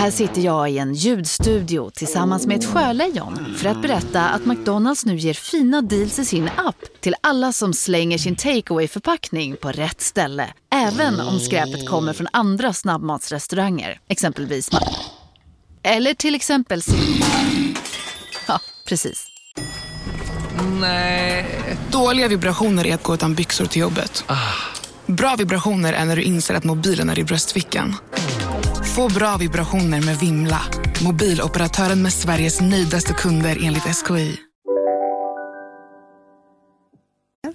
Här 0.00 0.10
sitter 0.10 0.40
jag 0.40 0.70
i 0.70 0.78
en 0.78 0.94
ljudstudio 0.94 1.90
tillsammans 1.90 2.46
med 2.46 2.56
ett 2.58 2.64
sjölejon 2.64 3.54
för 3.58 3.68
att 3.68 3.82
berätta 3.82 4.28
att 4.28 4.46
McDonalds 4.46 5.06
nu 5.06 5.16
ger 5.16 5.34
fina 5.34 5.82
deals 5.82 6.18
i 6.18 6.24
sin 6.24 6.50
app 6.56 6.76
till 7.00 7.14
alla 7.20 7.52
som 7.52 7.72
slänger 7.72 8.18
sin 8.18 8.36
takeaway 8.36 8.88
förpackning 8.88 9.56
på 9.56 9.72
rätt 9.72 10.00
ställe. 10.00 10.48
Även 10.72 11.20
om 11.20 11.40
skräpet 11.40 11.88
kommer 11.88 12.12
från 12.12 12.26
andra 12.32 12.72
snabbmatsrestauranger, 12.72 14.00
exempelvis 14.08 14.70
Eller 15.82 16.14
till 16.14 16.34
exempel 16.34 16.82
Ja, 18.48 18.60
precis. 18.86 19.26
Dåliga 21.90 22.28
vibrationer 22.28 22.86
är 22.86 22.94
att 22.94 23.02
gå 23.02 23.14
utan 23.14 23.34
byxor 23.34 23.66
till 23.66 23.80
jobbet. 23.80 24.24
Bra 25.06 25.36
vibrationer 25.38 25.92
är 25.92 26.04
när 26.04 26.16
du 26.16 26.22
inser 26.22 26.54
att 26.54 26.64
mobilen 26.64 27.10
är 27.10 27.18
i 27.18 27.24
bröstfickan. 27.24 27.96
Få 28.96 29.08
bra 29.08 29.36
vibrationer 29.36 30.02
med 30.06 30.16
Vimla. 30.16 30.60
Mobiloperatören 31.04 32.02
med 32.02 32.12
Sveriges 32.12 32.60
nöjdaste 32.60 33.12
kunder 33.12 33.58
enligt 33.62 33.82
SKI. 33.82 34.36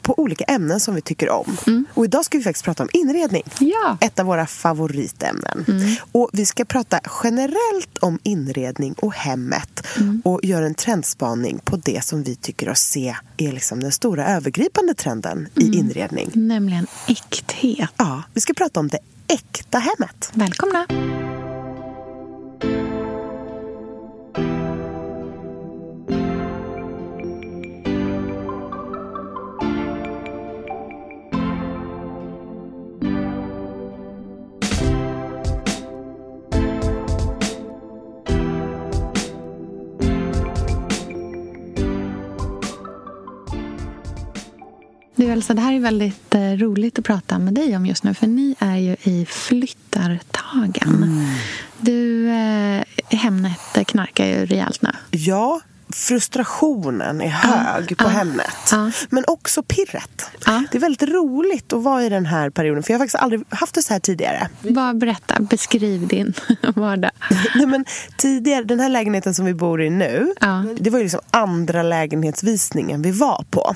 på 0.02 0.20
olika 0.20 0.44
ämnen 0.44 0.80
som 0.80 0.96
vi 0.96 1.02
tycker 1.02 1.30
om. 1.30 1.58
Och 1.94 2.06
idag 2.06 2.26
ska 2.26 2.38
vi 2.38 2.44
faktiskt 2.44 2.66
prata 2.66 2.84
om 2.84 2.90
inredning. 2.94 3.44
Ja. 3.60 3.98
Ett 4.02 4.20
av 4.20 4.26
våra 4.26 4.48
favoritämnen. 4.48 5.66
Och 6.12 6.30
vi 6.34 6.46
ska 6.46 6.66
prata 6.66 7.00
generellt 7.24 7.98
om 8.00 8.20
inredning 8.24 8.94
och 8.94 9.14
hemmet. 9.14 9.88
Och 10.24 10.40
göra 10.44 10.66
en 10.66 10.76
trendspaning 10.76 11.60
på 11.64 11.78
det 11.78 12.06
som 12.06 12.24
vi 12.24 12.36
tycker 12.36 12.70
oss 12.70 12.80
se 12.80 13.16
är 13.38 13.52
liksom 13.52 13.80
den 13.80 13.92
stora 13.92 14.28
övergripande 14.28 14.94
trenden 14.94 15.48
i 15.56 15.78
inredning. 15.78 16.32
Nämligen 16.34 16.88
äkthet. 17.08 17.90
Ja, 17.98 18.24
vi 18.34 18.42
ska 18.42 18.54
prata 18.54 18.80
om 18.80 18.88
det 18.88 19.00
äkta 19.28 19.80
hemmet. 19.80 20.32
Välkomna! 20.34 20.86
Du 45.16 45.32
Elsa, 45.32 45.54
det 45.54 45.62
här 45.62 45.74
är 45.74 45.80
väldigt 45.80 46.36
eh, 46.36 46.52
roligt 46.52 47.00
att 47.00 47.06
prata 47.06 47.40
med 47.40 47.54
dig 47.54 47.76
om 47.76 47.86
just 47.86 48.04
nu 48.04 48.14
för 48.14 48.28
ni 48.28 48.56
är 48.60 48.78
ju 48.78 48.96
i 49.04 49.26
flyttartagen. 49.30 51.26
Du, 51.78 52.30
eh, 52.30 52.84
Hemnet 53.10 53.88
knarkar 53.88 54.26
ju 54.26 54.46
rejält 54.46 54.82
nu. 54.82 54.90
Ja, 55.12 55.62
frustrationen 55.96 57.22
är 57.22 57.28
hög 57.28 57.98
på 57.98 58.04
ja, 58.04 58.08
hemmet. 58.08 58.72
ja. 58.72 58.92
Men 59.10 59.24
också 59.28 59.64
pirret. 59.64 60.26
Det 60.72 60.78
är 60.78 60.80
väldigt 60.80 61.10
roligt 61.10 61.74
att 61.74 61.84
vara 61.84 62.04
i 62.04 62.10
den 62.10 62.26
här 62.26 62.50
perioden. 62.50 62.84
För 62.84 62.94
jag 62.94 63.00
har 63.00 63.06
faktiskt 63.06 63.24
aldrig 63.24 63.44
haft 63.50 63.76
det 63.76 63.82
så 63.82 63.94
här 63.94 64.00
tidigare. 64.00 64.48
Bara 64.62 64.94
berätta, 64.94 65.40
beskriv 65.40 66.08
din 66.08 66.34
vardag. 66.76 67.12
Nej, 67.56 67.66
men 67.66 67.86
tidigare, 68.18 68.64
den 68.64 68.80
här 68.80 68.90
lägenheten 68.90 69.34
som 69.34 69.46
vi 69.46 69.54
bor 69.54 69.82
i 69.82 69.90
nu, 69.90 70.34
det 70.80 70.90
var 70.90 71.00
ju 71.00 71.04
liksom 71.04 71.22
andra 71.32 71.84
lägenhetsvisningen 71.84 73.02
vi 73.02 73.12
var 73.12 73.46
på. 73.50 73.76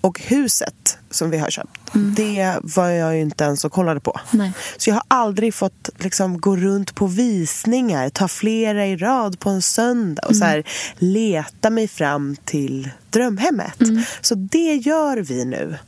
Och 0.00 0.20
huset 0.20 0.98
som 1.10 1.30
vi 1.30 1.38
har 1.38 1.50
köpt, 1.50 1.80
det 1.92 2.58
var 2.62 2.88
jag 2.88 3.14
ju 3.14 3.20
inte 3.20 3.44
ens 3.44 3.64
och 3.64 3.72
kollade 3.72 4.00
på. 4.00 4.20
Nej. 4.30 4.52
Så 4.76 4.90
jag 4.90 4.94
har 4.94 5.02
aldrig 5.08 5.54
fått 5.54 5.90
liksom, 5.98 6.40
gå 6.40 6.56
runt 6.56 6.94
på 6.94 7.06
visningar, 7.06 8.08
ta 8.08 8.28
flera 8.28 8.86
i 8.86 8.96
rad 8.96 9.38
på 9.38 9.50
en 9.50 9.62
söndag 9.62 10.22
och 10.26 10.36
så 10.36 10.44
här, 10.44 10.64
leta 10.98 11.70
mig 11.70 11.88
fram 11.88 12.36
till 12.44 12.90
drömhemmet. 13.12 13.74
Så 14.20 14.34
det 14.34 14.74
gör 14.74 15.16
vi 15.16 15.44
nu. 15.44 15.78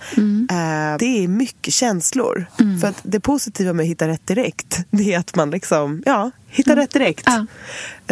Eh, 0.50 0.98
det 0.98 1.24
är 1.24 1.28
mycket 1.28 1.74
känslor. 1.74 2.46
För 2.80 2.88
att 2.88 2.96
det 3.02 3.20
positiva 3.20 3.72
med 3.72 3.84
att 3.84 3.90
hitta 3.90 4.08
rätt 4.08 4.26
direkt, 4.26 4.78
det 4.90 5.14
är 5.14 5.18
att 5.18 5.34
man 5.36 5.50
liksom, 5.50 6.02
ja, 6.06 6.30
hittar 6.48 6.76
rätt 6.76 6.90
direkt. 6.92 7.22
Ja. 7.26 7.46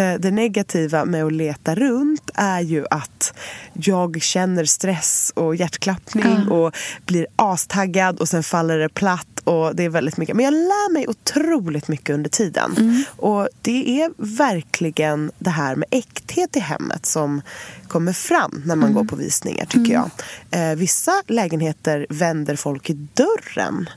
Eh, 0.03 0.15
Det 0.21 0.31
negativa 0.31 1.05
med 1.05 1.25
att 1.25 1.33
leta 1.33 1.75
runt 1.75 2.31
är 2.35 2.61
ju 2.61 2.85
att 2.91 3.35
jag 3.73 4.23
känner 4.23 4.65
stress 4.65 5.33
och 5.37 5.57
hjärtklappning 5.57 6.49
och 6.49 6.77
blir 7.07 7.27
astaggad 7.37 8.21
och 8.21 8.29
sen 8.29 8.43
faller 8.43 8.79
det 8.79 8.89
platt 8.89 9.27
och 9.51 9.77
det 9.77 9.85
är 9.85 9.89
väldigt 9.89 10.17
mycket. 10.17 10.37
Men 10.37 10.45
jag 10.45 10.53
lär 10.55 10.93
mig 10.93 11.09
otroligt 11.09 11.89
mycket 11.89 12.15
under 12.15 12.31
tiden. 12.31 13.05
Och 13.17 13.49
det 13.63 14.03
är 14.03 14.11
verkligen 14.17 15.33
det 15.39 15.51
här 15.51 15.77
med 15.77 15.89
äkthet 15.91 16.57
i 16.57 16.61
hemmet 16.61 17.07
som 17.07 17.43
kommer 17.89 18.13
fram 18.13 18.63
när 18.67 18.77
man 18.77 18.93
går 18.95 19.05
på 19.05 19.17
visningar 19.17 19.65
tycker 19.65 19.93
jag. 19.93 20.11
Eh, 20.51 20.77
vissa 20.77 21.13
lägenheter 21.27 22.07
vänder 22.11 22.57
folk 22.57 22.91
i 22.91 22.93
dörren 23.15 23.89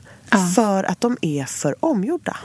för 0.54 0.84
att 0.84 1.00
de 1.00 1.16
är 1.20 1.44
för 1.44 1.74
omgjorda. 1.80 2.36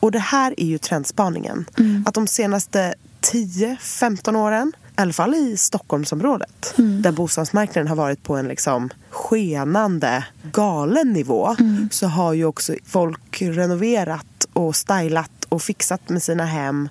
Och 0.00 0.10
det 0.12 0.18
här 0.18 0.54
är 0.56 0.66
ju 0.66 0.78
trendspaningen. 0.78 1.64
Att 2.06 2.14
de 2.14 2.26
senaste 2.26 2.94
10-15 3.20 4.36
åren, 4.36 4.72
i 4.96 5.00
alla 5.00 5.12
fall 5.12 5.34
i 5.34 5.56
Stockholmsområdet 5.56 6.74
där 6.76 7.12
bostadsmarknaden 7.12 7.88
har 7.88 7.96
varit 7.96 8.22
på 8.22 8.36
en 8.36 8.48
liksom 8.48 8.90
skenande 9.10 10.24
galen 10.52 11.12
nivå 11.12 11.56
så 11.90 12.06
har 12.06 12.32
ju 12.32 12.44
också 12.44 12.74
folk 12.84 13.42
renoverat 13.42 14.46
och 14.52 14.76
stylat 14.76 15.44
och 15.48 15.62
fixat 15.62 16.08
med 16.08 16.22
sina 16.22 16.44
hem 16.44 16.88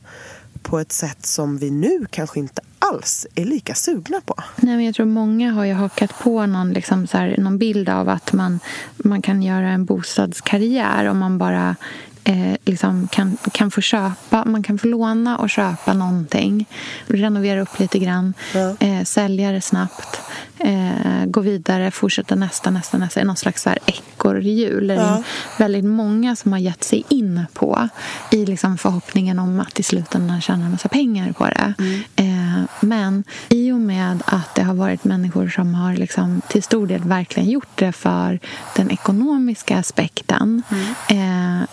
på 0.62 0.80
ett 0.80 0.92
sätt 0.92 1.26
som 1.26 1.58
vi 1.58 1.72
nu 1.72 2.06
kanske 2.10 2.40
inte 2.40 2.62
alls 2.80 3.28
är 3.36 3.46
lika 3.46 3.76
sugna 3.76 4.22
på. 4.26 4.36
Nej, 4.56 4.76
men 4.76 4.86
jag 4.86 4.96
tror 4.96 5.06
många 5.06 5.52
har 5.52 5.66
ju 5.66 5.74
hakat 5.74 6.20
på 6.20 6.46
någon, 6.46 6.74
liksom 6.74 7.08
så 7.08 7.18
här, 7.18 7.36
någon 7.38 7.58
bild 7.58 7.90
av 7.90 8.10
att 8.10 8.34
man, 8.34 8.60
man 8.98 9.22
kan 9.22 9.44
göra 9.44 9.70
en 9.70 9.86
bostadskarriär 9.86 11.06
om 11.06 11.18
man 11.18 11.38
bara 11.38 11.76
eh, 12.24 12.56
liksom 12.66 13.08
kan, 13.12 13.38
kan 13.52 13.72
få 13.72 13.82
köpa, 13.82 14.46
man 14.46 14.64
kan 14.64 14.78
få 14.78 14.88
låna 14.88 15.38
och 15.38 15.50
köpa 15.50 15.94
någonting. 15.94 16.66
Renovera 17.08 17.62
upp 17.62 17.80
lite 17.80 18.00
grann, 18.00 18.34
Ja. 18.54 18.76
eh, 18.80 19.04
sälja 19.04 19.52
det 19.52 19.62
snabbt. 19.62 20.22
Eh, 20.60 21.26
gå 21.26 21.42
vidare, 21.42 21.92
fortsätta 21.92 22.36
nästa, 22.36 22.70
nästa, 22.72 22.98
nästa. 22.98 23.24
Någon 23.24 23.36
slags 23.36 23.68
ekorrhjul. 23.86 24.88
Det 24.88 24.94
är 24.94 24.98
Ja. 24.98 25.24
väldigt 25.58 25.86
många 25.86 26.36
som 26.36 26.52
har 26.52 26.60
gett 26.60 26.84
sig 26.84 27.04
in 27.10 27.46
på 27.54 27.90
i 28.32 28.46
liksom 28.46 28.78
förhoppningen 28.78 29.40
om 29.40 29.60
att 29.60 29.80
i 29.80 29.84
slutändan 29.84 30.42
tjäna 30.42 30.66
en 30.66 30.72
massa 30.72 30.90
pengar 30.90 31.32
på 31.32 31.46
det. 31.46 31.74
Eh, 32.16 32.64
men 32.80 33.24
i 33.50 33.72
och 33.72 33.80
med 33.80 34.24
att 34.26 34.56
det 34.56 34.64
har 34.64 34.74
varit 34.74 35.04
människor 35.04 35.50
som 35.50 35.74
har 35.74 35.94
liksom 35.96 36.42
till 36.48 36.64
stor 36.64 36.88
del 36.88 37.02
verkligen 37.04 37.50
gjort 37.50 37.68
det 37.76 37.92
för 37.92 38.40
den 38.76 38.92
ekonomiska 38.92 39.78
aspekten 39.78 40.64
eh, 41.10 41.18
mm, 41.18 41.68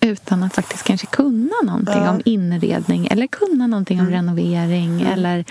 utan 0.00 0.42
att 0.42 0.54
faktiskt 0.54 0.84
kanske 0.84 1.06
kunna 1.06 1.54
någonting 1.64 2.08
om 2.08 2.20
inredning 2.24 3.06
eller 3.10 3.26
kunna 3.26 3.66
någonting 3.66 4.00
om 4.00 4.10
renovering 4.10 5.00
eller 5.02 5.44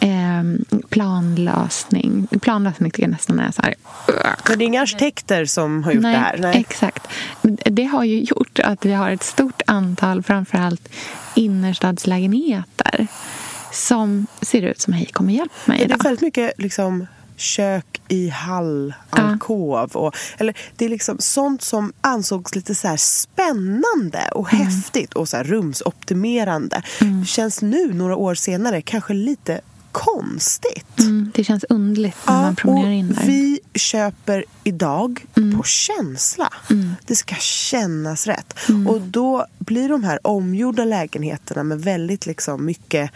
eh, 0.00 0.78
planlösning. 0.90 2.26
Planlösning 2.40 2.90
tycker 2.90 3.02
jag 3.02 3.10
nästan 3.10 3.40
är 3.40 3.50
så 3.50 3.62
här... 3.62 3.74
Men 4.48 4.58
det 4.58 4.64
är 4.64 4.66
inga 4.66 4.82
arkitekter 4.82 5.44
som 5.44 5.84
har 5.84 5.92
gjort 5.92 6.02
Nej, 6.02 6.12
det 6.12 6.18
här? 6.18 6.38
Nej. 6.38 6.60
exakt. 6.60 7.08
Det 7.64 7.84
har 7.84 8.04
ju 8.04 8.20
gjort 8.20 8.58
att 8.64 8.84
vi 8.84 8.92
har 8.92 9.10
ett 9.10 9.22
stort 9.22 9.62
antal, 9.66 10.22
framförallt 10.22 10.88
innerstadslägenheter 11.34 13.06
som 13.72 14.26
ser 14.42 14.62
ut 14.62 14.80
som 14.80 14.92
Hej 14.92 15.06
kom 15.06 15.26
och 15.26 15.32
hjälp 15.32 15.52
mig 15.66 15.78
Det 15.78 15.84
är 15.84 15.86
idag. 15.86 16.04
väldigt 16.04 16.20
mycket 16.22 16.52
liksom 16.58 17.06
kök 17.36 18.00
i 18.08 18.28
hall, 18.28 18.94
alkov. 19.10 19.90
Och, 19.90 20.14
eller 20.38 20.56
det 20.76 20.84
är 20.84 20.88
liksom 20.88 21.16
sånt 21.18 21.62
som 21.62 21.92
ansågs 22.00 22.54
lite 22.54 22.74
så 22.74 22.94
spännande 22.98 24.28
och 24.34 24.52
Mm. 24.52 24.66
häftigt 24.66 25.12
och 25.14 25.28
så 25.28 25.36
här 25.36 25.44
rumsoptimerande. 25.44 26.82
Känns 27.26 27.62
nu, 27.62 27.92
några 27.94 28.16
år 28.16 28.34
senare, 28.34 28.82
kanske 28.82 29.14
lite 29.14 29.60
konstigt. 29.92 30.98
Mm, 30.98 31.30
det 31.34 31.44
känns 31.44 31.64
underligt 31.68 32.16
när 32.26 32.42
man 32.42 32.56
promenerar 32.56 32.90
in 32.90 33.08
där. 33.08 33.14
Mm. 33.22 33.26
vi 33.26 33.60
köper 33.74 34.44
idag 34.64 35.24
på 35.56 35.62
känsla. 35.62 36.52
Det 37.06 37.16
ska 37.16 37.34
kännas 37.40 38.26
rätt. 38.26 38.54
Mm. 38.68 38.86
Och 38.86 39.00
då 39.00 39.46
blir 39.58 39.88
de 39.88 40.04
här 40.04 40.26
omgjorda 40.26 40.84
lägenheterna 40.84 41.62
med 41.62 41.80
väldigt 41.82 42.26
liksom 42.26 42.64
mycket 42.64 43.10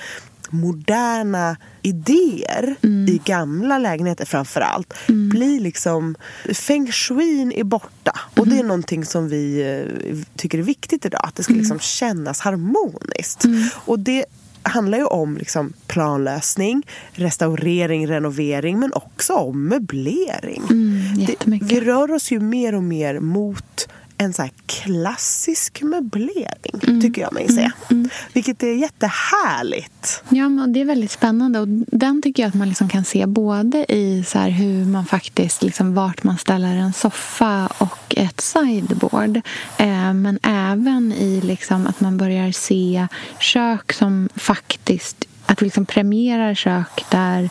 moderna 0.53 1.57
idéer 1.83 2.77
Mm. 2.83 3.09
i 3.09 3.21
gamla 3.25 3.79
lägenheter 3.79 4.25
framför 4.25 4.61
allt 4.61 4.95
blir 5.07 5.61
liksom 5.61 6.15
feng 6.55 6.93
shuin 6.93 7.53
är 7.53 7.65
borta 7.65 8.13
och 8.37 8.47
Mm. 8.47 8.51
det 8.51 8.63
är 8.63 8.67
någonting 8.67 9.05
som 9.05 9.29
vi 9.29 9.61
eh, 9.63 10.17
tycker 10.37 10.59
är 10.59 10.63
viktigt 10.63 11.05
idag 11.07 11.21
att 11.25 11.35
det 11.35 11.43
ska 11.43 11.53
Mm. 11.53 11.61
liksom 11.61 11.79
kännas 11.79 12.41
harmoniskt 12.41 13.45
och 13.75 13.99
det 13.99 14.25
handlar 14.63 14.99
ju 14.99 15.05
om 15.05 15.37
liksom 15.37 15.73
planlösning, 15.87 16.83
restaurering, 17.13 18.07
renovering 18.09 18.79
men 18.81 18.93
också 18.93 19.33
om 19.33 19.69
möblering. 19.69 20.63
Mm, 20.71 21.27
Det, 21.27 21.37
vi 21.63 21.81
rör 21.81 22.11
oss 22.13 22.31
ju 22.33 22.41
mer 22.41 22.75
och 22.75 22.83
mer 22.83 23.21
mot 23.21 23.89
en 24.19 24.33
så 24.33 24.49
klassisk 24.67 25.83
möblering, 25.83 26.81
mm. 26.83 27.01
tycker 27.01 27.23
jag 27.23 27.33
mig 27.33 27.49
se. 27.49 27.61
Mm. 27.61 27.73
mm. 27.91 28.09
Vilket 28.33 28.63
är 28.63 28.75
jättehärligt. 28.75 30.23
Ja, 30.29 30.49
men 30.49 30.73
det 30.73 30.81
är 30.81 30.85
väldigt 30.85 31.11
spännande. 31.11 31.61
Och 31.61 31.69
den 31.87 32.23
tycker 32.23 32.43
jag 32.43 32.49
att 32.49 32.55
man 32.55 32.69
liksom 32.69 32.89
kan 32.89 33.05
se 33.05 33.27
både 33.27 33.93
i 33.93 34.25
så 34.27 34.39
hur 34.39 34.85
man 34.85 35.07
faktiskt, 35.07 35.63
liksom, 35.63 35.95
vart 35.95 36.25
man 36.25 36.39
ställer 36.39 36.77
en 36.77 36.93
soffa 36.93 37.67
och 37.79 38.15
ett 38.17 38.41
sideboard. 38.41 39.37
Eh, 39.79 40.13
men 40.15 40.39
även 40.43 41.13
i 41.13 41.41
liksom, 41.41 41.87
att 41.87 42.01
man 42.01 42.17
börjar 42.17 42.53
se 42.53 43.07
kök 43.39 43.93
som 43.93 44.29
faktiskt 44.35 45.25
att 45.47 45.63
vi 45.63 45.67
liksom 45.67 45.87
premierar 45.87 46.55
kök 46.55 47.05
där 47.11 47.51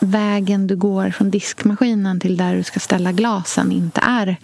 vägen 0.00 0.66
du 0.66 0.76
går 0.76 1.10
från 1.10 1.30
diskmaskinen 1.30 2.20
till 2.20 2.36
där 2.36 2.56
du 2.56 2.62
ska 2.62 2.80
ställa 2.80 3.12
glasen 3.12 3.72
inte 3.72 4.00
är 4.00 4.36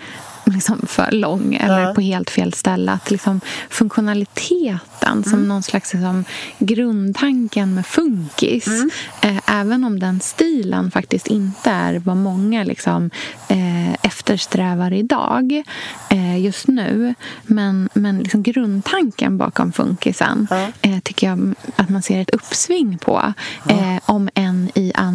liksom 0.55 0.87
för 0.87 1.11
lång 1.11 1.55
eller 1.55 1.81
ja. 1.81 1.95
på 1.95 2.01
helt 2.01 2.31
fel 2.31 2.53
ställe. 2.53 2.93
Att 2.93 3.11
liksom 3.11 3.41
funktionaliteten 3.71 5.13
mm. 5.13 5.25
som 5.25 5.49
någon 5.49 5.63
slags 5.63 5.93
liksom, 5.93 6.25
grundtanken 6.59 7.75
med 7.75 7.87
funkis 7.87 8.67
mm. 8.67 8.91
eh, 9.23 9.41
även 9.47 9.85
om 9.85 9.99
den 9.99 10.21
stilen 10.21 10.91
faktiskt 10.91 11.27
inte 11.27 11.71
är 11.71 11.99
vad 11.99 12.17
många 12.17 12.65
liksom, 12.65 13.11
eh, 13.49 13.93
eftersträvar 13.93 14.93
idag 14.93 15.63
eh, 16.11 16.45
just 16.45 16.69
nu 16.69 17.15
men, 17.43 17.89
men 17.93 18.19
liksom 18.19 18.43
grundtanken 18.43 19.39
bakom 19.39 19.73
funkisen 19.73 20.47
ja. 20.51 20.67
Eh, 20.83 20.99
tycker 20.99 21.27
jag 21.27 21.55
att 21.77 21.89
man 21.89 22.03
ser 22.03 22.21
ett 22.21 22.31
uppsving 22.31 22.99
på 22.99 23.33
ja. 23.69 23.75
Eh, 23.75 24.01
om 24.07 24.29
än 24.35 24.71
i 24.75 24.93
andra 24.95 25.08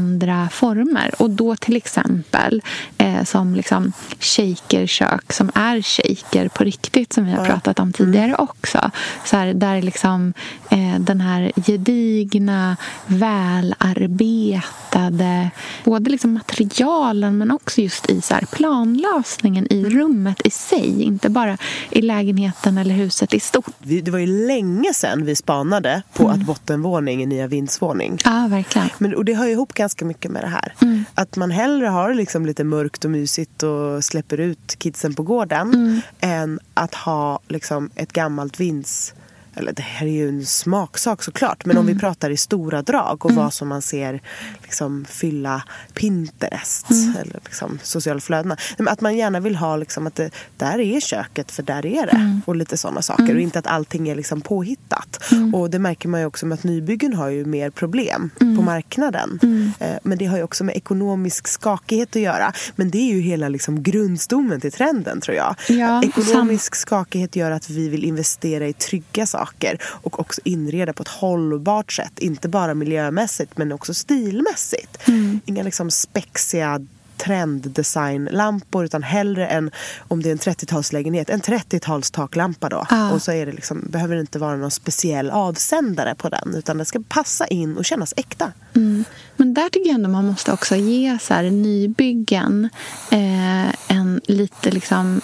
former. 0.52 1.12
Och 1.18 1.30
då 1.30 1.56
till 1.56 1.76
exempel 1.76 2.62
eh, 2.98 3.24
som 3.24 3.56
liksom 3.56 3.92
shakerkök 4.20 5.04
kök 5.04 5.34
som 5.34 5.52
är 5.56 5.82
shaker 5.82 6.48
på 6.48 6.64
riktigt 6.64 7.14
som 7.14 7.26
vi 7.26 7.32
har 7.32 7.46
pratat 7.46 7.80
om 7.80 7.94
tidigare 7.94 8.26
mm. 8.26 8.40
också. 8.40 8.92
Så 9.26 9.38
här, 9.38 9.54
där 9.54 9.82
liksom 9.82 10.34
eh, 10.70 11.00
den 11.00 11.22
här 11.22 11.52
gedigna, 11.56 12.78
välarbetade 13.08 15.50
både 15.84 16.10
liksom 16.10 16.34
materialen 16.34 17.38
men 17.38 17.52
också 17.52 17.82
just 17.82 18.10
i 18.10 18.22
så 18.22 18.34
här, 18.34 18.46
planlösningen 18.52 19.68
i 19.70 19.80
mm. 19.80 19.92
rummet 19.92 20.42
i 20.44 20.50
sig. 20.50 21.04
Inte 21.04 21.30
bara 21.30 21.58
i 21.90 22.02
lägenheten 22.02 22.78
eller 22.78 22.96
huset 22.96 23.34
i 23.34 23.40
stort. 23.40 23.74
Det 23.80 24.12
var 24.12 24.20
ju 24.20 24.48
länge 24.48 24.94
sedan 24.94 25.26
vi 25.26 25.36
spanade 25.36 26.04
på 26.14 26.24
mm. 26.24 26.36
att 26.36 26.42
bottenvåning 26.46 27.22
är 27.22 27.28
nya 27.28 27.48
vindsvåning. 27.48 28.18
Ja, 28.26 28.48
verkligen. 28.50 28.90
Men, 28.98 29.16
och 29.16 29.26
det 29.26 29.34
hör 29.34 29.48
ihop 29.48 29.74
ganska 29.74 30.03
mycket 30.04 30.32
med 30.32 30.44
det 30.44 30.48
här. 30.48 30.74
Mm. 30.82 31.06
Att 31.16 31.36
man 31.36 31.52
hellre 31.52 31.88
har 31.88 32.14
liksom 32.14 32.46
lite 32.46 32.64
mörkt 32.64 33.06
och 33.06 33.12
mysigt 33.12 33.64
och 33.64 34.04
släpper 34.04 34.40
ut 34.40 34.76
kidsen 34.78 35.14
på 35.14 35.24
gården 35.24 35.74
mm. 35.74 36.02
än 36.20 36.60
att 36.74 36.96
ha 36.96 37.40
liksom, 37.48 37.90
ett 37.96 38.14
gammalt 38.14 38.60
vinds 38.60 39.14
eller 39.56 39.74
det 39.74 39.82
här 39.82 40.08
är 40.08 40.12
ju 40.12 40.30
en 40.30 40.46
smaksak 40.46 41.24
såklart, 41.24 41.66
men 41.66 41.72
mm. 41.72 41.80
om 41.80 41.86
vi 41.86 41.92
mm. 41.92 42.00
pratar 42.00 42.30
i 42.30 42.38
stora 42.38 42.82
drag 42.82 43.26
och 43.26 43.32
mm. 43.32 43.44
vad 43.44 43.54
som 43.54 43.68
man 43.68 43.82
ser 43.82 44.22
liksom, 44.62 45.06
fylla 45.10 45.64
Pinterest 45.94 46.92
mm. 46.92 47.16
eller 47.22 47.40
liksom, 47.46 47.80
sociala 47.84 48.20
flödena. 48.20 48.58
Att 48.78 49.02
man 49.02 49.18
gärna 49.18 49.40
vill 49.40 49.56
ha 49.56 49.76
liksom, 49.76 50.08
att 50.08 50.16
det, 50.16 50.32
där 50.58 50.80
är 50.80 51.00
köket 51.00 51.52
för 51.52 51.64
där 51.64 51.86
är 51.86 52.06
det. 52.06 52.12
Mm. 52.12 52.42
Och 52.46 52.56
lite 52.56 52.78
sådana 52.78 53.02
saker. 53.02 53.24
Mm. 53.24 53.36
Och 53.36 53.42
inte 53.42 53.60
att 53.60 53.68
allting 53.68 54.10
är 54.10 54.16
liksom 54.16 54.42
påhittat. 54.42 55.24
Och 55.54 55.70
det 55.70 55.80
märker 55.80 56.10
man 56.10 56.20
ju 56.20 56.26
också 56.26 56.46
med 56.46 56.56
att 56.56 56.64
nybyggen 56.64 57.14
har 57.14 57.30
ju 57.30 57.46
mer 57.46 57.70
problem 57.70 58.30
på 58.40 58.62
marknaden. 58.62 59.40
Eh, 59.80 59.96
men 60.04 60.18
det 60.18 60.26
har 60.26 60.38
ju 60.38 60.44
också 60.44 60.64
med 60.64 60.76
ekonomisk 60.76 61.48
skakighet 61.48 62.16
att 62.16 62.22
göra. 62.22 62.54
Men 62.76 62.90
det 62.90 62.98
är 62.98 63.14
ju 63.14 63.22
hela 63.22 63.50
liksom, 63.50 63.84
grundstommen 63.84 64.62
till 64.62 64.72
trenden 64.72 65.22
tror 65.22 65.38
jag. 65.38 65.56
Ja, 65.68 66.04
ekonomisk 66.04 66.76
skakighet 66.76 67.36
gör 67.36 67.52
att 67.52 67.70
vi 67.70 67.90
vill 67.90 68.04
investera 68.04 68.68
i 68.68 68.74
trygga 68.74 69.26
saker 69.26 69.43
saker 69.44 69.78
och 69.84 70.20
också 70.20 70.42
inreda 70.44 70.94
på 70.94 71.04
ett 71.04 71.10
hållbart 71.10 71.92
sätt. 71.92 72.20
Inte 72.20 72.50
bara 72.50 72.74
miljömässigt 72.74 73.58
men 73.58 73.72
också 73.72 73.94
stilmässigt. 73.94 75.08
Mm. 75.08 75.42
Inga 75.46 75.64
liksom 75.64 75.92
spexiga 75.92 76.80
trenddesignlampor 77.18 78.86
utan 78.86 79.04
hellre 79.04 79.48
en, 79.48 79.72
om 80.08 80.22
det 80.22 80.30
är 80.30 80.32
en 80.32 80.38
30-talslägenhet, 80.38 81.32
en 81.32 81.42
30-tals 81.42 82.12
taklampa 82.12 82.70
då. 82.70 82.86
Ah. 82.90 83.12
Och 83.12 83.22
så 83.22 83.32
är 83.32 83.46
det 83.46 83.52
liksom, 83.52 83.88
behöver 83.90 84.16
det 84.16 84.22
inte 84.22 84.40
vara 84.40 84.56
någon 84.56 84.72
speciell 84.72 85.30
avsändare 85.30 86.16
på 86.16 86.30
den 86.30 86.56
utan 86.56 86.78
den 86.78 86.86
ska 86.86 87.00
passa 87.08 87.48
in 87.48 87.78
och 87.78 87.86
kännas 87.86 88.14
äkta. 88.18 88.52
Mm. 88.76 89.06
Men 89.36 89.54
där 89.54 89.70
tycker 89.70 89.90
jag 89.90 89.96
ändå 89.96 90.10
man 90.10 90.28
måste 90.28 90.52
också 90.52 90.76
ge 90.76 91.18
så 91.22 91.34
här, 91.34 91.44
nybyggen 91.44 92.70
eh, 93.12 93.98
en 93.98 94.22
lite 94.26 94.72
liksom 94.72 95.22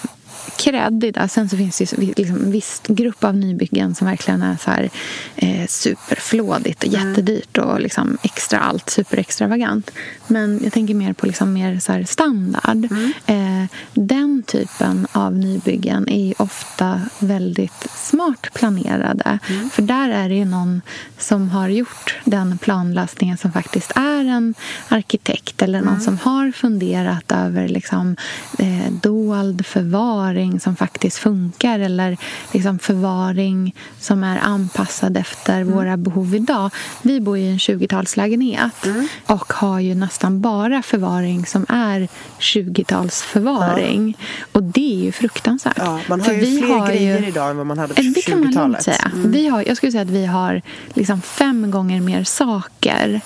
cred 0.59 1.29
Sen 1.29 1.49
så 1.49 1.57
finns 1.57 1.77
det 1.77 2.01
ju 2.01 2.13
liksom 2.15 2.35
en 2.35 2.51
viss 2.51 2.81
grupp 2.87 3.23
av 3.23 3.35
nybyggen 3.35 3.95
som 3.95 4.07
verkligen 4.07 4.41
är 4.41 4.57
så 4.57 4.71
här, 4.71 4.89
eh, 5.35 5.67
superflådigt 5.67 6.83
och 6.83 6.93
mm. 6.93 7.09
jättedyrt 7.09 7.57
och 7.57 7.81
liksom 7.81 8.17
extra 8.23 8.59
allt, 8.59 8.89
superextravagant. 8.89 9.91
Men 10.27 10.59
jag 10.63 10.73
tänker 10.73 10.93
mer 10.93 11.13
på 11.13 11.25
liksom 11.25 11.53
mer 11.53 11.79
så 11.79 12.03
standard. 12.07 12.87
Mm. 12.91 13.11
Eh, 13.25 13.67
den 13.93 14.43
typen 14.47 15.07
av 15.11 15.35
nybyggen 15.35 16.09
är 16.09 16.41
ofta 16.41 17.01
väldigt 17.19 17.87
smart 17.95 18.47
planerade. 18.53 19.39
Mm. 19.49 19.69
För 19.69 19.81
där 19.81 20.09
är 20.09 20.29
det 20.29 20.35
ju 20.35 20.45
någon 20.45 20.81
som 21.17 21.49
har 21.49 21.69
gjort 21.69 22.17
den 22.25 22.57
planlösningen 22.57 23.37
som 23.37 23.51
faktiskt 23.51 23.91
är 23.95 24.25
en 24.25 24.53
arkitekt 24.87 25.61
eller 25.61 25.79
någon 25.79 25.87
mm. 25.87 26.01
som 26.01 26.17
har 26.17 26.51
funderat 26.51 27.31
över 27.31 27.67
liksom, 27.67 28.15
eh, 28.59 28.91
dold 29.01 29.65
förvaring 29.65 30.48
som 30.57 30.75
faktiskt 30.75 31.17
funkar 31.17 31.79
eller 31.79 32.17
liksom 32.51 32.79
förvaring 32.79 33.75
som 33.99 34.23
är 34.23 34.37
anpassad 34.37 35.17
efter 35.17 35.61
mm. 35.61 35.73
våra 35.73 35.97
behov 35.97 36.35
idag. 36.35 36.69
Vi 37.01 37.21
bor 37.21 37.37
i 37.37 37.47
en 37.47 37.57
20-talslägenhet 37.57 38.85
mm. 38.85 39.07
och 39.25 39.53
har 39.53 39.79
ju 39.79 39.95
nästan 39.95 40.41
bara 40.41 40.81
förvaring 40.81 41.45
som 41.45 41.65
är 41.69 42.07
20-talsförvaring. 42.39 44.13
Ja. 44.17 44.25
Och 44.51 44.63
det 44.63 44.93
är 44.93 45.03
ju 45.03 45.11
fruktansvärt. 45.11 45.77
Ja, 45.77 45.99
man 46.07 46.19
har 46.19 46.27
För 46.27 46.33
ju 46.33 46.39
vi 46.39 46.61
fler 46.61 46.79
har 46.79 46.87
grejer 46.87 47.19
ju... 47.19 47.27
idag 47.27 47.49
än 47.49 47.57
vad 47.57 47.65
man 47.65 47.77
hade 47.77 47.93
på 47.93 48.01
20-talet. 48.01 48.15
Det 48.15 48.31
kan 48.31 48.41
man 48.41 48.53
lugnt 48.53 48.83
säga. 48.83 49.11
Mm. 49.13 49.31
Vi 49.31 49.47
har, 49.47 49.63
jag 49.67 49.77
skulle 49.77 49.91
säga 49.91 50.01
att 50.01 50.09
vi 50.09 50.25
har 50.25 50.61
liksom 50.93 51.21
fem 51.21 51.71
gånger 51.71 52.01
mer 52.01 52.23
saker 52.23 53.21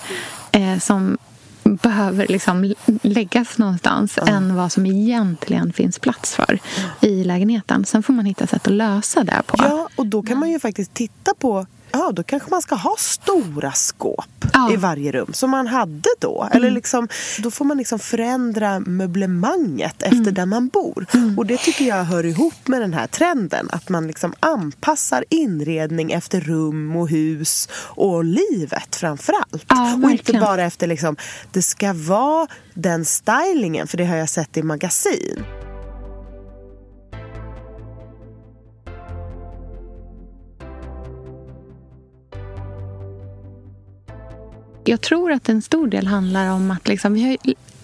eh, 0.52 0.80
som 0.80 1.18
behöver 1.64 2.28
liksom 2.28 2.74
läggas 3.02 3.58
någonstans 3.58 4.20
ja. 4.22 4.28
än 4.28 4.56
vad 4.56 4.72
som 4.72 4.86
egentligen 4.86 5.74
finns 5.74 6.00
plats 6.00 6.36
för 6.36 6.60
i 7.02 7.24
lägenheten. 7.24 7.86
Sen 7.86 8.04
får 8.04 8.14
man 8.14 8.26
hitta 8.26 8.48
sätt 8.48 8.68
att 8.68 8.74
lösa 8.74 9.24
det 9.24 9.42
på. 9.48 9.56
Ja, 9.60 9.90
och 9.96 10.08
då 10.08 10.24
kan 10.24 10.40
man 10.40 10.52
ju 10.52 10.60
faktiskt 10.60 10.94
titta 10.94 11.34
på 11.40 11.66
ja, 11.94 12.12
då 12.12 12.24
kanske 12.24 12.50
man 12.50 12.62
ska 12.62 12.76
ha 12.76 12.96
stora 12.98 13.72
skåp 13.72 14.46
ja. 14.54 14.74
i 14.74 14.76
varje 14.76 15.12
rum 15.12 15.34
som 15.34 15.50
man 15.50 15.68
hade 15.68 16.10
då. 16.20 16.42
Mm. 16.42 16.58
Eller 16.58 16.72
liksom, 16.72 17.08
då 17.40 17.52
får 17.52 17.66
man 17.66 17.78
liksom 17.78 18.00
förändra 18.00 18.80
möblemanget 18.80 20.04
efter 20.04 20.18
mm. 20.18 20.34
där 20.34 20.46
man 20.46 20.68
bor. 20.68 21.06
Mm. 21.14 21.40
Och 21.40 21.46
det 21.46 21.58
tycker 21.58 21.86
jag 21.86 22.04
hör 22.04 22.26
ihop 22.26 22.68
med 22.68 22.82
den 22.82 22.94
här 22.94 23.08
trenden. 23.08 23.70
Att 23.72 23.90
man 23.90 24.08
liksom 24.08 24.34
anpassar 24.40 25.26
inredning 25.30 26.12
efter 26.12 26.42
rum 26.42 26.96
och 26.96 27.10
hus 27.10 27.70
och 27.76 28.24
livet 28.24 28.96
framför 28.96 29.34
allt. 29.34 29.66
Ja, 29.68 30.00
och 30.04 30.12
inte 30.12 30.34
bara 30.34 30.64
efter 30.64 30.88
liksom, 30.88 31.18
det 31.52 31.62
ska 31.62 31.94
vara 31.94 32.48
den 32.74 33.06
stylingen, 33.06 33.88
för 33.88 33.98
det 33.98 34.06
har 34.06 34.16
jag 34.16 34.30
sett 34.30 34.58
i 34.58 34.64
magasin. 34.64 35.44
Jag 44.86 45.02
tror 45.02 45.32
att 45.32 45.50
en 45.50 45.62
stor 45.62 45.88
del 45.88 46.08
handlar 46.08 46.52
om 46.52 46.72
att 46.72 46.88
liksom, 46.88 47.14
vi 47.14 47.24
har 47.24 47.38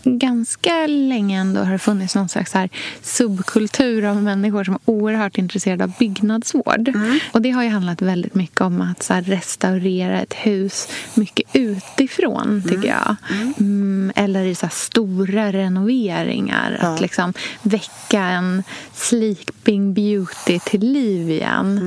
ganska 0.03 0.87
länge 0.87 1.39
ändå 1.39 1.61
har 1.61 1.71
det 1.71 1.79
funnits 1.79 2.15
någon 2.15 2.29
slags 2.29 2.53
här 2.53 2.69
subkultur 3.01 4.05
av 4.05 4.23
människor 4.23 4.63
som 4.63 4.73
är 4.73 4.79
oerhört 4.85 5.37
intresserade 5.37 5.83
av 5.83 5.93
byggnadsvård. 5.99 6.87
Mm. 6.87 7.19
Och 7.31 7.41
det 7.41 7.51
har 7.51 7.63
ju 7.63 7.69
handlat 7.69 8.01
väldigt 8.01 8.35
mycket 8.35 8.61
om 8.61 8.81
att 8.81 9.03
så 9.03 9.13
restaurera 9.13 10.21
ett 10.21 10.33
hus 10.33 10.87
mycket 11.13 11.55
utifrån, 11.55 12.63
tycker 12.63 12.75
mm. 12.75 12.87
jag. 12.87 13.15
Mm. 13.31 13.53
mm 13.59 14.11
eller 14.15 14.45
i 14.45 14.55
så 14.55 14.67
stora 14.71 15.51
renoveringar. 15.51 16.77
Ja. 16.81 16.87
Att 16.87 17.01
liksom 17.01 17.33
väcka 17.61 18.21
en 18.21 18.63
sleeping 18.93 19.93
beauty 19.93 20.59
till 20.59 20.91
liv 20.91 21.29
igen. 21.29 21.77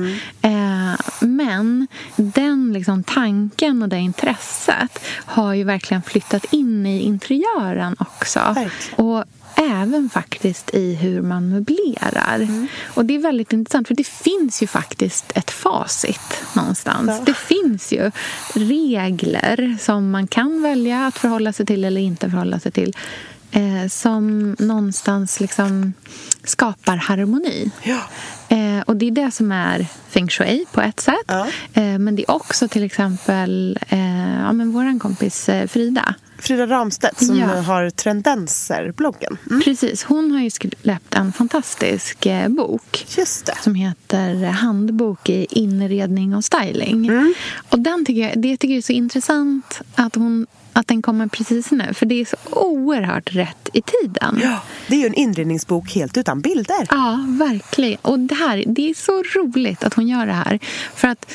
Mm. 0.41 0.91
Eh, 0.91 0.99
men 1.19 1.87
den 2.15 2.73
liksom 2.73 3.03
tanken 3.03 3.83
och 3.83 3.89
det 3.89 3.97
intresset 3.97 4.99
har 5.25 5.53
ju 5.53 5.63
verkligen 5.63 6.01
flyttat 6.01 6.53
in 6.53 6.85
i 6.85 6.99
interiören 6.99 7.95
också. 8.17 8.39
Verkligen. 8.39 9.05
Och 9.05 9.23
även 9.55 10.09
faktiskt 10.09 10.69
i 10.73 10.95
hur 10.95 11.21
man 11.21 11.49
möblerar. 11.49 12.35
Mm. 12.35 12.67
Och 12.93 13.05
det 13.05 13.15
är 13.15 13.19
väldigt 13.19 13.53
intressant 13.53 13.87
för 13.87 13.95
det 13.95 14.07
finns 14.07 14.63
ju 14.63 14.67
faktiskt 14.67 15.31
ett 15.35 15.51
facit 15.51 16.43
någonstans. 16.55 17.07
Ja. 17.07 17.23
Det 17.25 17.37
finns 17.37 17.91
ju 17.93 18.11
regler 18.53 19.77
som 19.79 20.11
man 20.11 20.27
kan 20.27 20.61
välja 20.61 21.07
att 21.07 21.17
förhålla 21.17 21.53
sig 21.53 21.65
till 21.65 21.85
eller 21.85 22.01
inte 22.01 22.29
förhålla 22.29 22.59
sig 22.59 22.71
till. 22.71 22.95
Eh, 23.51 23.87
som 23.89 24.55
någonstans 24.59 25.39
liksom 25.39 25.93
skapar 26.43 26.95
harmoni. 26.95 27.71
Ja. 27.83 27.99
Eh, 28.49 28.81
och 28.85 28.95
det 28.95 29.07
är 29.07 29.11
det 29.11 29.31
som 29.31 29.51
är 29.51 29.87
feng 30.09 30.29
shui 30.29 30.65
på 30.71 30.81
ett 30.81 30.99
sätt. 30.99 31.25
Ja. 31.27 31.47
Eh, 31.73 31.99
men 31.99 32.15
det 32.15 32.21
är 32.21 32.31
också 32.31 32.67
till 32.67 32.83
exempel 32.83 33.79
eh, 33.89 34.39
ja, 34.39 34.51
men 34.51 34.71
vår 34.71 34.99
kompis 34.99 35.49
eh, 35.49 35.67
Frida. 35.67 36.15
Frida 36.43 36.67
Ramstedt 36.67 37.25
som 37.25 37.37
Ja. 37.39 37.61
har 37.61 37.89
Trendenser-bloggen. 37.89 39.37
Mm. 39.49 39.61
Precis, 39.61 40.03
hon 40.03 40.31
har 40.31 40.39
ju 40.39 40.49
släppt 40.49 41.13
en 41.15 41.33
fantastisk 41.33 42.25
eh, 42.25 42.47
bok 42.49 43.05
som 43.63 43.75
heter 43.75 44.45
Handbok 44.45 45.29
i 45.29 45.47
inredning 45.49 46.35
och 46.35 46.45
styling. 46.45 47.07
Mm. 47.07 47.33
Och 47.69 47.79
den 47.79 48.05
tycker 48.05 48.21
jag, 48.21 48.41
det 48.41 48.57
tycker 48.57 48.73
jag 48.73 48.77
är 48.77 48.81
så 48.81 48.93
intressant 48.93 49.81
att, 49.95 50.15
hon, 50.15 50.47
att 50.73 50.87
den 50.87 51.01
kommer 51.01 51.27
precis 51.27 51.71
nu. 51.71 51.93
För 51.93 52.05
det 52.05 52.21
är 52.21 52.25
så 52.25 52.37
oerhört 52.51 53.35
rätt 53.35 53.69
i 53.73 53.81
tiden. 53.81 54.39
Ja, 54.43 54.59
det 54.87 54.95
är 54.95 54.99
ju 54.99 55.05
en 55.05 55.13
inredningsbok 55.13 55.91
helt 55.91 56.17
utan 56.17 56.41
bilder. 56.41 56.87
Ja, 56.89 57.25
verkligen. 57.27 57.99
Och 58.01 58.19
det, 58.19 58.35
här, 58.35 58.63
det 58.67 58.89
är 58.89 58.93
så 58.93 59.23
roligt 59.39 59.83
att 59.83 59.93
hon 59.93 60.07
gör 60.07 60.25
det 60.25 60.33
här. 60.33 60.59
För 60.95 61.07
att 61.07 61.25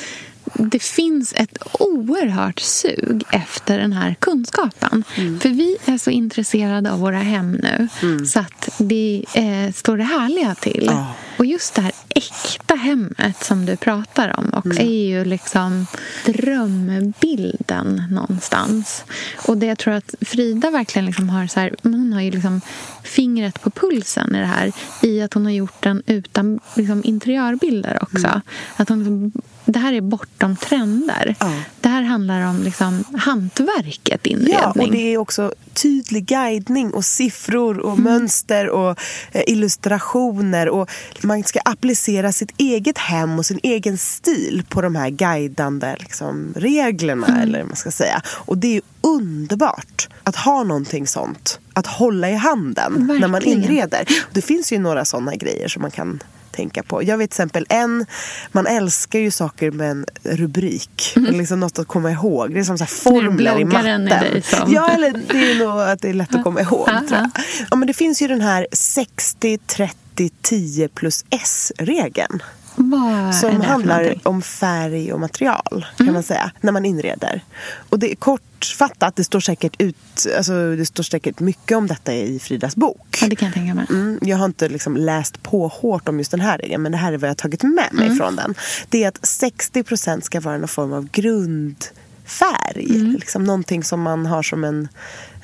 det 0.54 0.82
finns 0.82 1.32
ett 1.36 1.58
oerhört 1.72 2.60
sug 2.60 3.24
efter 3.32 3.78
den 3.78 3.92
här 3.92 4.16
kunskapen. 4.18 5.04
Mm. 5.16 5.40
För 5.40 5.48
vi 5.48 5.76
är 5.84 5.98
så 5.98 6.10
intresserade 6.10 6.92
av 6.92 7.00
våra 7.00 7.18
hem 7.18 7.52
nu 7.52 7.88
så 8.26 8.40
att 8.40 8.68
det 8.78 9.24
eh, 9.34 9.72
står 9.74 9.96
det 9.96 10.04
härliga 10.04 10.54
till. 10.54 10.84
Ja. 10.86 11.14
Och 11.38 11.46
just 11.46 11.74
det 11.74 11.82
här 11.82 11.92
äkta 12.08 12.74
hemmet 12.74 13.44
som 13.44 13.66
du 13.66 13.76
pratar 13.76 14.38
om 14.38 14.50
också 14.54 14.80
Mm. 14.80 14.86
är 14.92 15.08
ju 15.08 15.24
liksom 15.24 15.86
drömbilden 16.26 18.02
någonstans. 18.10 19.04
Och 19.46 19.58
det 19.58 19.66
jag 19.66 19.78
tror 19.78 19.94
att 19.94 20.14
Frida 20.20 20.70
verkligen 20.70 21.06
liksom 21.06 21.28
har 21.28 21.46
så 21.46 21.60
här, 21.60 21.74
hon 21.82 22.12
har 22.12 22.20
ju 22.20 22.30
liksom 22.30 22.60
fingret 23.02 23.62
på 23.62 23.70
pulsen 23.70 24.34
i 24.34 24.38
det 24.38 24.46
här 24.46 24.72
i 25.02 25.22
att 25.22 25.34
hon 25.34 25.44
har 25.44 25.52
gjort 25.52 25.82
den 25.82 26.02
utan 26.06 26.60
liksom 26.74 27.02
interiörbilder 27.04 27.98
också. 28.02 28.26
Mm. 28.26 28.40
Att 28.76 28.88
hon 28.88 28.98
liksom, 28.98 29.42
det 29.72 29.78
här 29.78 29.92
är 29.92 30.00
bortom 30.00 30.56
trender. 30.56 31.36
Ja. 31.40 31.52
Det 31.80 31.88
här 31.88 32.02
handlar 32.02 32.46
om 32.46 32.62
liksom 32.62 33.04
hantverket 33.18 34.26
inredning. 34.26 34.56
Ja, 34.60 34.82
och 34.82 34.90
det 34.90 35.14
är 35.14 35.18
också 35.18 35.52
tydlig 35.72 36.26
guidning 36.26 36.90
och 36.90 37.04
siffror 37.04 37.78
och 37.78 37.98
mönster 37.98 38.68
och 38.68 38.98
eh, 39.32 39.42
illustrationer. 39.46 40.68
Och 40.68 40.90
man 41.22 41.44
ska 41.44 41.60
applicera 41.64 42.32
sitt 42.32 42.50
eget 42.56 42.98
hem 42.98 43.38
och 43.38 43.46
sin 43.46 43.60
egen 43.62 43.98
stil 43.98 44.64
på 44.68 44.82
de 44.82 44.96
här 44.96 45.10
guidande 45.10 45.96
liksom, 45.98 46.52
reglerna. 46.56 47.42
Eller 47.42 47.58
vad 47.58 47.68
man 47.68 47.76
ska 47.76 47.90
säga. 47.90 48.22
Och 48.26 48.58
det 48.58 48.76
är 48.76 48.82
underbart 49.00 50.08
att 50.24 50.36
ha 50.36 50.62
någonting 50.62 51.06
sånt 51.06 51.60
att 51.72 51.86
hålla 51.86 52.30
i 52.30 52.34
handen 52.34 52.92
när 53.08 53.28
man 53.28 53.32
Verkligen. 53.32 53.62
inreder. 53.62 54.04
Det 54.32 54.42
finns 54.42 54.72
ju 54.72 54.78
några 54.78 55.04
såna 55.04 55.36
grejer 55.36 55.68
som 55.68 55.82
man 55.82 55.90
kan 55.90 56.20
tänka 56.58 56.82
på. 56.82 57.02
Jag 57.02 57.18
vet 57.18 57.30
till 57.30 57.34
exempel 57.36 57.66
en, 57.68 58.06
man 58.52 58.66
älskar 58.66 59.18
ju 59.18 59.30
saker 59.30 59.70
med 59.70 59.90
en 59.90 60.06
rubrik. 60.22 61.12
Liksom 61.16 61.60
något 61.60 61.78
att 61.78 61.86
komma 61.88 62.10
ihåg. 62.10 62.54
Det 62.54 62.60
är 62.60 62.64
som 62.64 62.78
så 62.78 62.84
här 62.84 62.90
formler 62.90 63.60
i 63.60 63.64
bloggaren 63.64 64.08
i 64.08 64.10
matten. 64.10 64.32
dig 64.32 64.42
som- 64.42 64.72
Ja, 64.72 64.90
eller 64.90 65.12
det 65.32 65.50
är 65.52 65.58
nog 65.58 65.80
att 65.80 66.00
det 66.02 66.08
är 66.08 66.14
lätt 66.14 66.34
att 66.34 66.44
komma 66.44 66.60
ihåg. 66.60 66.86
Tror 66.86 67.10
jag. 67.10 67.30
Ja, 67.70 67.76
men 67.76 67.86
det 67.86 67.94
finns 67.94 68.22
ju 68.22 68.28
den 68.28 68.40
här 68.40 68.66
60, 68.72 69.58
30, 69.66 70.30
10 70.42 70.88
plus 70.88 71.24
S-regeln. 71.30 72.42
Vad 72.78 73.34
Som 73.34 73.60
handlar 73.60 74.14
om 74.22 74.42
färg 74.42 75.12
och 75.12 75.20
material 75.20 75.86
kan 75.96 76.12
man 76.12 76.22
säga, 76.22 76.50
när 76.60 76.72
man 76.72 76.84
inreder. 76.84 77.44
Och 77.88 77.98
det 77.98 78.12
är 78.12 78.16
kortfattat, 78.16 79.16
det 79.16 79.24
står 79.24 79.40
säkert 79.40 79.76
ut, 79.78 80.26
alltså 80.36 80.76
det 80.76 80.86
står 80.86 81.02
säkert 81.02 81.40
mycket 81.40 81.76
om 81.76 81.86
detta 81.86 82.14
i 82.14 82.38
Fridas 82.38 82.76
bok. 82.76 83.18
Ja, 83.22 83.28
det 83.28 83.36
kan 83.36 83.46
jag 83.46 83.54
tänka 83.54 83.74
mig. 83.74 83.86
Mm, 83.90 84.18
jag 84.22 84.36
har 84.36 84.44
inte 84.44 84.68
liksom 84.68 84.96
läst 84.96 85.42
på 85.42 85.68
hårt 85.68 86.08
om 86.08 86.18
just 86.18 86.30
den 86.30 86.40
här 86.40 86.58
regeln 86.58 86.82
men 86.82 86.92
det 86.92 86.98
här 86.98 87.12
är 87.12 87.16
vad 87.16 87.28
jag 87.28 87.30
har 87.30 87.34
tagit 87.34 87.62
med 87.62 87.88
mig 87.92 88.16
från 88.16 88.36
den. 88.36 88.54
Det 88.88 89.04
är 89.04 89.08
att 89.08 89.20
60% 89.20 90.20
ska 90.20 90.40
vara 90.40 90.58
någon 90.58 90.68
form 90.68 90.92
av 90.92 91.08
grundfärg. 91.10 92.86
Liksom 93.18 93.44
någonting 93.44 93.84
som 93.84 94.02
man 94.02 94.26
har 94.26 94.42
som 94.42 94.64
en 94.64 94.88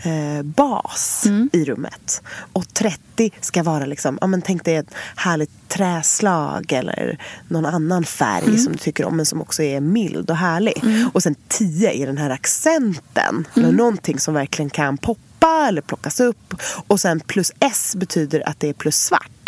eh, 0.04 0.42
bas 0.42 1.25
i 1.52 1.64
rummet. 1.64 2.23
Och 2.52 2.75
30 2.75 3.30
ska 3.40 3.62
vara 3.62 3.87
liksom, 3.87 4.18
ja 4.20 4.26
men 4.26 4.42
tänk 4.42 4.64
dig 4.64 4.76
ett 4.76 4.94
härligt 5.16 5.68
träslag 5.68 6.73
eller 6.73 7.18
någon 7.49 7.66
annan 7.66 8.04
färg 8.04 8.58
som 8.58 8.73
du 8.73 8.78
tycker 8.78 9.04
om 9.04 9.16
men 9.16 9.26
som 9.26 9.40
också 9.40 9.62
är 9.62 9.80
mild 9.80 10.30
och 10.30 10.37
härlig. 10.37 10.84
Och 11.12 11.23
sen 11.23 11.34
10 11.49 11.92
är 11.92 12.06
den 12.06 12.18
här 12.18 12.30
accenten. 12.30 13.46
Eller 13.54 13.73
någonting 13.73 14.18
som 14.18 14.34
verkligen 14.34 14.70
kan 14.70 14.99
poppa 14.99 15.66
eller 15.68 15.82
plockas 15.82 16.20
upp. 16.20 16.54
Och 16.87 17.00
sen 17.00 17.20
plus 17.20 17.52
S 17.61 17.94
betyder 17.96 18.49
att 18.49 18.61
det 18.61 18.68
är 18.68 18.73
plus 18.73 18.96
svart. 18.96 19.43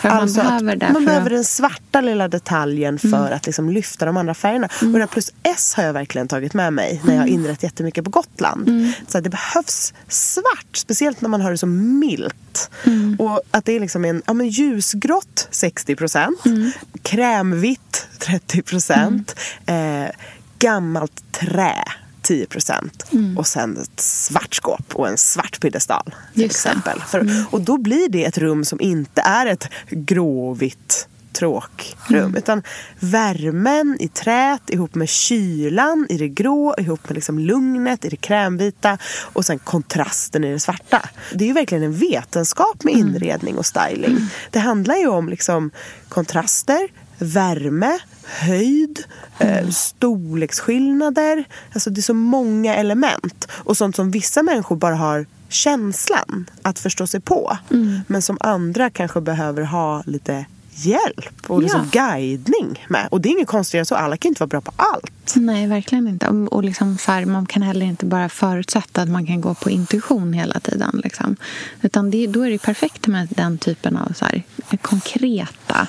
För 0.00 0.08
man 0.08 0.18
Alltså 0.18 0.40
behöver 0.42 0.62
man 0.92 0.94
för 0.94 1.00
behöver 1.06 1.20
Mm. 1.26 1.32
den 1.34 1.44
svarta 1.44 2.00
lilla 2.00 2.28
detaljen 2.28 2.98
för 2.98 3.30
att 3.30 3.46
liksom 3.46 3.70
lyfta 3.70 4.04
de 4.06 4.16
andra 4.16 4.34
färgerna. 4.34 4.68
Och 4.80 4.86
det 4.92 4.98
här 4.98 5.06
plus 5.06 5.32
S 5.42 5.74
har 5.76 5.84
jag 5.84 5.92
verkligen 5.92 6.28
tagit 6.28 6.54
med 6.54 6.72
mig 6.72 7.00
när 7.04 7.12
jag 7.14 7.20
har 7.20 7.26
Mm. 7.28 7.40
inrett 7.40 7.62
jättemycket 7.62 8.04
på 8.04 8.10
Gotland. 8.10 8.92
Så 9.08 9.18
att 9.18 9.24
det 9.24 9.30
behövs 9.30 9.94
svart, 10.08 10.76
speciellt 10.76 11.20
när 11.20 11.28
man 11.28 11.40
har 11.40 11.50
det 11.50 11.58
så 11.58 11.66
milt. 11.66 12.70
Mm. 12.86 13.16
Och 13.20 13.40
att 13.50 13.64
det 13.64 13.72
är 13.76 13.80
liksom 13.80 14.04
en 14.04 14.22
ja, 14.26 14.32
men 14.32 14.48
ljusgrått 14.48 15.48
60 15.50 15.96
procent, 15.96 16.46
Mm. 16.46 16.70
krämvitt 17.02 18.06
30 18.18 18.62
procent, 18.62 19.34
Mm. 19.66 20.04
eh, 20.04 20.10
gammalt 20.58 21.22
trä 21.32 21.84
10 22.22 22.46
procent 22.46 23.04
Mm. 23.12 23.38
och 23.38 23.46
sen 23.46 23.76
ett 23.76 24.00
svart 24.00 24.54
skåp 24.54 24.94
och 24.94 25.08
en 25.08 25.18
svart 25.18 25.60
piedestal. 25.60 26.14
Till 26.34 26.42
Just. 26.42 26.66
Mm. 26.66 26.78
exempel. 26.78 27.00
För, 27.08 27.44
Och 27.50 27.60
då 27.60 27.78
blir 27.78 28.08
det 28.08 28.24
ett 28.24 28.38
rum 28.38 28.64
som 28.64 28.80
inte 28.80 29.20
är 29.20 29.46
ett 29.46 29.68
gråvitt 29.90 31.06
tråkrum. 31.32 32.18
Mm. 32.24 32.36
Utan 32.36 32.62
värmen 33.00 33.96
i 34.00 34.08
trät 34.08 34.70
ihop 34.70 34.94
med 34.94 35.08
kylan 35.08 36.06
i 36.10 36.16
det 36.18 36.28
grå, 36.28 36.74
ihop 36.78 37.08
med 37.08 37.14
liksom 37.14 37.38
lugnet 37.38 38.04
i 38.04 38.08
det 38.08 38.16
krämvita 38.16 38.98
och 39.32 39.44
sen 39.44 39.58
kontrasten 39.58 40.44
i 40.44 40.52
det 40.52 40.60
svarta. 40.60 41.08
Det 41.34 41.44
är 41.44 41.48
ju 41.48 41.52
verkligen 41.54 41.84
en 41.84 41.92
vetenskap 41.94 42.84
med 42.84 42.94
Mm. 42.94 43.08
inredning 43.08 43.58
och 43.58 43.66
styling. 43.66 44.18
Det 44.50 44.58
handlar 44.58 44.96
ju 44.96 45.06
om 45.06 45.28
liksom 45.28 45.70
kontraster, 46.08 46.88
värme, 47.20 47.98
höjd, 48.24 49.04
Mm. 49.38 49.54
eh, 49.64 49.70
storleksskillnader. 49.70 51.44
Alltså 51.72 51.90
det 51.90 52.00
är 52.00 52.02
så 52.02 52.14
många 52.14 52.74
element. 52.74 53.48
Och 53.52 53.76
sånt 53.76 53.96
som 53.96 54.10
vissa 54.10 54.42
människor 54.42 54.76
bara 54.76 54.94
har 54.96 55.26
känslan 55.48 56.50
att 56.62 56.78
förstå 56.78 57.06
sig 57.06 57.20
på. 57.20 57.58
Mm. 57.70 58.00
Men 58.06 58.22
som 58.22 58.36
andra 58.40 58.90
kanske 58.90 59.20
behöver 59.20 59.62
ha 59.62 60.02
lite 60.06 60.44
hjälp 60.74 61.34
och 61.46 61.62
liksom 61.62 61.88
guidning 61.92 62.86
med. 62.88 63.08
Och 63.10 63.20
det 63.20 63.28
är 63.28 63.30
inget 63.30 63.48
konstigare 63.48 63.84
så. 63.84 63.94
Alla 63.94 64.16
kan 64.16 64.28
inte 64.28 64.40
vara 64.40 64.48
bra 64.48 64.60
på 64.60 64.72
allt. 64.76 65.10
Nej, 65.36 65.66
verkligen 65.66 66.08
inte. 66.08 66.26
Och, 66.28 66.64
liksom 66.64 66.98
så 66.98 67.12
här, 67.12 67.24
man 67.24 67.46
kan 67.46 67.62
heller 67.62 67.86
inte 67.86 68.06
bara 68.06 68.28
förutsätta 68.28 69.02
att 69.02 69.08
man 69.08 69.26
kan 69.26 69.40
gå 69.40 69.54
på 69.54 69.70
intuition 69.70 70.32
hela 70.32 70.60
tiden. 70.60 71.00
Liksom. 71.04 71.36
Utan 71.82 72.10
det, 72.10 72.26
då 72.26 72.42
är 72.42 72.50
det 72.50 72.58
perfekt 72.62 73.06
med 73.06 73.28
den 73.30 73.58
typen 73.58 73.96
av 73.96 74.12
så 74.12 74.24
här, 74.24 74.42
konkreta 74.82 75.86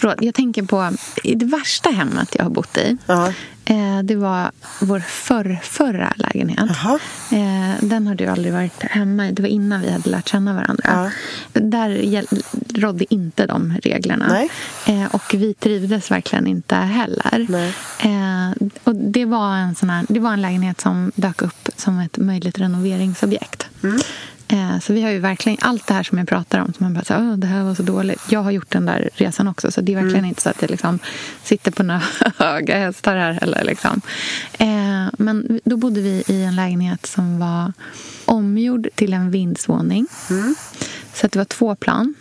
råd. 0.00 0.14
Jag 0.20 0.34
tänker 0.34 0.62
på 0.62 0.90
i 1.24 1.34
det 1.34 1.46
värsta 1.46 1.90
hemmet 1.90 2.34
jag 2.34 2.42
har 2.44 2.50
bott 2.50 2.76
i. 2.78 2.96
Ja. 3.06 3.32
Eh, 3.64 3.98
det 4.04 4.16
var 4.16 4.50
vår 4.80 5.00
förr, 5.00 5.58
förra 5.62 6.12
lägenhet. 6.16 6.70
Jaha. 6.82 6.98
Eh, 7.32 7.84
den 7.84 8.06
har 8.06 8.14
du 8.14 8.26
aldrig 8.26 8.52
varit 8.52 8.82
hemma 8.82 9.28
i. 9.28 9.32
Det 9.32 9.42
var 9.42 9.48
innan 9.48 9.80
vi 9.80 9.90
hade 9.90 10.10
lärt 10.10 10.28
känna 10.28 10.54
varandra. 10.54 10.82
Där 11.52 11.88
gäll- 11.90 12.42
rådde 12.74 13.14
inte 13.14 13.46
de 13.46 13.72
reglerna. 13.82 14.28
Eh, 14.86 15.04
och 15.14 15.34
vi 15.34 15.54
trivdes 15.54 16.10
verkligen 16.10 16.46
inte 16.46 16.74
heller. 16.76 17.46
Och 18.84 18.96
det, 18.96 19.24
var 19.24 19.56
en 19.56 19.74
sån 19.74 19.90
här, 19.90 20.06
det 20.08 20.20
var 20.20 20.32
en 20.32 20.42
lägenhet 20.42 20.80
som 20.80 21.12
dök 21.14 21.42
upp 21.42 21.68
som 21.76 21.98
ett 21.98 22.18
möjligt 22.18 22.58
renoveringsobjekt. 22.58 23.66
Mm. 23.82 23.98
Eh, 24.48 24.80
så 24.80 24.92
vi 24.92 25.02
har 25.02 25.10
ju 25.10 25.18
verkligen 25.18 25.58
allt 25.60 25.86
det 25.86 25.94
här 25.94 26.02
som 26.02 26.18
jag 26.18 26.28
pratar 26.28 26.58
om. 26.58 26.66
Som 26.72 26.84
man 26.84 26.94
bara 26.94 27.04
säger, 27.04 27.20
Åh, 27.20 27.36
det 27.36 27.46
här 27.46 27.62
var 27.62 27.74
så 27.74 27.82
dåligt. 27.82 28.22
Jag 28.28 28.40
har 28.42 28.50
gjort 28.50 28.70
den 28.70 28.86
där 28.86 29.10
resan 29.14 29.48
också. 29.48 29.70
Så 29.70 29.80
det 29.80 29.92
är 29.92 29.96
verkligen 29.96 30.18
Mm. 30.18 30.28
inte 30.28 30.42
så 30.42 30.50
att 30.50 30.62
jag 30.62 30.70
liksom 30.70 30.98
sitter 31.42 31.70
på 31.70 31.82
några 31.82 32.02
höga 32.38 32.78
hästar 32.78 33.16
här 33.16 33.32
heller. 33.32 33.64
Liksom. 33.64 34.00
Eh, 34.58 35.06
men 35.18 35.60
då 35.64 35.76
bodde 35.76 36.00
vi 36.00 36.22
i 36.28 36.44
en 36.44 36.56
lägenhet 36.56 37.06
som 37.06 37.38
var 37.38 37.72
omgjord 38.24 38.88
till 38.94 39.12
en 39.12 39.30
vindsvåning. 39.30 40.06
Mm. 40.30 40.54
Så 41.14 41.26
att 41.26 41.32
det 41.32 41.38
var 41.38 41.44
två 41.44 41.74
plan. 41.74 42.14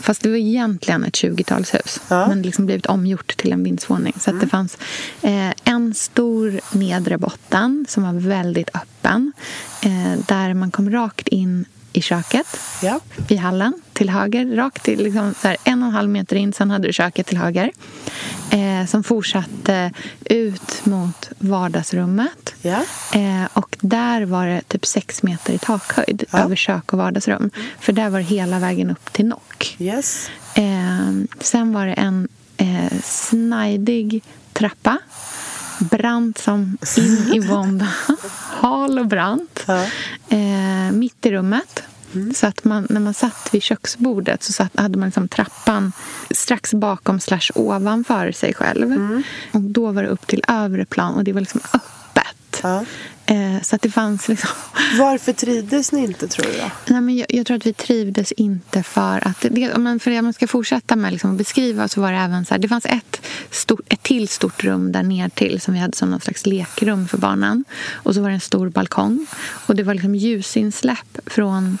Fast 0.00 0.22
det 0.22 0.28
var 0.28 0.36
egentligen 0.36 1.04
ett 1.04 1.14
20-talshus. 1.14 2.00
Ja. 2.08 2.28
Men 2.28 2.42
liksom 2.42 2.66
blivit 2.66 2.86
omgjort 2.86 3.36
till 3.36 3.52
en 3.52 3.64
vindsvåning. 3.64 4.12
Så 4.20 4.30
att 4.30 4.40
det 4.40 4.48
fanns 4.48 4.78
eh, 5.22 5.52
en 5.64 5.94
stor 5.94 6.60
nedre 6.72 7.18
botten 7.18 7.86
som 7.88 8.02
var 8.02 8.12
väldigt 8.12 8.70
öppen. 8.76 9.32
Eh, 9.82 10.20
där 10.26 10.54
man 10.54 10.70
kom 10.70 10.90
rakt 10.90 11.28
in 11.28 11.64
i 11.96 12.02
köket 12.02 12.46
Ja. 12.82 13.00
i 13.28 13.36
hallen 13.36 13.72
till 13.92 14.10
höger, 14.10 14.56
rakt 14.56 14.82
till 14.82 15.02
liksom 15.04 15.34
här, 15.42 15.56
en 15.64 15.82
och 15.82 15.88
en 15.88 15.94
halv 15.94 16.08
meter 16.10 16.36
in. 16.36 16.52
Sen 16.52 16.70
hade 16.70 16.88
du 16.88 16.92
köket 16.92 17.26
till 17.26 17.38
höger 17.38 17.70
eh, 18.50 18.86
som 18.86 19.04
fortsatte 19.04 19.92
ut 20.24 20.84
mot 20.86 21.30
vardagsrummet. 21.38 22.54
Ja. 22.62 22.80
Eh, 23.14 23.44
och 23.52 23.76
där 23.80 24.22
var 24.24 24.46
det 24.46 24.60
typ 24.68 24.86
sex 24.86 25.22
meter 25.22 25.52
i 25.52 25.58
takhöjd 25.58 26.24
Ja. 26.30 26.38
över 26.38 26.56
kök 26.56 26.92
och 26.92 26.98
vardagsrum. 26.98 27.50
För 27.80 27.92
där 27.92 28.10
var 28.10 28.18
det 28.18 28.24
hela 28.24 28.58
vägen 28.58 28.90
upp 28.90 29.12
till 29.12 29.26
nock. 29.26 29.76
Yes. 29.78 30.30
Eh, 30.54 31.10
sen 31.40 31.72
var 31.72 31.86
det 31.86 31.92
en 31.92 32.28
eh, 32.56 32.92
snajdig 33.04 34.22
trappa. 34.52 34.98
Brant 35.78 36.38
som 36.38 36.78
in 36.96 37.32
i 37.34 37.38
vånda. 37.40 37.88
Hal 38.50 38.98
och 38.98 39.06
brant. 39.06 39.64
Ja. 39.66 39.86
Eh, 40.28 40.92
mitt 40.92 41.26
i 41.26 41.30
rummet. 41.30 41.82
Så 42.34 42.46
att 42.46 42.64
man, 42.64 42.86
när 42.90 43.00
man 43.00 43.14
satt 43.14 43.48
vid 43.52 43.62
köksbordet 43.62 44.42
så 44.42 44.52
satt, 44.52 44.80
hade 44.80 44.98
man 44.98 45.08
liksom 45.08 45.28
trappan 45.28 45.92
strax 46.30 46.74
bakom 46.74 47.20
slash 47.20 47.50
ovanför 47.54 48.32
sig 48.32 48.54
själv. 48.54 49.22
Och 49.52 49.60
då 49.60 49.92
var 49.92 50.02
det 50.02 50.08
upp 50.08 50.26
till 50.26 50.42
övre 50.48 50.84
plan 50.84 51.14
och 51.14 51.24
det 51.24 51.32
var 51.32 51.40
liksom 51.40 51.60
öppet. 51.72 52.60
Ja. 52.62 52.84
Eh, 53.26 53.62
så 53.62 53.76
att 53.76 53.82
det 53.82 53.90
fanns 53.90 54.28
liksom... 54.28 54.50
Varför 54.98 55.32
trivdes 55.32 55.92
ni 55.92 56.04
inte 56.04 56.28
tror 56.28 56.46
du? 56.46 56.92
Nej, 56.92 57.00
men 57.00 57.16
jag, 57.16 57.26
jag 57.28 57.46
tror 57.46 57.56
att 57.56 57.66
vi 57.66 57.72
trivdes 57.72 58.32
inte 58.32 58.82
för 58.82 59.28
att... 59.28 59.46
Det, 59.50 59.72
om 59.72 59.82
man, 59.82 60.00
för 60.00 60.18
om 60.18 60.24
man 60.24 60.32
ska 60.32 60.46
fortsätta 60.46 60.96
med 60.96 61.12
liksom 61.12 61.30
att 61.30 61.38
beskriva 61.38 61.88
så 61.88 62.00
var 62.00 62.12
det 62.12 62.18
även 62.18 62.44
så 62.44 62.54
här, 62.54 62.58
Det 62.58 62.68
fanns 62.68 62.86
ett, 62.86 63.20
stort, 63.50 63.80
ett 63.88 64.02
till 64.02 64.28
stort 64.28 64.64
rum 64.64 64.92
där 64.92 65.02
ner 65.02 65.28
till 65.28 65.60
som 65.60 65.74
vi 65.74 65.80
hade 65.80 65.96
som 65.96 66.10
någon 66.10 66.20
slags 66.20 66.46
lekrum 66.46 67.08
för 67.08 67.18
barnen. 67.18 67.64
Och 67.92 68.14
så 68.14 68.20
var 68.20 68.28
det 68.28 68.34
en 68.34 68.40
stor 68.40 68.68
balkong. 68.68 69.26
Och 69.66 69.76
det 69.76 69.82
var 69.82 69.94
liksom 69.94 70.14
ljusinsläpp 70.14 71.18
från 71.26 71.78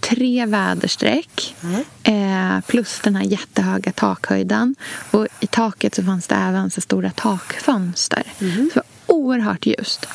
tre 0.00 0.46
väderstreck 0.46 1.56
eh, 2.02 2.60
plus 2.66 3.00
den 3.02 3.16
här 3.16 3.24
jättehöga 3.24 3.92
takhöjden. 3.92 4.76
Och 5.10 5.26
i 5.40 5.46
taket 5.46 5.94
så 5.94 6.02
fanns 6.04 6.26
det 6.26 6.34
även 6.34 6.70
så 6.70 6.80
stora 6.80 7.10
takfönster. 7.10 8.22
Så 8.38 8.44
det 8.44 8.74
var 8.74 8.84
oerhört 9.06 9.66
ljust. 9.66 10.06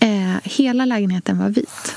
Eh, 0.00 0.36
hela 0.42 0.84
lägenheten 0.84 1.38
var 1.38 1.48
vit. 1.48 1.94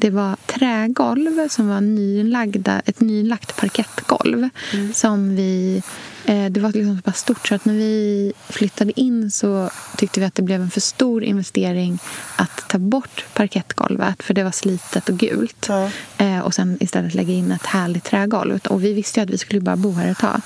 Det 0.00 0.10
var 0.10 0.36
trägolv 0.46 1.48
som 1.48 1.68
var 1.68 1.80
nylagda, 1.80 2.82
ett 2.86 3.00
nylagt 3.00 3.56
parkettgolv. 3.56 4.48
Som 4.94 5.36
vi, 5.36 5.82
eh, 6.24 6.46
det 6.46 6.60
var 6.60 6.72
liksom 6.72 6.96
så 6.96 7.02
pass 7.02 7.18
stort 7.18 7.48
så 7.48 7.54
att 7.54 7.64
när 7.64 7.74
vi 7.74 8.32
flyttade 8.48 9.00
in 9.00 9.30
så 9.30 9.70
tyckte 9.96 10.20
vi 10.20 10.26
att 10.26 10.34
det 10.34 10.42
blev 10.42 10.62
en 10.62 10.70
för 10.70 10.80
stor 10.80 11.24
investering 11.24 11.98
att 12.36 12.68
ta 12.68 12.78
bort 12.78 13.24
parkettgolvet 13.34 14.22
för 14.22 14.34
det 14.34 14.44
var 14.44 14.50
slitet 14.50 15.08
och 15.08 15.18
gult. 15.18 15.66
Ja. 15.68 15.90
Eh, 16.18 16.38
och 16.38 16.54
sen 16.54 16.76
istället 16.80 17.14
lägga 17.14 17.32
in 17.32 17.52
ett 17.52 17.66
härligt 17.66 18.04
trägolv. 18.04 18.58
Och 18.68 18.84
vi 18.84 18.92
visste 18.92 19.20
ju 19.20 19.24
att 19.24 19.30
vi 19.30 19.38
skulle 19.38 19.60
bara 19.60 19.76
bo 19.76 19.92
här 19.92 20.10
ett 20.10 20.18
tag. 20.18 20.40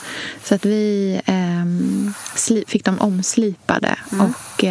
Så 0.44 0.54
att 0.54 0.64
vi 0.64 1.20
sli- 2.36 2.64
fick 2.66 2.84
dem 2.84 2.98
omslipade 3.00 3.96
och 4.10 4.64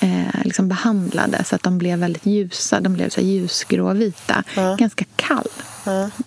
eh, 0.00 0.42
liksom 0.44 0.68
behandlade 0.68 1.44
så 1.44 1.54
att 1.54 1.62
de 1.62 1.78
blev 1.78 1.98
väldigt 1.98 2.26
ljusa. 2.26 2.80
De 2.80 2.94
blev 2.94 3.08
så 3.08 3.20
ljusgråvita. 3.20 4.44
Ganska 4.78 5.04
kall 5.16 5.48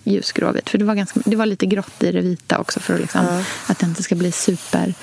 ljusgråvit. 0.04 0.70
För 0.70 0.78
det 0.78 0.84
var, 0.84 0.94
ganska, 0.94 1.20
det 1.24 1.36
var 1.36 1.46
lite 1.46 1.66
grått 1.66 2.02
i 2.02 2.12
det 2.12 2.20
vita 2.20 2.58
också 2.58 2.80
för 2.80 2.94
att, 2.94 3.00
liksom, 3.00 3.44
att 3.66 3.78
det 3.78 3.86
inte 3.86 4.02
ska 4.02 4.14
bli 4.14 4.32
super 4.32 4.94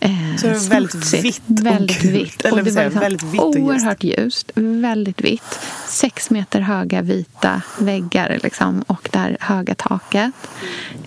eh, 0.00 0.10
Så 0.40 0.46
det 0.46 0.52
var 0.52 0.68
väldigt 0.68 1.14
vitt 1.24 1.42
och 1.48 1.66
väldigt 1.66 2.02
gult. 2.02 2.14
vitt. 2.14 2.44
Eller 2.44 2.58
och 2.58 2.64
det 2.64 2.70
var 2.70 2.82
jag? 2.82 2.90
väldigt 2.90 3.22
vitt 3.22 3.40
och 3.40 3.56
oerhört 3.56 4.04
ljust. 4.04 4.50
Väldigt 4.54 5.20
vitt. 5.20 5.60
Sex 5.88 6.30
meter 6.30 6.60
höga 6.60 7.02
vita 7.02 7.62
väggar 7.78 8.40
liksom, 8.42 8.82
och 8.82 9.08
det 9.12 9.18
här 9.18 9.36
höga 9.40 9.74
taket. 9.74 10.32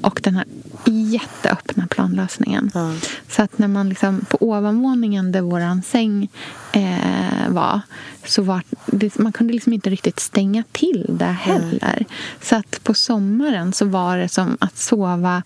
Och 0.01 0.19
den 0.23 0.35
här 0.35 0.45
jätteöppna 0.85 1.87
planlösningen. 1.87 2.71
Ja. 2.73 2.93
Så 3.29 3.41
att 3.41 3.57
när 3.57 3.67
man 3.67 3.89
liksom, 3.89 4.25
på 4.29 4.37
ovanvåningen 4.39 5.31
där 5.31 5.41
vår 5.41 5.81
säng 5.81 6.29
eh, 6.71 7.49
var 7.49 7.81
så 8.25 8.41
var 8.41 8.61
det, 8.85 9.17
man 9.17 9.31
kunde 9.31 9.53
liksom 9.53 9.73
inte 9.73 9.89
riktigt 9.89 10.19
stänga 10.19 10.63
till 10.71 11.05
det 11.09 11.25
heller. 11.25 12.05
Så 12.41 12.55
att 12.55 12.83
på 12.83 12.93
sommaren 12.93 13.73
så 13.73 13.85
var 13.85 14.17
det 14.17 14.29
som 14.29 14.57
att 14.59 14.77
sova 14.77 15.43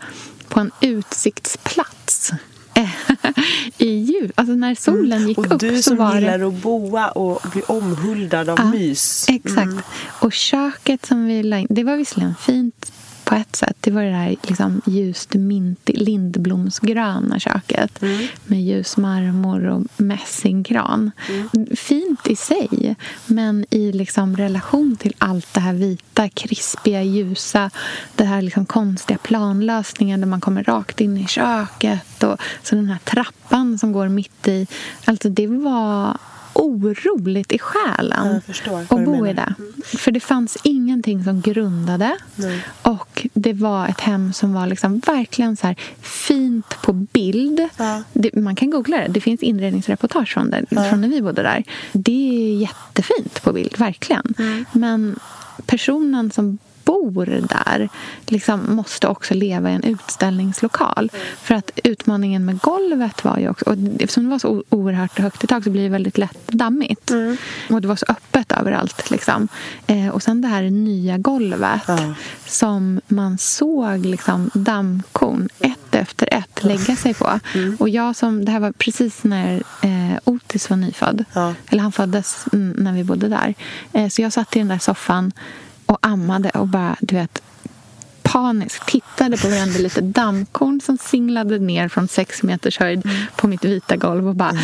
på 0.47 0.59
en 0.59 0.71
utsiktsplats. 0.81 2.31
I 3.77 3.87
ljus. 3.87 4.31
Alltså 4.35 4.53
när 4.53 4.75
solen 4.75 5.27
gick 5.27 5.37
Och 5.37 5.51
upp 5.51 5.59
du 5.59 5.75
så 5.77 5.81
som 5.81 5.97
var 5.97 6.13
det... 6.13 6.19
gillar 6.21 6.47
att 6.47 6.53
boa 6.53 7.09
och 7.09 7.41
bli 7.51 7.61
omhuldad 7.61 8.49
av 8.49 8.57
Ja, 8.59 8.71
mys. 8.71 9.25
Exakt. 9.29 9.85
Och 10.07 10.33
köket 10.33 11.05
som 11.05 11.25
vi 11.25 11.43
la 11.43 11.57
in, 11.57 11.67
det 11.69 11.83
var 11.83 11.95
visserligen 11.97 12.35
fint 12.35 12.91
på 13.31 13.35
ett 13.35 13.55
sätt. 13.55 13.77
Det 13.79 13.91
var 13.91 14.03
det 14.03 14.09
där 14.09 14.35
liksom 14.43 14.81
ljust 14.85 15.33
mint, 15.33 15.89
lindblomsgröna 15.93 17.39
köket 17.39 18.01
med 18.45 18.63
ljus 18.63 18.97
marmor 18.97 19.65
och 19.65 19.83
mässingkran. 19.97 21.11
Fint 21.75 22.27
i 22.27 22.35
sig, 22.35 22.95
men 23.25 23.65
i 23.69 23.91
liksom 23.91 24.37
relation 24.37 24.95
till 24.95 25.13
allt 25.17 25.53
det 25.53 25.59
här 25.59 25.73
vita, 25.73 26.29
krispiga, 26.29 27.03
ljusa 27.03 27.69
det 28.15 28.23
här 28.23 28.41
liksom 28.41 28.65
konstiga 28.65 29.17
planlösningen 29.17 30.19
där 30.21 30.27
man 30.27 30.41
kommer 30.41 30.63
rakt 30.63 31.01
in 31.01 31.17
i 31.17 31.27
köket 31.27 32.23
och 32.23 32.41
så 32.63 32.75
den 32.75 32.89
här 32.89 32.99
trappan 33.03 33.77
som 33.77 33.91
går 33.91 34.07
mitt 34.07 34.47
i. 34.47 34.67
Alltså 35.05 35.29
det 35.29 35.47
var 35.47 36.17
oroligt 36.53 37.51
i 37.51 37.59
själen 37.59 38.41
att 38.89 39.05
bo 39.05 39.27
i 39.27 39.33
det. 39.33 39.53
För 39.83 40.11
det 40.11 40.19
fanns 40.19 40.57
ingenting 40.63 41.23
som 41.23 41.41
grundade. 41.41 42.17
Nej. 42.35 42.65
Och 42.81 43.27
det 43.33 43.53
var 43.53 43.87
ett 43.87 44.01
hem 44.01 44.33
som 44.33 44.53
var 44.53 44.67
liksom 44.67 44.99
verkligen 44.99 45.57
så 45.57 45.67
här 45.67 45.75
fint 46.01 46.81
på 46.83 46.93
bild. 46.93 47.69
Ja. 47.77 48.03
Det, 48.13 48.35
man 48.35 48.55
kan 48.55 48.69
googla 48.69 48.97
det. 48.97 49.07
Det 49.07 49.21
finns 49.21 49.43
inredningsreportage 49.43 50.33
från, 50.33 50.49
det, 50.49 50.65
från 50.89 51.01
när 51.01 51.07
vi 51.07 51.21
bodde 51.21 51.41
där. 51.41 51.63
Det 51.91 52.29
är 52.29 52.55
jättefint 52.55 53.41
på 53.43 53.53
bild, 53.53 53.75
verkligen. 53.77 54.33
Mm. 54.37 54.65
Men 54.71 55.19
personen 55.65 56.31
som 56.31 56.57
bor 56.85 57.25
där 57.49 57.89
liksom 58.27 58.75
måste 58.75 59.07
också 59.07 59.33
leva 59.33 59.71
i 59.71 59.73
en 59.73 59.83
utställningslokal. 59.83 61.11
För 61.41 61.55
att 61.55 61.71
utmaningen 61.83 62.45
med 62.45 62.59
golvet 62.59 63.23
var 63.23 63.37
ju 63.37 63.49
också... 63.49 63.65
Och 63.65 63.75
eftersom 63.99 64.23
det 64.23 64.29
var 64.29 64.39
så 64.39 64.63
oerhört 64.69 65.19
högt 65.19 65.43
i 65.43 65.47
tak 65.47 65.63
så 65.63 65.69
blir 65.69 65.83
det 65.83 65.89
väldigt 65.89 66.17
lätt 66.17 66.47
dammigt. 66.47 67.11
Och 67.69 67.81
det 67.81 67.87
var 67.87 67.95
så 67.95 68.05
öppet 68.09 68.51
överallt. 68.51 69.11
Liksom. 69.11 69.47
Eh, 69.87 70.07
och 70.07 70.23
sen 70.23 70.41
det 70.41 70.47
här 70.47 70.63
nya 70.63 71.17
golvet 71.17 71.81
Ja. 71.87 72.13
som 72.45 73.01
man 73.07 73.37
såg 73.37 74.05
liksom 74.05 74.49
dammkorn 74.53 75.49
ett 75.59 75.95
efter 75.95 76.33
ett 76.33 76.63
lägga 76.63 76.95
sig 76.95 77.13
på. 77.13 77.39
Och 77.79 77.89
jag 77.89 78.15
som, 78.15 78.45
det 78.45 78.51
här 78.51 78.59
var 78.59 78.71
precis 78.71 79.23
när 79.23 79.63
eh, 79.81 80.17
Otis 80.23 80.69
var 80.69 80.77
nyfödd. 80.77 81.25
Eller 81.69 81.83
han 81.83 81.91
föddes 81.91 82.45
mm, 82.53 82.69
när 82.71 82.93
vi 82.93 83.03
bodde 83.03 83.27
där. 83.27 83.53
Eh, 83.93 84.09
så 84.09 84.21
jag 84.21 84.33
satt 84.33 84.55
i 84.55 84.59
den 84.59 84.67
där 84.67 84.79
soffan 84.79 85.31
och 85.91 85.97
ammade 86.01 86.49
och 86.49 86.67
bara, 86.67 86.95
du 87.01 87.15
vet, 87.15 87.41
paniskt 88.31 88.85
tittade 88.87 89.37
på 89.37 89.47
varenda 89.47 89.79
lite 89.79 90.01
dammkorn 90.01 90.81
som 90.81 90.97
singlade 90.97 91.59
ner 91.59 91.87
från 91.87 92.07
sex 92.07 92.43
meters 92.43 92.79
höjd 92.79 93.09
på 93.35 93.47
mitt 93.47 93.65
vita 93.65 93.95
golv 93.95 94.27
och 94.27 94.35
bara 94.35 94.57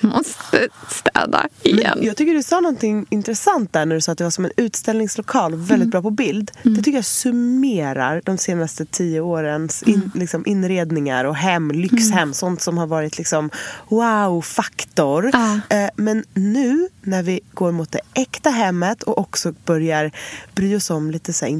måste 0.00 0.68
städa 0.88 1.46
igen. 1.62 1.92
Men 1.96 2.06
jag 2.06 2.16
tycker 2.16 2.34
du 2.34 2.42
sa 2.42 2.60
någonting 2.60 3.06
intressant 3.10 3.72
där 3.72 3.86
när 3.86 3.94
du 3.94 4.00
sa 4.00 4.12
att 4.12 4.18
det 4.18 4.24
var 4.24 4.30
som 4.30 4.44
en 4.44 4.50
utställningslokal, 4.56 5.54
väldigt 5.54 5.70
Mm. 5.76 5.90
bra 5.90 6.02
på 6.02 6.10
bild. 6.10 6.50
Det 6.62 6.76
tycker 6.76 6.92
jag 6.98 7.04
summerar 7.04 8.22
de 8.24 8.38
senaste 8.38 8.84
tio 8.84 9.20
årens 9.20 9.82
in, 9.82 9.94
Mm. 9.94 10.10
liksom 10.14 10.42
inredningar 10.46 11.24
och 11.24 11.36
hem, 11.36 11.70
lyxhem, 11.70 12.34
sånt 12.34 12.62
som 12.62 12.78
har 12.78 12.86
varit 12.86 13.18
liksom 13.18 13.50
wow-faktor. 13.88 15.30
Ja. 15.32 15.60
Eh, 15.76 15.90
men 15.96 16.24
nu 16.34 16.88
när 17.02 17.22
vi 17.22 17.40
går 17.54 17.72
mot 17.72 17.92
det 17.92 18.00
äkta 18.14 18.50
hemmet 18.50 19.02
och 19.02 19.18
också 19.18 19.52
börjar 19.64 20.10
bry 20.54 20.76
oss 20.76 20.90
om 20.90 21.10
lite 21.10 21.32
så 21.32 21.44
här 21.44 21.52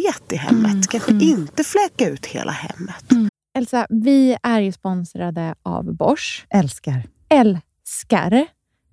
integritet 0.00 0.32
i 0.32 0.36
hemmet, 0.36 0.70
Mm. 0.70 0.82
kanske 0.82 1.12
inte 1.12 1.64
fläka 1.64 2.08
ut 2.08 2.26
hela 2.26 2.52
hemmet. 2.52 3.30
Elsa, 3.58 3.86
vi 3.90 4.36
är 4.42 4.60
ju 4.60 4.72
sponsrade 4.72 5.54
av 5.62 5.94
Bosch. 5.96 6.46
Älskar. 6.50 7.02
Älskar 7.28 8.46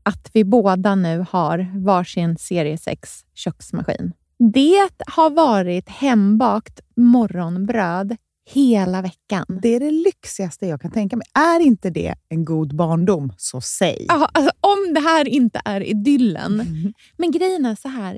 att 0.03 0.29
vi 0.33 0.43
båda 0.43 0.95
nu 0.95 1.25
har 1.29 1.71
varsin 1.85 2.37
serie 2.37 2.77
6 2.77 3.21
köksmaskin. 3.33 4.11
Det 4.53 4.89
har 5.07 5.29
varit 5.29 5.89
hembakt 5.89 6.79
morgonbröd 6.95 8.15
hela 8.49 9.01
veckan. 9.01 9.45
Det 9.61 9.69
är 9.75 9.79
det 9.79 9.91
lyxigaste 9.91 10.67
jag 10.67 10.81
kan 10.81 10.91
tänka 10.91 11.15
mig. 11.17 11.27
Är 11.33 11.59
inte 11.59 11.89
det 11.89 12.15
en 12.29 12.45
god 12.45 12.75
barndom, 12.75 13.33
så 13.37 13.61
säg. 13.61 14.05
Ja, 14.09 14.29
alltså, 14.33 14.51
om 14.61 14.93
det 14.93 14.99
här 14.99 15.27
inte 15.27 15.61
är 15.65 15.81
idyllen. 15.81 16.63
Men 17.17 17.31
grejen 17.31 17.65
är 17.65 17.75
så 17.75 17.87
här. 17.87 18.17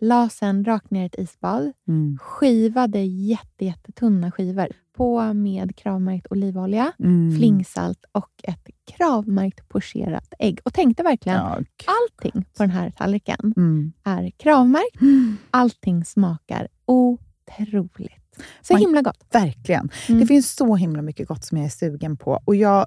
La 0.00 0.28
sen 0.28 0.64
rakt 0.64 0.90
ner 0.90 1.02
i 1.02 1.06
ett 1.06 1.18
isbad. 1.18 1.72
Mm. 1.88 2.18
Skivade 2.22 3.00
jätte, 3.02 3.64
jättetunna 3.64 4.30
skivor. 4.30 4.66
På 4.96 5.32
med 5.34 5.76
kravmärkt 5.76 6.26
olivolja, 6.30 6.92
Mm. 6.98 7.36
flingsalt 7.38 8.04
och 8.12 8.30
ett 8.42 8.68
kravmärkt 8.96 9.68
pocherat 9.68 10.34
ägg. 10.38 10.60
Och 10.64 10.74
tänkte 10.74 11.02
verkligen, 11.02 11.38
Ja, 11.38 11.58
allting 11.86 12.44
på 12.56 12.62
den 12.62 12.70
här 12.70 12.90
tallriken 12.90 13.52
mm. 13.56 13.92
är 14.04 14.30
kravmärkt. 14.30 14.96
Allting 15.50 16.04
smakar 16.04 16.68
otroligt. 16.84 18.12
Så 18.62 18.72
Man- 18.74 18.80
himla 18.80 19.02
gott. 19.02 19.26
Verkligen. 19.32 19.88
Mm. 20.08 20.20
Det 20.20 20.26
finns 20.26 20.54
så 20.56 20.76
himla 20.76 21.02
mycket 21.02 21.28
gott 21.28 21.44
som 21.44 21.58
jag 21.58 21.64
är 21.64 21.70
sugen 21.70 22.16
på. 22.16 22.40
Och 22.44 22.56
jag 22.56 22.86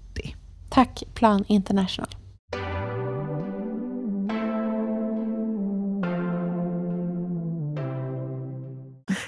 Tack 0.71 1.03
Plan 1.13 1.43
International. 1.47 2.07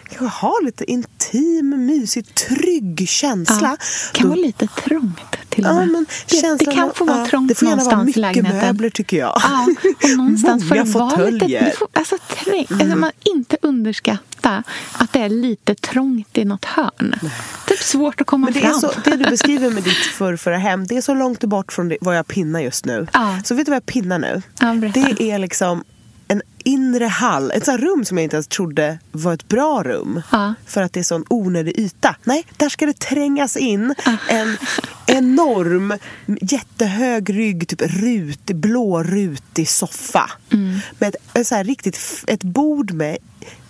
Kanske 0.09 0.25
ha 0.45 0.59
lite 0.63 0.91
intim, 0.91 1.85
mysig, 1.85 2.35
trygg 2.35 3.09
känsla. 3.09 3.77
Ja, 3.79 3.85
kan 4.13 4.23
Då- 4.23 4.29
vara 4.35 4.45
lite 4.45 4.67
trångt 4.67 5.19
till 5.49 5.65
och 5.65 5.71
Ja, 5.71 5.75
med. 5.75 5.87
men 5.89 6.05
det, 6.29 6.55
det 6.59 6.65
kan 6.65 6.93
få 6.93 7.05
vara 7.05 7.19
ja, 7.19 7.25
trångt 7.25 7.47
Det 7.49 7.55
får 7.55 7.67
gärna 7.67 7.83
vara 7.83 7.95
någonstans 7.95 8.17
i 8.17 8.19
mycket 8.19 8.35
lägenheten. 8.35 8.67
möbler 8.67 8.89
tycker 8.89 9.17
jag. 9.17 9.33
Ja, 9.43 9.67
och 10.03 10.17
någonstans 10.17 10.63
får 10.69 10.75
det 10.75 10.83
vara 10.83 11.09
lite... 11.09 11.39
fåtöljer. 11.39 11.65
Det 11.65 11.71
får, 11.77 11.87
alltså, 11.93 12.17
träng, 12.43 12.65
alltså, 12.69 12.97
man 12.97 13.11
inte 13.35 13.57
underskatta 13.61 14.23
att 14.45 15.13
det 15.13 15.19
är 15.19 15.29
lite 15.29 15.75
trångt 15.75 16.37
i 16.37 16.45
något 16.45 16.65
hörn. 16.65 17.15
Typ 17.67 17.79
svårt 17.79 18.21
att 18.21 18.27
komma 18.27 18.45
Men 18.45 18.53
det, 18.53 18.59
är 18.59 18.63
fram. 18.63 18.79
så, 18.79 18.91
det 19.05 19.15
du 19.15 19.23
beskriver 19.29 19.69
med 19.69 19.83
ditt 19.83 19.93
förrförra 19.97 20.57
hem, 20.57 20.87
det 20.87 20.97
är 20.97 21.01
så 21.01 21.13
långt 21.13 21.43
bort 21.43 21.73
från 21.73 21.89
det, 21.89 21.97
vad 22.01 22.17
jag 22.17 22.27
pinnar 22.27 22.59
just 22.59 22.85
nu. 22.85 23.07
Ja. 23.13 23.39
Så 23.45 23.55
vet 23.55 23.65
du 23.65 23.69
vad 23.69 23.75
jag 23.75 23.85
pinnar 23.85 24.19
nu? 24.19 24.41
Ja, 24.59 24.73
det 24.93 25.31
är 25.31 25.39
liksom 25.39 25.83
en 26.27 26.41
inre 26.63 27.05
hall, 27.05 27.51
ett 27.51 27.65
sånt 27.65 27.81
rum 27.81 28.05
som 28.05 28.17
jag 28.17 28.23
inte 28.23 28.35
ens 28.35 28.47
trodde 28.47 28.99
var 29.11 29.33
ett 29.33 29.47
bra 29.47 29.83
rum. 29.83 30.21
Ja. 30.31 30.53
För 30.65 30.81
att 30.81 30.93
det 30.93 30.99
är 30.99 31.03
sån 31.03 31.25
onödig 31.29 31.79
yta. 31.79 32.15
Nej, 32.23 32.45
där 32.57 32.69
ska 32.69 32.85
det 32.85 32.99
trängas 32.99 33.57
in 33.57 33.95
Ah. 34.05 34.11
en 34.29 34.57
enorm, 35.07 35.93
jättehög 36.41 37.29
rygg, 37.37 37.67
typ 37.67 37.81
rutig, 37.81 38.55
blårutig 38.55 39.69
soffa. 39.69 40.31
Mm. 40.53 40.79
Med 40.99 41.15
ett, 41.33 41.47
så 41.47 41.55
här 41.55 41.63
riktigt, 41.63 42.23
ett 42.27 42.43
bord 42.43 42.91
med 42.91 43.17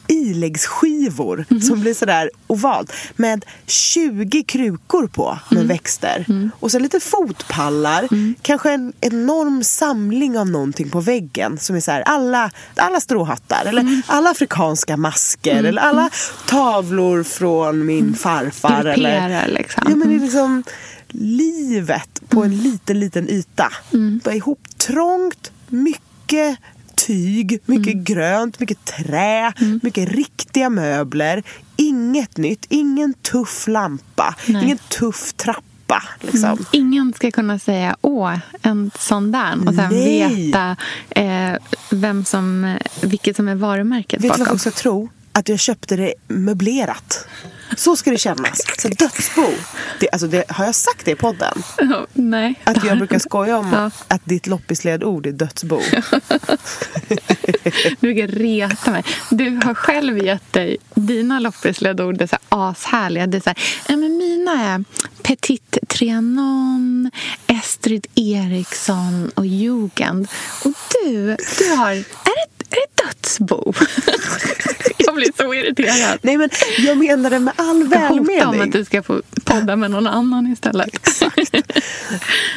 iläggsskivor 0.07 1.45
Mhm. 1.49 1.61
som 1.61 1.79
blir 1.81 1.93
sådär 1.93 2.29
ovalt. 2.47 2.93
Med 3.15 3.45
20 3.65 4.43
krukor 4.43 5.07
på 5.07 5.37
med 5.49 5.57
Mm. 5.57 5.67
växter. 5.67 6.25
Och 6.59 6.71
så 6.71 6.79
lite 6.79 6.99
fotpallar. 6.99 8.07
Kanske 8.41 8.71
en 8.71 8.93
enorm 9.01 9.63
samling 9.63 10.37
av 10.37 10.47
någonting 10.49 10.89
på 10.89 10.99
väggen. 11.01 11.57
Som 11.59 11.75
är 11.75 11.79
så 11.79 11.91
här, 11.91 12.01
alla, 12.01 12.51
alla 12.75 12.99
stråhattar. 12.99 13.65
Eller 13.65 13.81
Mm. 13.81 14.01
alla 14.07 14.29
afrikanska 14.29 14.97
masker. 14.97 15.63
Eller 15.63 15.81
alla 15.81 16.09
tavlor 16.47 17.23
från 17.23 17.85
min 17.85 18.13
farfar. 18.15 18.85
Eller, 18.85 18.93
Grupperar 18.95 19.47
liksom. 19.47 19.83
Ja, 19.89 19.95
men 19.95 20.09
det 20.09 20.15
är 20.15 20.19
liksom 20.19 20.63
livet 21.27 22.21
på 22.29 22.43
en 22.43 22.57
liten, 22.57 22.99
liten 22.99 23.29
yta. 23.29 23.71
Bara 24.23 24.35
ihop 24.35 24.59
trångt, 24.77 25.51
mycket 25.67 26.57
tyg, 27.07 27.59
mycket 27.65 27.95
grönt, 27.95 28.59
mycket 28.59 28.85
trä, 28.85 29.53
mycket 29.81 30.09
riktiga 30.09 30.69
möbler. 30.69 31.43
Inget 31.75 32.37
nytt, 32.37 32.65
ingen 32.69 33.13
tuff 33.13 33.67
lampa, 33.67 34.35
Nej. 34.47 34.63
ingen 34.63 34.77
tuff 34.77 35.33
trappa. 35.33 36.03
Liksom. 36.21 36.65
Ingen 36.71 37.13
ska 37.13 37.31
kunna 37.31 37.59
säga 37.59 37.95
åh, 38.01 38.35
en 38.61 38.91
sån 38.99 39.31
där 39.31 39.67
och 39.67 39.75
sen 39.75 39.89
Nej. 39.91 40.35
veta 40.45 40.75
eh, 41.09 41.53
vem 41.91 42.25
som, 42.25 42.77
vilket 43.01 43.35
som 43.35 43.47
är 43.47 43.55
varumärket 43.55 44.17
Vet 44.17 44.21
du 44.21 44.27
vad 44.27 44.39
bakom. 44.39 44.59
folk 44.59 44.61
ska 44.61 44.71
tro? 44.71 45.09
Att 45.31 45.49
jag 45.49 45.59
köpte 45.59 45.95
det 45.95 46.13
möblerat. 46.27 47.27
Så 47.77 47.95
ska 47.95 48.11
det 48.11 48.17
kännas. 48.17 48.61
Så 48.81 48.87
dödsbo. 48.87 49.45
Det, 49.99 50.09
alltså 50.11 50.27
det, 50.27 50.43
har 50.49 50.65
jag 50.65 50.75
sagt 50.75 51.05
det 51.05 51.11
i 51.11 51.15
podden? 51.15 51.63
Ja, 51.77 52.07
Nej. 52.13 52.55
Att 52.63 52.83
jag 52.85 52.97
brukar 52.97 53.19
skoja 53.19 53.57
om 53.57 53.69
Ja. 53.73 53.91
att 54.07 54.21
ditt 54.25 54.47
loppisledord 54.47 55.25
är 55.25 55.31
dödsbo. 55.31 55.81
Du 57.07 57.95
brukar 57.99 58.27
reta 58.27 58.91
mig. 58.91 59.03
Du 59.29 59.59
har 59.63 59.73
själv 59.73 60.17
gett 60.25 60.53
dig 60.53 60.77
dina 60.95 61.39
loppisledord. 61.39 62.17
Det 62.17 62.23
är 62.23 62.27
så 62.27 62.37
här 62.49 62.69
ashärliga. 62.69 63.27
Det 63.27 63.37
är 63.37 63.41
så 63.41 63.49
här, 63.49 63.57
ja, 63.87 63.97
men 63.97 64.17
mina 64.17 64.51
är 64.73 64.83
Petit 65.23 65.77
Trianon, 65.89 67.11
Estrid 67.47 68.07
Eriksson 68.15 69.31
och 69.35 69.45
Jugend. 69.45 70.27
Och 70.65 70.71
du, 71.03 71.37
du 71.57 71.69
har... 71.75 71.91
Är 71.91 72.03
det, 72.35 72.65
är 72.69 72.75
det 72.95 73.03
dödsbo? 73.03 73.73
Jag 75.13 75.33
blir 75.33 75.45
så 75.45 75.53
irriterad. 75.53 76.19
Nej 76.21 76.37
men 76.37 76.49
jag 76.79 76.97
menar 76.97 77.29
det 77.29 77.39
med 77.39 77.53
all 77.57 77.79
Jag 77.91 77.99
hotar 77.99 78.19
om 78.19 78.25
välmening. 78.25 78.61
att 78.61 78.71
du 78.71 78.85
ska 78.85 79.03
få 79.03 79.21
podda 79.43 79.75
med 79.75 79.91
någon 79.91 80.07
annan 80.07 80.47
istället. 80.53 80.89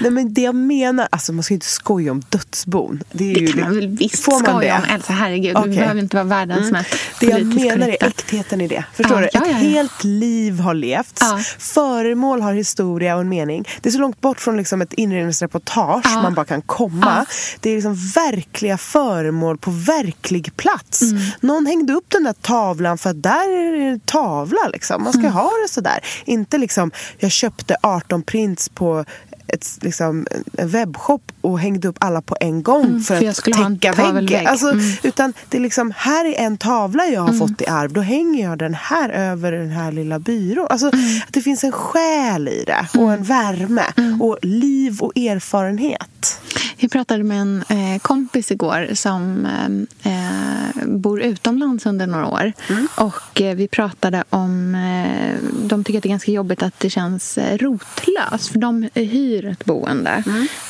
Nej 0.01 0.11
men 0.11 0.35
det 0.35 0.41
jag 0.43 0.55
menar, 0.55 1.09
alltså 1.11 1.33
man 1.33 1.43
ska 1.43 1.53
ju 1.53 1.57
inte 1.57 1.67
skoja 1.67 2.13
om 2.13 2.23
dödsbon. 2.29 3.03
Det, 3.13 3.33
Det 3.35 3.47
kan 3.53 3.61
man 3.61 3.75
väl 3.75 3.89
visst 3.89 4.25
Får 4.25 4.33
man 4.33 4.43
skoja 4.45 4.75
det? 4.81 4.89
om. 4.89 4.95
Elsa, 4.95 5.13
herregud. 5.13 5.57
Okej. 5.57 5.71
Du 5.71 5.77
behöver 5.79 6.01
inte 6.01 6.17
vara 6.17 6.25
världens 6.25 6.71
mest 6.73 6.91
Det 7.21 7.27
jag 7.27 7.47
menar 7.47 7.89
är 7.89 7.97
äktheten 8.07 8.61
i 8.61 8.69
det. 8.69 8.85
Förstår 8.95 9.23
Ja, 9.23 9.23
du? 9.23 9.29
ja, 9.33 9.41
Ett 9.57 9.63
ja, 9.63 9.69
helt 9.69 10.05
liv 10.05 10.61
har 10.61 10.75
levts. 10.75 11.23
Föremål 11.59 12.41
har 12.43 12.53
historia 12.55 13.15
och 13.15 13.21
en 13.21 13.29
mening. 13.29 13.65
Det 13.81 13.89
är 13.89 13.93
så 13.93 13.99
långt 13.99 14.21
bort 14.21 14.41
från 14.41 14.57
liksom 14.57 14.83
ett 14.83 14.93
inredningsreportage 14.93 16.07
man 16.23 16.35
bara 16.35 16.45
kan 16.47 16.63
komma. 16.63 17.27
Det 17.61 17.71
är 17.71 17.75
liksom 17.75 17.95
verkliga 18.15 18.79
föremål 18.79 19.59
på 19.59 19.71
verklig 19.71 20.57
plats. 20.57 21.03
Mm. 21.03 21.23
Någon 21.41 21.67
hängde 21.67 21.93
upp 21.93 22.05
den 22.09 22.25
där 22.25 22.33
tavlan 22.47 22.99
för 22.99 23.11
att 23.11 23.23
där 23.23 23.49
är 23.51 23.77
det 23.77 23.85
en 23.89 24.01
tavla. 24.01 24.69
Liksom. 24.73 25.03
Man 25.03 25.13
ska 25.13 25.21
Mm. 25.21 25.33
ha 25.33 25.51
det 25.63 25.69
sådär. 25.73 25.99
Inte 26.25 26.59
liksom, 26.59 26.91
jag 27.19 27.31
köpte 27.31 27.77
18 27.83 28.23
prints 28.23 28.69
på 28.69 29.05
ett, 29.49 29.79
liksom, 29.83 30.27
en 30.59 30.69
webbshop 30.69 31.33
och 31.41 31.61
hängde 31.61 31.89
upp 31.89 31.97
alla 32.01 32.23
på 32.23 32.37
en 32.41 32.63
gång 32.63 32.85
Mm, 32.85 33.01
för, 33.01 33.17
för 33.17 33.29
att 33.29 33.37
täcka 33.81 33.93
väggen. 34.13 34.47
Alltså, 34.47 34.71
Mm. 34.71 34.85
utan 35.03 35.33
det 35.49 35.57
är 35.57 35.61
liksom, 35.63 35.93
här 35.97 36.25
är 36.25 36.35
en 36.39 36.59
tavla 36.59 37.07
jag 37.07 37.21
har 37.23 37.33
fått 37.33 37.61
i 37.61 37.67
arv. 37.67 37.93
Då 37.93 38.01
hänger 38.01 38.45
jag 38.49 38.59
den 38.59 38.75
här 38.75 39.09
över 39.11 39.53
den 39.53 39.71
här 39.71 39.93
lilla 39.93 40.19
byrån. 40.19 40.67
Alltså, 40.71 40.87
att 40.87 40.95
det 41.33 41.41
finns 41.41 41.65
en 41.65 41.73
själ 41.73 42.49
i 42.49 42.65
det 42.67 42.87
och 43.01 43.13
en 43.13 43.23
värme 43.23 43.85
och 44.21 44.39
liv 44.43 44.99
och 45.01 45.17
erfarenhet. 45.17 46.41
Jag 46.79 46.91
pratade 46.91 47.25
med 47.25 47.41
en 47.41 47.65
eh, 47.69 47.99
kompis 48.03 48.51
igår 48.51 48.89
som 48.95 49.47
eh, 49.47 50.13
eh, 50.13 50.87
bor 50.87 51.21
utomlands 51.23 51.87
under 51.87 52.07
några 52.07 52.27
år. 52.27 52.53
Och 52.97 53.41
eh, 53.41 53.55
Vi 53.57 53.69
pratade 53.69 54.25
om... 54.31 54.75
Eh, 54.75 55.37
de 55.69 55.85
tycker 55.85 55.99
att 55.99 56.03
det 56.03 56.07
är 56.09 56.11
ganska 56.11 56.33
jobbigt 56.33 56.63
att 56.63 56.81
det 56.81 56.91
känns 56.91 57.39
eh, 57.39 57.59
rotlöst. 57.59 58.49
För 58.53 58.59
de 58.59 58.89
hyr 58.95 59.47
ett 59.47 59.65
boende 59.65 60.23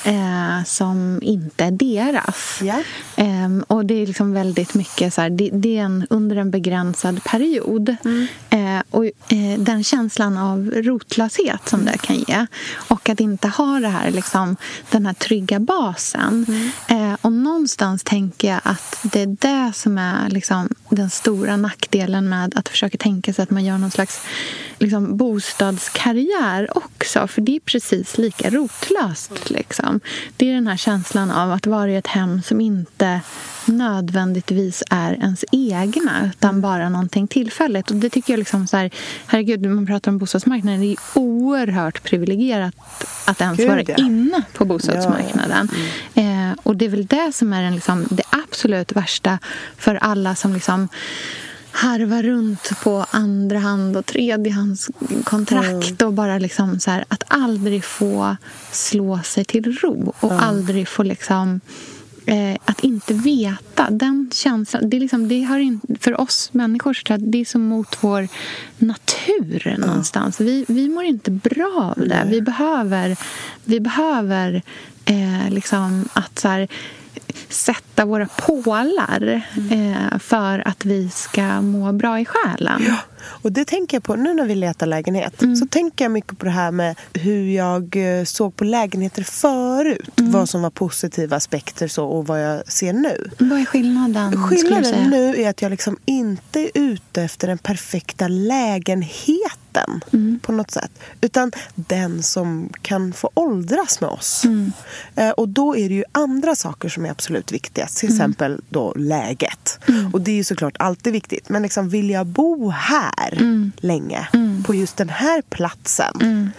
eh, 0.05 0.65
som 0.65 1.19
inte 1.23 1.65
är 1.65 1.71
deras. 1.71 2.59
Ehm, 3.17 3.65
och 3.67 3.87
Det 3.87 4.03
är 4.03 4.07
liksom 4.07 4.33
väldigt 4.33 4.75
mycket 4.75 5.15
så 5.15 5.21
här, 5.21 5.31
det, 5.31 5.51
det 5.53 5.79
är 5.79 5.83
en, 5.83 6.07
under 6.11 6.37
en 6.37 6.51
begränsad 6.51 7.25
period. 7.25 7.97
Eh, 8.51 8.83
och 8.91 9.05
Den 9.59 9.85
känslan 9.85 10.37
av 10.39 10.71
rotlöshet 10.75 11.69
som 11.69 11.85
det 11.85 11.99
kan 11.99 12.17
ge 12.17 12.47
och 12.89 13.09
att 13.09 13.21
inte 13.21 13.49
ha 13.49 13.81
det 13.81 13.89
här, 13.89 14.11
liksom, 14.11 14.57
den 14.91 15.07
här 15.07 15.15
trygga 15.15 15.61
basen. 15.61 15.96
Eh, 16.89 17.17
och 17.21 17.33
någonstans 17.33 18.05
tänker 18.05 18.49
jag 18.49 18.61
att 18.65 18.99
det 19.03 19.21
är 19.23 19.27
det 19.27 19.73
som 19.75 19.99
är 19.99 20.29
liksom, 20.31 20.69
den 20.89 21.11
stora 21.11 21.57
nackdelen 21.57 22.29
med 22.29 22.53
att 22.57 22.69
försöka 22.69 22.99
tänka 22.99 23.33
sig 23.33 23.43
att 23.43 23.51
man 23.51 23.65
gör 23.65 23.79
någon 23.79 23.91
slags 23.91 24.21
liksom, 24.79 25.17
bostadskarriär 25.17 26.77
också. 26.77 27.27
För 27.27 27.41
det 27.41 27.57
är 27.57 27.61
precis 27.61 28.19
lika 28.19 28.51
rotlöst. 28.51 29.51
Liksom. 29.51 30.01
Det 30.37 30.51
är 30.51 30.55
den 30.55 30.67
här 30.67 30.77
känslan 30.77 31.31
av 31.31 31.53
att 31.53 31.67
vara 31.67 31.91
i 31.91 31.97
ett 31.97 32.07
hem 32.07 32.43
som 32.43 32.61
inte 32.61 33.21
nödvändigtvis 33.69 34.83
är 34.91 35.13
ens 35.13 35.45
egna 35.53 36.31
utan 36.31 36.61
bara 36.61 36.89
någonting 36.89 37.27
tillfälligt. 37.27 37.91
Och 37.91 37.97
det 37.97 38.11
tycker 38.11 38.33
jag 38.33 38.39
liksom 38.39 38.67
så 38.67 38.77
här, 38.77 38.91
herregud, 39.27 39.67
man 39.67 39.87
pratar 39.87 40.11
om 40.11 40.19
bostadsmarknaden, 40.19 40.81
det 40.81 40.87
är 40.87 40.99
oerhört 41.15 42.03
privilegierat 42.03 42.75
att 43.27 43.41
ens 43.41 43.59
Gud, 43.59 43.69
vara 43.69 43.83
ja. 43.83 43.95
inne 43.97 44.43
på 44.53 44.65
bostadsmarknaden. 44.65 45.69
Eh, 46.15 46.53
och 46.63 46.77
det 46.77 46.85
är 46.85 46.89
väl 46.89 47.07
det 47.07 47.33
som 47.35 47.53
är 47.53 47.63
den, 47.63 47.75
liksom, 47.75 48.07
det 48.11 48.25
absolut 48.31 48.93
värsta 48.93 49.39
för 49.77 49.95
alla 49.95 50.35
som 50.35 50.55
liksom 50.55 50.89
harvar 51.77 52.23
runt 52.23 52.71
på 52.83 53.07
andra 53.11 53.59
hand 53.59 53.97
och 53.97 54.07
tredjehandskontrakt 54.07 56.03
och 56.03 56.13
bara 56.13 56.39
liksom 56.39 56.81
så 56.81 56.91
här, 56.91 57.05
att 57.09 57.25
aldrig 57.29 57.85
få 57.85 58.37
slå 58.73 59.21
sig 59.25 59.45
till 59.45 59.79
ro 59.79 60.15
och 60.21 60.43
aldrig 60.43 60.89
få 60.89 61.03
liksom 61.03 61.61
eh, 62.27 62.57
att 62.65 62.81
inte 62.81 63.15
veta, 63.15 63.91
den 63.91 64.31
känslan, 64.35 64.91
det 64.91 64.97
är 64.97 65.01
liksom, 65.01 65.29
det 65.29 65.43
har 65.43 65.59
in, 65.59 65.81
för 66.01 66.21
oss 66.21 66.49
människor 66.53 66.95
så 66.95 67.03
tror 67.03 67.21
jag 67.21 67.29
det 67.29 67.41
är 67.41 67.45
som 67.45 67.63
mot 67.63 67.97
vår 68.01 68.29
natur 68.79 69.77
någonstans. 69.79 70.41
Vi, 70.41 70.65
vi 70.69 70.89
mår 70.89 71.05
inte 71.05 71.31
bra 71.31 71.95
av 71.97 72.09
det. 72.09 72.27
Vi 72.31 72.43
behöver, 72.43 73.17
vi 73.65 73.81
behöver 73.81 74.63
eh, 75.05 75.51
liksom 75.51 76.09
att 76.13 76.39
så 76.39 76.49
här, 76.49 76.69
sätta 77.49 78.05
våra 78.05 78.27
pålar 78.27 79.43
eh, 79.71 80.19
för 80.19 80.69
att 80.69 80.85
vi 80.85 81.09
ska 81.09 81.61
må 81.61 81.93
bra 81.93 82.21
i 82.21 82.25
själen. 82.25 82.83
Och 83.27 83.53
det 83.53 83.65
tänker 83.65 83.97
jag 83.97 84.05
på 84.05 84.17
nu 84.17 84.35
när 84.35 84.45
vi 84.45 84.55
letar 84.55 84.87
lägenhet. 84.87 85.35
Så 85.61 85.67
tänker 85.67 86.05
jag 86.05 86.13
mycket 86.13 86.39
på 86.39 86.45
det 86.45 86.51
här 86.51 86.71
med 86.71 86.99
hur 87.15 87.51
jag 87.51 87.97
eh, 88.19 88.25
såg 88.25 88.57
på 88.57 88.65
lägenheter 88.65 89.23
förut. 89.23 90.11
Vad 90.17 90.49
som 90.49 90.63
var 90.63 90.71
positiva 90.71 91.37
aspekter 91.37 91.89
så, 91.89 92.07
och 92.07 92.27
vad 92.27 92.45
jag 92.45 92.73
ser 92.73 92.93
nu. 92.93 93.31
Vad 93.39 93.61
är 93.61 93.65
skillnaden? 93.65 94.43
Skillnaden 94.43 95.11
nu 95.11 95.43
är 95.43 95.51
att 95.51 95.63
jag 95.63 95.71
liksom 95.71 95.99
inte 96.05 96.61
är 96.61 96.71
ute 96.75 97.23
efter 97.23 97.49
den 97.49 97.59
perfekta 97.59 98.29
lägenheten 98.29 99.51
Mm. 100.13 100.39
på 100.43 100.53
något 100.53 100.71
sätt. 100.71 100.91
Utan 101.21 101.53
den 101.75 102.23
som 102.23 102.71
kan 102.83 103.13
få 103.13 103.31
åldras 103.35 104.01
med 104.01 104.11
oss. 104.11 104.45
Mm. 104.45 104.73
Eh, 105.15 105.31
och 105.31 105.49
då 105.49 105.77
är 105.77 105.89
det 105.89 105.95
ju 105.95 106.05
andra 106.13 106.57
saker 106.57 106.89
som 106.89 107.07
är 107.07 107.11
absolut 107.11 107.53
viktigast. 107.53 108.03
Mm. 108.03 108.09
Till 108.11 108.17
exempel 108.17 108.61
då 108.69 108.95
läget. 108.97 109.79
Och 110.13 110.21
det 110.21 110.31
är 110.31 110.35
ju 110.35 110.45
såklart 110.45 110.77
alltid 110.79 111.13
viktigt. 111.13 111.49
Men 111.49 111.63
liksom, 111.63 111.89
vill 111.89 112.11
jag 112.11 112.27
bo 112.27 112.71
här 112.71 113.13
Mm. 113.33 113.73
länge? 113.77 114.29
På 114.67 114.75
just 114.75 114.97
den 114.97 115.09
här 115.09 115.43
platsen? 115.43 116.51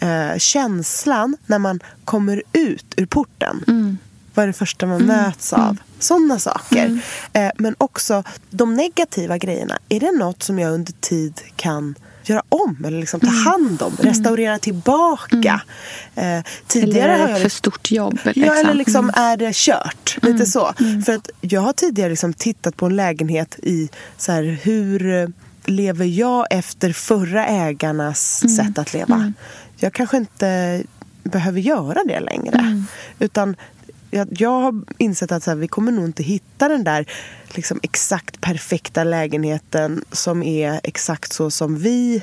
Eh, 0.00 0.38
känslan 0.38 1.36
när 1.46 1.58
man 1.58 1.80
kommer 2.04 2.42
ut 2.52 2.94
ur 2.96 3.06
porten. 3.06 3.64
Mm. 3.68 3.98
Vad 4.34 4.42
är 4.42 4.46
det 4.46 4.52
första 4.52 4.86
man 4.86 5.02
möts 5.02 5.52
av? 5.52 5.76
Sådana 5.98 6.38
saker. 6.38 6.98
Eh, 7.32 7.50
men 7.58 7.74
också 7.78 8.22
de 8.50 8.74
negativa 8.74 9.38
grejerna. 9.38 9.78
Är 9.88 10.00
det 10.00 10.12
något 10.12 10.42
som 10.42 10.58
jag 10.58 10.72
under 10.72 10.92
tid 10.92 11.40
kan 11.56 11.94
göra 12.24 12.42
om 12.48 12.84
eller 12.84 13.00
liksom 13.00 13.20
ta 13.20 13.50
hand 13.50 13.82
om? 13.82 13.96
Restaurera 14.00 14.58
tillbaka? 14.58 15.60
Eh, 16.14 16.40
tidigare 16.66 17.12
Eller 17.12 17.18
har 17.18 17.24
är 17.24 17.26
det 17.26 17.32
jag 17.32 17.42
för 17.42 17.48
stort 17.48 17.90
jobb? 17.90 18.18
Liksom. 18.24 18.42
Ja, 18.42 18.54
eller 18.54 18.74
liksom 18.74 19.10
är 19.14 19.36
det 19.36 19.54
kört? 19.54 20.18
Lite 20.22 20.46
så. 20.46 20.72
För 21.06 21.12
att 21.12 21.30
jag 21.40 21.60
har 21.60 21.72
tidigare 21.72 22.10
liksom 22.10 22.32
tittat 22.32 22.76
på 22.76 22.86
en 22.86 22.96
lägenhet 22.96 23.58
i 23.62 23.88
så 24.18 24.32
här, 24.32 24.42
hur 24.62 25.32
lever 25.66 26.04
jag 26.04 26.46
efter 26.50 26.92
förra 26.92 27.46
ägarnas 27.46 28.44
sätt 28.56 28.78
att 28.78 28.92
leva? 28.92 29.32
Jag 29.76 29.92
kanske 29.92 30.16
inte 30.16 30.82
behöver 31.22 31.60
göra 31.60 32.04
det 32.06 32.20
längre. 32.20 32.84
Utan 33.18 33.56
jag, 34.10 34.28
jag 34.30 34.60
har 34.60 34.84
insett 34.98 35.32
att 35.32 35.42
så 35.42 35.50
här, 35.50 35.56
vi 35.56 35.68
kommer 35.68 35.92
nog 35.92 36.04
inte 36.04 36.22
hitta 36.22 36.68
den 36.68 36.84
där 36.84 37.06
liksom, 37.48 37.80
exakt 37.82 38.40
perfekta 38.40 39.04
lägenheten 39.04 40.04
som 40.12 40.42
är 40.42 40.80
exakt 40.84 41.32
så 41.32 41.50
som 41.50 41.78
vi 41.78 42.22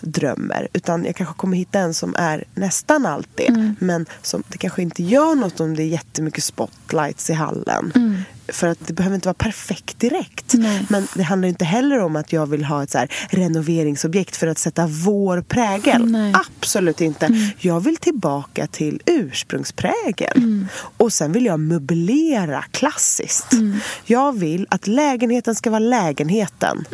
drömmer. 0.00 0.68
Utan 0.72 1.04
jag 1.04 1.16
kanske 1.16 1.34
kommer 1.34 1.56
hitta 1.56 1.78
en 1.78 1.94
som 1.94 2.14
är 2.18 2.44
nästan 2.54 3.06
allt 3.06 3.28
det. 3.34 3.74
Men 3.78 4.06
som, 4.22 4.42
det 4.48 4.58
kanske 4.58 4.82
inte 4.82 5.02
gör 5.02 5.34
något 5.34 5.60
om 5.60 5.76
det 5.76 5.82
är 5.82 5.86
jättemycket 5.86 6.44
spotlights 6.44 7.30
i 7.30 7.32
hallen. 7.32 7.92
För 8.48 8.66
att 8.66 8.86
det 8.86 8.92
behöver 8.92 9.14
inte 9.14 9.28
vara 9.28 9.34
perfekt 9.34 10.00
direkt. 10.00 10.54
Nej. 10.54 10.86
Men 10.88 11.06
det 11.14 11.22
handlar 11.22 11.48
inte 11.48 11.64
heller 11.64 12.00
om 12.00 12.16
att 12.16 12.32
jag 12.32 12.46
vill 12.46 12.64
ha 12.64 12.82
ett 12.82 12.90
så 12.90 12.98
här 12.98 13.08
renoveringsobjekt 13.30 14.36
för 14.36 14.46
att 14.46 14.58
sätta 14.58 14.86
vår 14.86 15.40
prägel. 15.40 16.10
Nej. 16.10 16.34
Absolut 16.34 17.00
inte. 17.00 17.50
Jag 17.58 17.80
vill 17.80 17.96
tillbaka 17.96 18.66
till 18.66 19.00
ursprungsprägel. 19.06 20.66
Och 20.96 21.12
sen 21.12 21.32
vill 21.32 21.44
jag 21.44 21.60
möblera 21.60 22.62
klassiskt. 22.62 23.52
Jag 24.04 24.38
vill 24.38 24.66
att 24.70 24.86
lägenheten 24.86 25.54
ska 25.54 25.70
vara 25.70 25.78
lägenheten. 25.78 26.84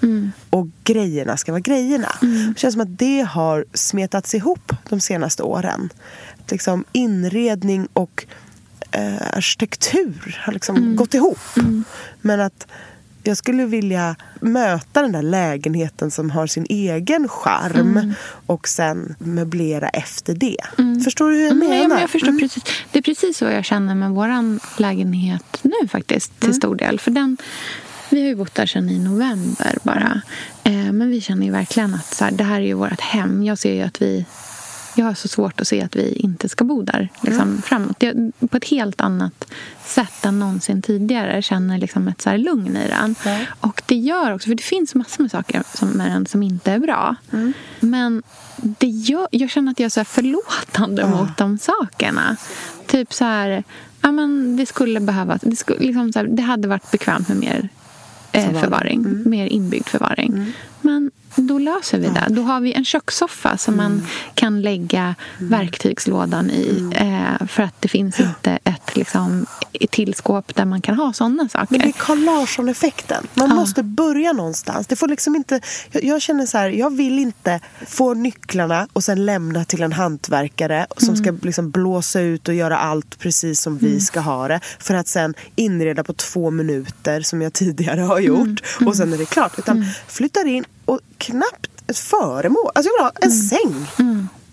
Och 0.51 0.67
grejerna 0.85 1.37
ska 1.37 1.53
vara 1.53 1.61
grejerna. 1.61 2.09
Det 2.21 2.59
känns 2.59 2.75
som 2.75 2.81
att 2.83 2.99
det 2.99 3.21
har 3.21 3.65
smetats 3.75 4.35
ihop 4.35 4.73
de 4.89 5.01
senaste 5.01 5.43
åren. 5.43 5.91
Liksom 6.51 6.85
inredning 6.93 7.89
och 7.93 8.27
eh, 8.93 9.15
arkitektur 9.37 10.41
har 10.45 10.53
liksom 10.53 10.97
gått 10.97 11.15
ihop. 11.15 11.39
Men 12.21 12.41
att 12.41 12.67
jag 13.23 13.37
skulle 13.37 13.65
vilja 13.67 14.17
möta 14.41 15.03
den 15.03 15.13
där 15.13 15.23
lägenheten 15.23 16.11
som 16.11 16.31
har 16.31 16.47
sin 16.47 16.67
egen 16.69 17.29
charm 17.29 18.15
och 18.47 18.69
sen 18.69 19.15
möblera 19.19 19.89
efter 19.89 20.35
det. 20.35 20.57
Förstår 21.05 21.31
du 21.31 21.37
hur 21.37 21.43
jag 21.43 21.53
Mm, 21.53 21.69
menar? 21.69 21.83
ja, 21.83 21.89
men 21.89 22.01
jag 22.01 22.11
förstår 22.11 22.39
precis. 22.41 22.63
Det 22.93 22.99
är 22.99 23.03
precis 23.03 23.37
så 23.39 23.45
jag 23.45 23.65
känner 23.65 23.95
med 23.95 24.11
vår 24.11 24.59
lägenhet 24.81 25.59
nu 25.63 25.89
faktiskt, 25.89 26.41
till 26.41 26.55
stor 26.55 26.75
del. 26.77 27.01
För 27.01 27.11
den, 27.11 27.37
vi 28.11 28.21
har 28.23 28.29
ju 28.29 28.35
bott 28.37 28.55
där 28.55 28.67
sedan 28.67 28.89
i 28.89 28.99
november 28.99 29.79
bara. 29.83 30.21
Eh, 30.65 30.73
men 30.93 31.11
vi 31.11 31.21
känner 31.21 31.47
ju 31.47 31.53
verkligen 31.53 31.95
att 31.95 32.15
så 32.15 32.25
här, 32.25 32.33
det 32.33 32.45
här 32.45 32.57
är 32.61 32.67
ju 32.67 32.75
vårt 32.75 33.01
hem. 33.01 33.43
Jag 33.45 33.59
ser 33.59 33.75
ju 33.75 33.83
att 33.83 34.03
vi... 34.03 34.27
Jag 34.95 35.05
har 35.05 35.15
så 35.15 35.29
svårt 35.29 35.61
att 35.61 35.69
se 35.69 35.83
att 35.83 35.97
vi 35.97 36.13
inte 36.13 36.49
ska 36.49 36.65
bo 36.65 36.83
där 36.83 37.09
liksom, 37.21 37.63
framåt. 37.63 38.03
Jag, 38.03 38.33
på 38.51 38.57
ett 38.57 38.65
helt 38.65 39.01
annat 39.01 39.53
sätt 39.85 40.25
än 40.25 40.39
någonsin 40.39 40.83
tidigare 40.83 41.43
känner 41.43 41.79
liksom 41.79 42.09
ett 42.09 42.23
så 42.23 42.31
här 42.31 42.39
lugn 42.39 42.77
i 42.77 42.89
den. 42.89 43.15
Ja. 43.25 43.39
Och 43.61 43.83
det 43.87 43.97
gör 43.97 44.35
också, 44.35 44.49
för 44.49 44.55
det 44.55 44.63
finns 44.63 44.95
massor 44.95 45.23
med 45.23 45.31
saker 45.31 45.63
som, 45.75 45.89
med 45.89 46.13
den 46.13 46.27
som 46.27 46.43
inte 46.43 46.73
är 46.73 46.79
bra. 46.79 47.17
Men 47.81 48.23
det 48.57 48.87
gör, 48.87 49.29
jag 49.31 49.51
känner 49.51 49.73
att 49.73 49.81
jag 49.81 49.85
är 49.87 49.91
så 49.91 50.05
förlåtande 50.05 51.07
mot 51.07 51.37
de 51.37 51.59
sakerna. 51.59 52.37
Typ 52.87 53.13
så 53.13 53.25
här, 53.25 53.65
ja 54.01 54.13
men 54.13 54.57
det 54.57 54.67
skulle 54.67 55.01
behövas, 55.01 55.41
det, 55.43 55.57
skulle, 55.57 55.79
liksom 55.79 56.13
så 56.13 56.19
här, 56.19 56.27
det 56.27 56.43
hade 56.43 56.69
varit 56.69 56.91
bekvämt 56.91 57.29
med 57.29 57.37
mer 57.37 57.69
eh, 58.33 58.45
Förvaring. 58.45 58.61
förvaring, 58.61 59.31
mer 59.31 59.47
inbyggd 59.47 59.89
förvaring. 59.89 60.53
Men 60.81 61.11
då 61.41 61.59
löser 61.59 61.99
vi 61.99 62.09
det. 62.09 62.27
Då 62.29 62.43
har 62.43 62.61
vi 62.61 62.73
en 62.73 62.85
kökssoffa 62.85 63.57
som 63.57 63.77
man 63.77 64.07
kan 64.35 64.63
lägga 64.63 65.15
verktygslådan 65.39 66.51
i. 66.51 66.91
Eh, 66.95 67.47
för 67.47 67.63
att 67.63 67.75
det 67.81 67.89
finns 67.89 68.21
inte 68.21 68.59
ett 68.65 68.97
liksom, 68.97 69.47
tillskåp 69.91 70.55
där 70.55 70.65
man 70.65 70.81
kan 70.81 70.95
ha 70.95 71.13
sådana 71.13 71.49
saker. 71.49 71.67
Men 71.71 71.81
det 71.81 71.89
är 71.89 71.93
Carl 71.93 72.25
Larsson-effekten. 72.25 73.27
Man 73.35 73.49
måste 73.49 73.83
börja 73.83 74.33
någonstans. 74.33 74.87
Det 74.87 74.97
får 74.97 75.09
liksom 75.09 75.37
inte, 75.37 75.61
jag, 75.91 76.05
jag 76.05 76.23
känner 76.23 76.47
så 76.47 76.59
här, 76.59 76.69
jag 76.69 76.97
vill 76.97 77.19
inte 77.19 77.61
få 77.87 78.15
nycklarna 78.15 78.89
och 78.93 79.05
sen 79.05 79.27
lämna 79.27 79.65
till 79.65 79.83
en 79.83 79.93
hantverkare 79.93 80.87
som 80.97 81.17
ska 81.17 81.35
liksom 81.43 81.71
blåsa 81.71 82.21
ut 82.21 82.49
och 82.49 82.55
göra 82.55 82.79
allt 82.79 83.19
precis 83.19 83.61
som 83.61 83.79
vi 83.79 84.01
ska 84.01 84.21
ha 84.21 84.49
det. 84.49 84.61
För 84.79 84.95
att 84.95 85.09
sen 85.09 85.35
inreda 85.57 86.05
på 86.05 86.13
två 86.13 86.51
minuter 86.51 87.21
som 87.21 87.43
jag 87.43 87.53
tidigare 87.53 88.01
har 88.01 88.21
gjort. 88.21 88.61
Och 88.87 88.97
sen 88.97 89.13
är 89.13 89.19
det 89.19 89.31
klart. 89.31 89.59
Utan 89.59 89.87
flyttar 90.07 90.47
in 90.47 90.65
och 90.91 91.01
knappt 91.19 91.71
ett 91.87 91.99
föremål. 91.99 92.71
Alltså 92.75 92.91
jag 92.91 92.99
vill 92.99 93.05
ha 93.05 93.13
en 93.21 93.33
säng. 93.33 93.87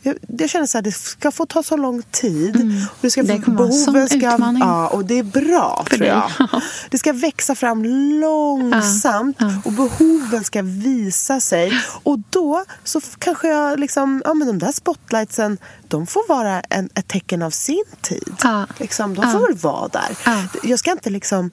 Jag, 0.08 0.16
jag 0.40 0.50
känner 0.50 0.66
så 0.66 0.78
här, 0.78 0.84
det 0.84 0.92
ska 0.92 1.32
få 1.32 1.46
ta 1.46 1.64
så 1.64 1.78
lång 1.78 2.02
tid. 2.12 2.56
Och 2.92 2.98
det, 3.02 3.10
ska, 3.12 3.24
Det 3.24 3.40
kommer 3.42 3.58
behoven 3.58 4.08
ska, 4.10 4.34
utmaning. 4.36 4.62
ja, 4.62 4.88
och 4.88 5.06
det 5.06 5.20
är 5.20 5.24
bra 5.24 5.84
För 5.90 5.98
tror 5.98 6.00
dig. 6.00 6.08
jag. 6.08 6.62
Det 6.90 6.98
ska 6.98 7.14
växa 7.14 7.56
fram 7.56 7.84
långsamt 8.22 9.36
Ja, 9.40 9.52
ja. 9.52 9.62
och 9.66 9.72
behoven 9.74 10.44
ska 10.44 10.62
visa 10.62 11.40
sig. 11.40 11.72
Och 12.04 12.20
då 12.30 12.64
så 12.84 13.02
kanske 13.20 13.48
jag 13.48 13.80
liksom, 13.80 14.22
ja 14.26 14.34
men 14.34 14.48
de 14.48 14.60
där 14.60 14.72
spotlightsen, 14.72 15.58
de 15.88 16.08
får 16.08 16.28
vara 16.28 16.60
en, 16.62 16.90
ett 16.96 17.08
tecken 17.08 17.42
av 17.42 17.52
sin 17.52 17.84
tid. 18.02 18.36
Ja. 18.44 18.66
Liksom, 18.80 19.16
de 19.16 19.32
får 19.32 19.48
väl 19.48 19.58
vara 19.58 19.88
där. 19.88 20.18
Ja. 20.26 20.44
Jag 20.64 20.80
ska 20.80 20.92
inte 20.92 21.10
liksom 21.10 21.52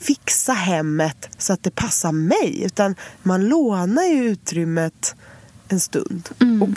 fixa 0.00 0.52
hemmet 0.52 1.28
så 1.38 1.52
att 1.52 1.62
det 1.62 1.70
passar 1.74 2.12
mig. 2.12 2.62
Utan 2.64 2.94
man 3.22 3.44
lånar 3.44 4.02
ju 4.04 4.24
utrymmet 4.24 5.14
en 5.68 5.80
stund. 5.80 6.28
Mm. 6.40 6.62
Och 6.62 6.68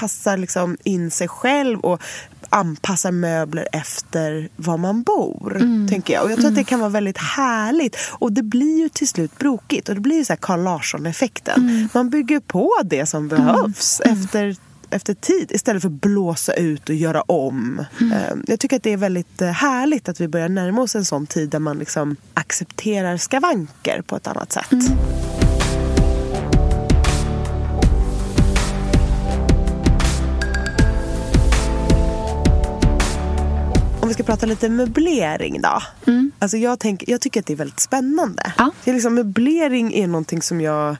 passar 0.00 0.36
liksom 0.36 0.76
in 0.84 1.10
sig 1.10 1.28
själv 1.28 1.80
och 1.80 2.02
anpassar 2.50 3.12
möbler 3.12 3.68
efter 3.72 4.48
var 4.56 4.76
man 4.76 5.02
bor. 5.02 5.56
Mm. 5.56 5.88
Tänker 5.88 6.14
jag. 6.14 6.24
Och 6.24 6.30
jag 6.30 6.38
tror 6.38 6.48
att 6.48 6.54
det 6.54 6.64
kan 6.64 6.80
vara 6.80 6.90
väldigt 6.90 7.18
härligt. 7.18 7.96
Och 8.10 8.32
det 8.32 8.42
blir 8.42 8.78
ju 8.78 8.88
till 8.88 9.08
slut 9.08 9.38
brokigt. 9.38 9.88
Och 9.88 9.94
det 9.94 10.00
blir 10.00 10.16
ju 10.16 10.24
så 10.24 10.32
här 10.32 10.38
Carl 10.38 10.62
Larsson-effekten. 10.62 11.68
Mm. 11.68 11.88
Man 11.94 12.10
bygger 12.10 12.40
på 12.40 12.72
det 12.84 13.06
som 13.06 13.28
behövs 13.28 14.00
efter 14.04 14.56
efter 14.90 15.14
tid 15.14 15.52
istället 15.52 15.82
för 15.82 15.88
att 15.88 16.00
blåsa 16.00 16.52
ut 16.52 16.88
och 16.88 16.94
göra 16.94 17.22
om. 17.22 17.84
Mm. 18.00 18.12
Eh, 18.12 18.36
Jag 18.46 18.60
tycker 18.60 18.76
att 18.76 18.82
det 18.82 18.92
är 18.92 18.96
väldigt 18.96 19.42
eh, 19.42 19.48
härligt 19.48 20.08
att 20.08 20.20
vi 20.20 20.28
börjar 20.28 20.48
närma 20.48 20.82
oss 20.82 20.94
en 20.94 21.04
sån 21.04 21.26
tid 21.26 21.50
där 21.50 21.58
man 21.58 21.78
liksom 21.78 22.16
accepterar 22.34 23.16
skavanker 23.16 24.02
på 24.02 24.16
ett 24.16 24.26
annat 24.26 24.52
sätt. 24.52 24.72
Mm. 24.72 25.27
Om 34.08 34.10
vi 34.10 34.14
ska 34.14 34.22
prata 34.22 34.46
lite 34.46 34.68
möblering 34.68 35.60
då. 35.60 35.82
Alltså 36.38 36.56
jag, 36.56 36.78
tänk, 36.78 37.04
jag 37.06 37.20
tycker 37.20 37.40
att 37.40 37.46
det 37.46 37.52
är 37.52 37.56
väldigt 37.56 37.80
spännande. 37.80 38.52
Ja. 38.58 38.70
Det 38.84 38.90
är 38.90 38.94
liksom, 38.94 39.14
möblering 39.14 39.94
är 39.94 40.06
någonting 40.06 40.42
som 40.42 40.60
jag... 40.60 40.96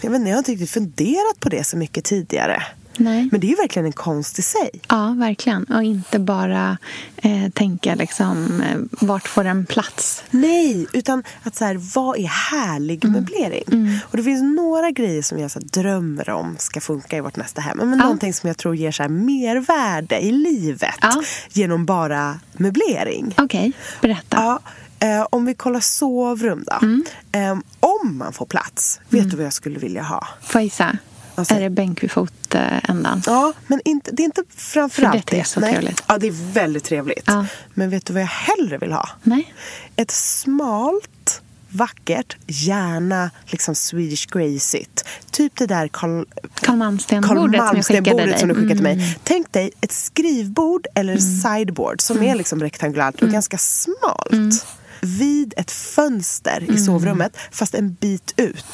Jag, 0.00 0.10
vet 0.10 0.18
inte, 0.18 0.28
jag 0.28 0.36
har 0.36 0.38
inte 0.38 0.52
riktigt 0.52 0.70
funderat 0.70 1.40
på 1.40 1.48
det 1.48 1.64
så 1.64 1.76
mycket 1.76 2.04
tidigare. 2.04 2.62
Nej. 2.96 3.28
Men 3.32 3.40
det 3.40 3.46
är 3.46 3.48
ju 3.48 3.54
verkligen 3.56 3.86
en 3.86 3.92
konst 3.92 4.38
i 4.38 4.42
sig. 4.42 4.70
Ja, 4.88 5.14
verkligen. 5.18 5.64
Och 5.64 5.82
inte 5.82 6.18
bara 6.18 6.78
eh, 7.16 7.48
tänka 7.54 7.94
liksom, 7.94 8.60
eh, 8.60 9.06
vart 9.06 9.28
får 9.28 9.44
den 9.44 9.66
plats? 9.66 10.24
Nej, 10.30 10.86
utan 10.92 11.22
att 11.42 11.56
så 11.56 11.64
här, 11.64 11.74
vad 11.94 12.18
är 12.18 12.26
härlig 12.50 13.04
Mm. 13.04 13.12
möblering? 13.20 14.00
Och 14.10 14.16
det 14.16 14.22
finns 14.22 14.42
några 14.56 14.90
grejer 14.90 15.22
som 15.22 15.38
jag 15.38 15.50
så 15.50 15.58
här, 15.58 15.66
drömmer 15.82 16.30
om 16.30 16.56
ska 16.58 16.80
funka 16.80 17.16
i 17.16 17.20
vårt 17.20 17.36
nästa 17.36 17.60
hem. 17.60 17.76
Men 17.78 17.90
Ja. 17.90 17.96
någonting 17.96 18.34
som 18.34 18.46
jag 18.48 18.56
tror 18.58 18.76
ger 18.76 18.90
så 18.92 19.02
här, 19.02 19.10
mervärde 19.10 20.18
i 20.20 20.32
livet 20.32 20.94
Ja. 21.00 21.22
genom 21.52 21.86
bara 21.86 22.40
möblering. 22.52 23.34
Okej, 23.38 23.72
berätta. 24.00 24.36
Ja, 24.36 24.60
eh, 25.08 25.26
om 25.30 25.44
vi 25.44 25.54
kollar 25.54 25.80
sovrum 25.80 26.64
då. 26.66 26.78
Mm. 26.86 27.04
Eh, 27.32 27.58
om 27.80 28.16
man 28.18 28.32
får 28.32 28.46
plats, 28.46 29.00
vet 29.08 29.30
du 29.30 29.36
vad 29.36 29.46
jag 29.46 29.52
skulle 29.52 29.78
vilja 29.78 30.02
ha? 30.02 30.28
Får 30.42 30.58
jag 30.60 30.64
gissa? 30.64 30.96
Alltså- 31.34 31.54
Är 31.54 31.60
det 31.60 31.70
bänk 31.70 32.02
vid 32.02 32.10
fotändan? 32.10 33.22
Ja, 33.26 33.52
men 33.66 33.80
inte, 33.84 34.10
det 34.10 34.22
är 34.22 34.24
inte 34.24 34.42
framförallt 34.56 35.30
För 35.30 35.36
det 35.36 35.40
är 35.40 35.44
så 35.44 35.60
Nej. 35.60 35.72
trevligt. 35.72 36.02
Ja, 36.08 36.18
det 36.18 36.26
är 36.26 36.52
väldigt 36.52 36.84
trevligt. 36.84 37.24
Ja. 37.26 37.46
Men 37.74 37.90
vet 37.90 38.06
du 38.06 38.12
vad 38.12 38.22
jag 38.22 38.26
hellre 38.26 38.78
vill 38.78 38.92
ha? 38.92 39.08
Nej? 39.22 39.54
Ett 39.96 40.10
smalt, 40.10 41.42
vackert, 41.68 42.36
gärna 42.46 43.30
liksom 43.46 43.74
Swedish 43.74 44.26
gracigt. 44.26 45.04
Typ 45.30 45.56
det 45.56 45.66
där 45.66 45.88
Karl, 45.88 46.24
Karl 46.60 46.76
Malmsten-bordet 46.76 47.68
som 47.68 47.76
jag 47.76 47.84
skickade 47.86 48.26
dig. 48.26 48.38
som 48.38 48.48
du 48.48 48.54
skickade 48.54 48.74
till 48.74 48.86
Mm. 48.86 48.98
mig. 48.98 49.18
Tänk 49.24 49.52
dig 49.52 49.70
ett 49.80 49.92
skrivbord 49.92 50.86
eller 50.94 51.16
sideboard 51.18 52.00
som 52.00 52.22
är 52.22 52.34
liksom 52.34 52.60
rektangulärt 52.60 53.22
och 53.22 53.28
ganska 53.28 53.58
smalt. 53.58 54.66
Vid 55.00 55.54
ett 55.56 55.70
fönster 55.70 56.66
i 56.70 56.78
sovrummet, 56.78 57.36
fast 57.50 57.74
en 57.74 57.92
bit 58.00 58.34
ut. 58.36 58.64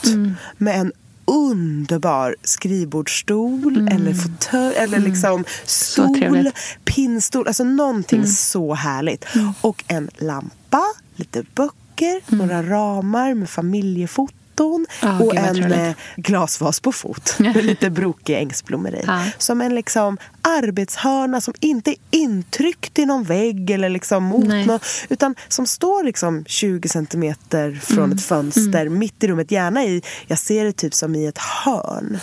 Med 0.57 0.81
en 0.81 0.93
underbar 1.29 2.37
skrivbordsstol 2.43 3.89
eller 3.93 4.15
fåtölj 4.15 4.77
eller 4.77 4.99
liksom 4.99 5.45
stol, 5.65 6.51
pinnstol. 6.85 7.47
Alltså 7.47 7.65
någonting 7.65 8.27
så 8.27 8.75
härligt. 8.75 9.25
Och 9.61 9.85
en 9.87 10.11
lampa, 10.19 10.85
lite 11.17 11.45
böcker, 11.55 12.37
några 12.37 12.63
ramar 12.63 13.35
med 13.35 13.51
familjefoton 13.51 14.38
Ja, 15.03 15.21
och 15.21 15.31
gud, 15.33 15.41
vad 15.43 15.57
en 15.57 15.73
eh, 15.73 15.95
glasvas 16.17 16.81
på 16.81 16.93
fot 16.93 17.35
med 17.39 17.65
lite 17.65 17.91
brokiga 17.91 18.39
ängsblommor 18.39 18.95
i. 18.95 19.03
Ja. 19.07 19.25
Som 19.39 19.61
en 19.61 19.75
liksom 19.75 20.19
arbetshörna 20.43 21.41
som 21.41 21.55
inte 21.61 21.91
är 21.91 21.97
intryckt 22.11 22.99
i 22.99 23.07
någon 23.07 23.25
vägg 23.25 23.71
eller 23.71 23.89
liksom 23.89 24.25
mot 24.25 24.47
någon, 24.67 24.81
utan 25.09 25.35
som 25.49 25.67
står 25.67 26.05
liksom 26.05 26.45
20 26.47 26.89
centimeter 26.89 27.81
från 27.83 27.99
Mm. 27.99 28.13
ett 28.19 28.25
fönster 28.25 28.89
mitt 28.89 29.25
i 29.25 29.29
rummet. 29.29 29.51
Gärna 29.51 29.85
i, 29.85 30.03
jag 30.27 30.39
ser 30.39 30.65
det 30.65 30.73
typ 30.73 30.95
som 30.95 31.15
i 31.15 31.27
ett 31.27 31.39
hörn. 31.39 32.19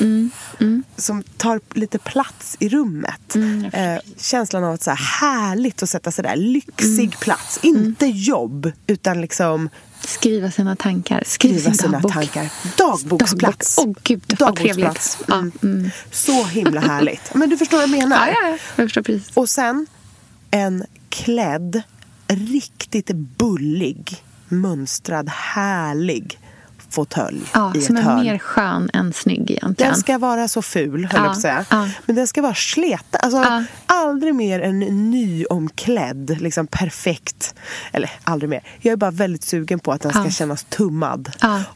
Mm. 0.59 0.83
Som 0.97 1.23
tar 1.23 1.59
lite 1.73 1.97
plats 1.99 2.55
i 2.59 2.69
rummet. 2.69 3.35
Mm, 3.35 3.65
eh, 3.65 3.99
känslan 4.17 4.63
av 4.63 4.73
att 4.73 4.83
så 4.83 4.89
här 4.89 4.97
härligt 5.21 5.83
att 5.83 5.89
sätta 5.89 6.11
sig 6.11 6.23
där. 6.23 6.35
Lyxig 6.35 6.99
Mm. 6.99 7.11
plats. 7.19 7.59
Inte 7.63 8.05
jobb, 8.05 8.71
utan 8.87 9.21
liksom 9.21 9.69
Skriva 10.07 10.51
sina 10.51 10.75
tankar. 10.75 11.23
Skriva, 11.25 11.59
skriva 11.59 11.73
sin 11.73 11.75
sina 11.75 11.91
dagbok. 11.91 12.13
tankar. 12.13 12.49
Dagboksplats. 12.77 13.75
Dagbok. 13.75 13.97
Åh, 13.97 14.03
gud, 14.03 14.35
vad 14.39 14.55
trevligt. 14.55 15.17
Mm. 15.27 15.51
mm. 15.63 15.89
Så 16.11 16.43
himla 16.43 16.81
härligt. 16.81 17.33
Men 17.33 17.49
du 17.49 17.57
förstår 17.57 17.77
vad 17.77 17.83
jag 17.83 17.89
menar? 17.89 18.27
Ja, 18.27 18.33
ja, 18.41 18.49
ja. 18.49 18.57
Jag 18.75 18.85
förstår 18.85 19.01
precis. 19.01 19.31
Och 19.33 19.49
sen 19.49 19.87
en 20.51 20.83
klädd, 21.09 21.81
riktigt 22.27 23.11
bullig, 23.11 24.23
mönstrad, 24.47 25.29
härlig 25.29 26.39
fåtölj 26.95 27.41
Ja, 27.53 27.71
i 27.75 27.81
som 27.81 27.95
ett 27.95 28.01
är 28.01 28.05
hörn. 28.05 28.23
mer 28.23 28.37
skön 28.37 28.89
än 28.93 29.13
snygg 29.13 29.51
egentligen. 29.51 29.91
Den 29.91 29.95
ska 29.99 30.17
vara 30.17 30.47
så 30.47 30.61
ful, 30.61 31.05
höll 31.05 31.21
Ja, 31.21 31.25
jag 31.25 31.37
säga. 31.37 31.65
ja. 31.69 31.89
Men 32.05 32.15
den 32.15 32.27
ska 32.27 32.41
vara 32.41 32.53
sleten. 32.53 33.19
Alltså, 33.23 33.37
Ja. 33.37 33.63
Aldrig 33.87 34.35
mer 34.35 34.59
en 34.59 34.79
nyomklädd, 35.49 36.37
liksom 36.41 36.67
perfekt. 36.67 37.55
Eller 37.91 38.11
aldrig 38.23 38.49
mer. 38.49 38.61
Jag 38.81 38.91
är 38.91 38.95
bara 38.97 39.11
väldigt 39.11 39.43
sugen 39.43 39.79
på 39.79 39.91
att 39.91 40.01
den 40.01 40.11
ska 40.11 40.29
kännas 40.29 40.63
tummad. 40.63 41.31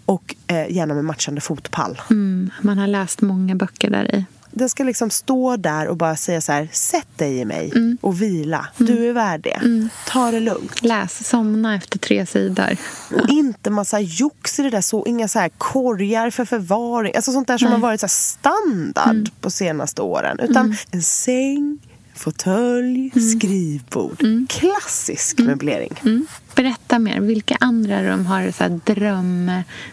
Och 0.06 0.36
eh, 0.48 0.72
gärna 0.72 0.94
med 0.94 1.06
matchande 1.06 1.42
fotpall. 1.42 2.02
Mm, 2.10 2.52
man 2.62 2.78
har 2.78 2.88
läst 2.88 3.22
många 3.22 3.56
böcker 3.56 3.90
där 3.90 4.16
i. 4.16 4.26
Den 4.52 4.70
ska 4.70 4.84
liksom 4.84 5.10
stå 5.10 5.58
där 5.58 5.88
och 5.88 5.97
bara 5.97 6.16
säga 6.16 6.41
så 6.41 6.52
här, 6.52 6.70
sätt 6.72 7.08
dig 7.18 7.38
i 7.39 7.45
mig 7.45 7.72
Mm. 7.76 7.97
och 8.02 8.22
vila. 8.22 8.68
Du 8.78 9.10
är 9.10 9.14
värd 9.14 9.41
det. 9.41 9.89
Ta 10.08 10.32
det 10.32 10.39
lugnt. 10.39 10.84
Läs, 10.84 11.28
somna 11.28 11.76
efter 11.76 12.00
tre 12.00 12.26
sidor. 12.26 12.78
Och 13.14 13.30
inte 13.30 13.70
massa 13.70 14.00
jox 14.00 14.60
i 14.60 14.64
det 14.64 14.70
där. 14.70 14.82
Så, 14.82 15.06
inga 15.06 15.28
så 15.28 15.39
här 15.39 15.50
korgar 15.58 16.30
för 16.30 16.45
förvaring. 16.45 17.16
Alltså 17.16 17.32
sånt 17.32 17.47
där 17.47 17.58
som 17.58 17.66
Nej. 17.66 17.74
Mm. 17.74 17.82
har 17.82 17.89
varit 17.89 18.02
så 18.02 18.08
standard 18.08 19.30
på 19.41 19.50
senaste 19.52 20.02
åren. 20.02 20.39
Utan 20.39 20.76
en 20.91 21.04
säng, 21.04 21.80
fotölj, 22.20 23.12
Mm. 23.16 23.30
skrivbord. 23.30 24.24
Klassisk 24.50 25.40
möblering. 25.40 25.94
Mm. 26.04 26.26
Berätta 26.56 27.00
mer. 27.00 27.20
Vilka 27.20 27.58
andra 27.60 28.04
rum 28.04 28.26
har 28.26 28.52
så 28.52 28.64
här 28.64 28.80
dröm, 28.86 29.52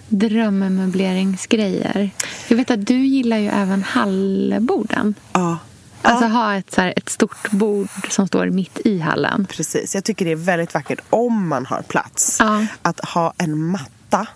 drömmöbleringsgrejer? 0.09 2.11
Jag 2.49 2.57
vet 2.57 2.71
att 2.71 2.87
du 2.87 3.07
gillar 3.07 3.39
ju 3.39 3.49
även 3.49 3.83
hallborden. 3.83 5.15
Ja. 5.33 5.59
Alltså 6.03 6.27
ha 6.27 6.55
ett, 6.55 6.75
så 6.75 6.81
här, 6.81 6.95
ett 6.97 7.09
stort 7.09 7.51
bord 7.51 7.89
som 8.11 8.27
står 8.29 8.47
mitt 8.51 8.81
i 8.85 8.99
hallen. 8.99 9.47
precis. 9.51 9.95
Jag 9.95 10.05
tycker 10.05 10.25
det 10.25 10.31
är 10.33 10.37
väldigt 10.37 10.75
vackert 10.75 11.01
om 11.11 11.49
man 11.49 11.67
har 11.67 11.83
plats. 11.83 12.37
Ja. 12.41 12.55
Mm. 12.55 12.67
Att 12.83 13.01
ha 13.05 13.33
en 13.39 13.59
matta 13.67 14.27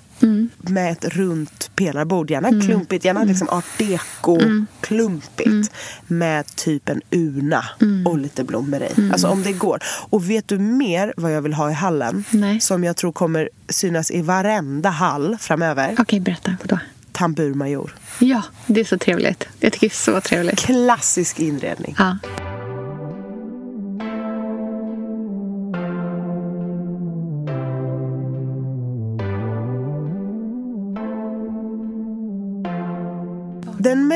med 0.56 0.92
ett 0.92 1.04
runt 1.04 1.70
pelarbord. 1.76 2.30
Gärna 2.30 2.62
klumpigt, 2.66 3.04
gärna 3.04 3.24
liksom 3.24 3.48
art 3.48 3.64
deco 3.78 4.40
Mm. 4.40 4.66
klumpigt. 4.80 5.72
Med 6.06 6.46
typ 6.56 6.88
en 6.88 7.00
urna 7.10 7.64
Mm. 7.82 8.06
och 8.06 8.18
lite 8.18 8.44
blommor 8.44 8.82
i. 8.82 9.10
Alltså 9.12 9.28
om 9.28 9.42
det 9.42 9.52
går. 9.52 9.78
Och 10.10 10.30
vet 10.30 10.48
du 10.48 10.58
mer 10.58 11.14
vad 11.16 11.32
jag 11.32 11.42
vill 11.42 11.54
ha 11.54 11.70
i 11.70 11.74
hallen? 11.74 12.24
Nej. 12.30 12.60
Som 12.60 12.84
jag 12.84 12.96
tror 12.96 13.12
kommer 13.12 13.48
synas 13.68 14.10
i 14.10 14.22
varenda 14.22 14.90
hall 14.90 15.36
framöver. 15.40 15.94
Okej, 15.98 16.20
berätta. 16.20 16.56
Vadå? 16.62 16.78
Tamburmajor. 17.12 17.94
Ja, 18.18 18.42
det 18.66 18.80
är 18.80 18.84
så 18.84 18.98
trevligt. 18.98 19.48
Jag 19.60 19.72
tycker 19.72 19.86
det 19.88 19.92
är 19.92 19.96
så 19.96 20.20
trevligt. 20.20 20.58
Klassisk 20.58 21.38
inredning. 21.40 21.94
Ja. 21.98 22.18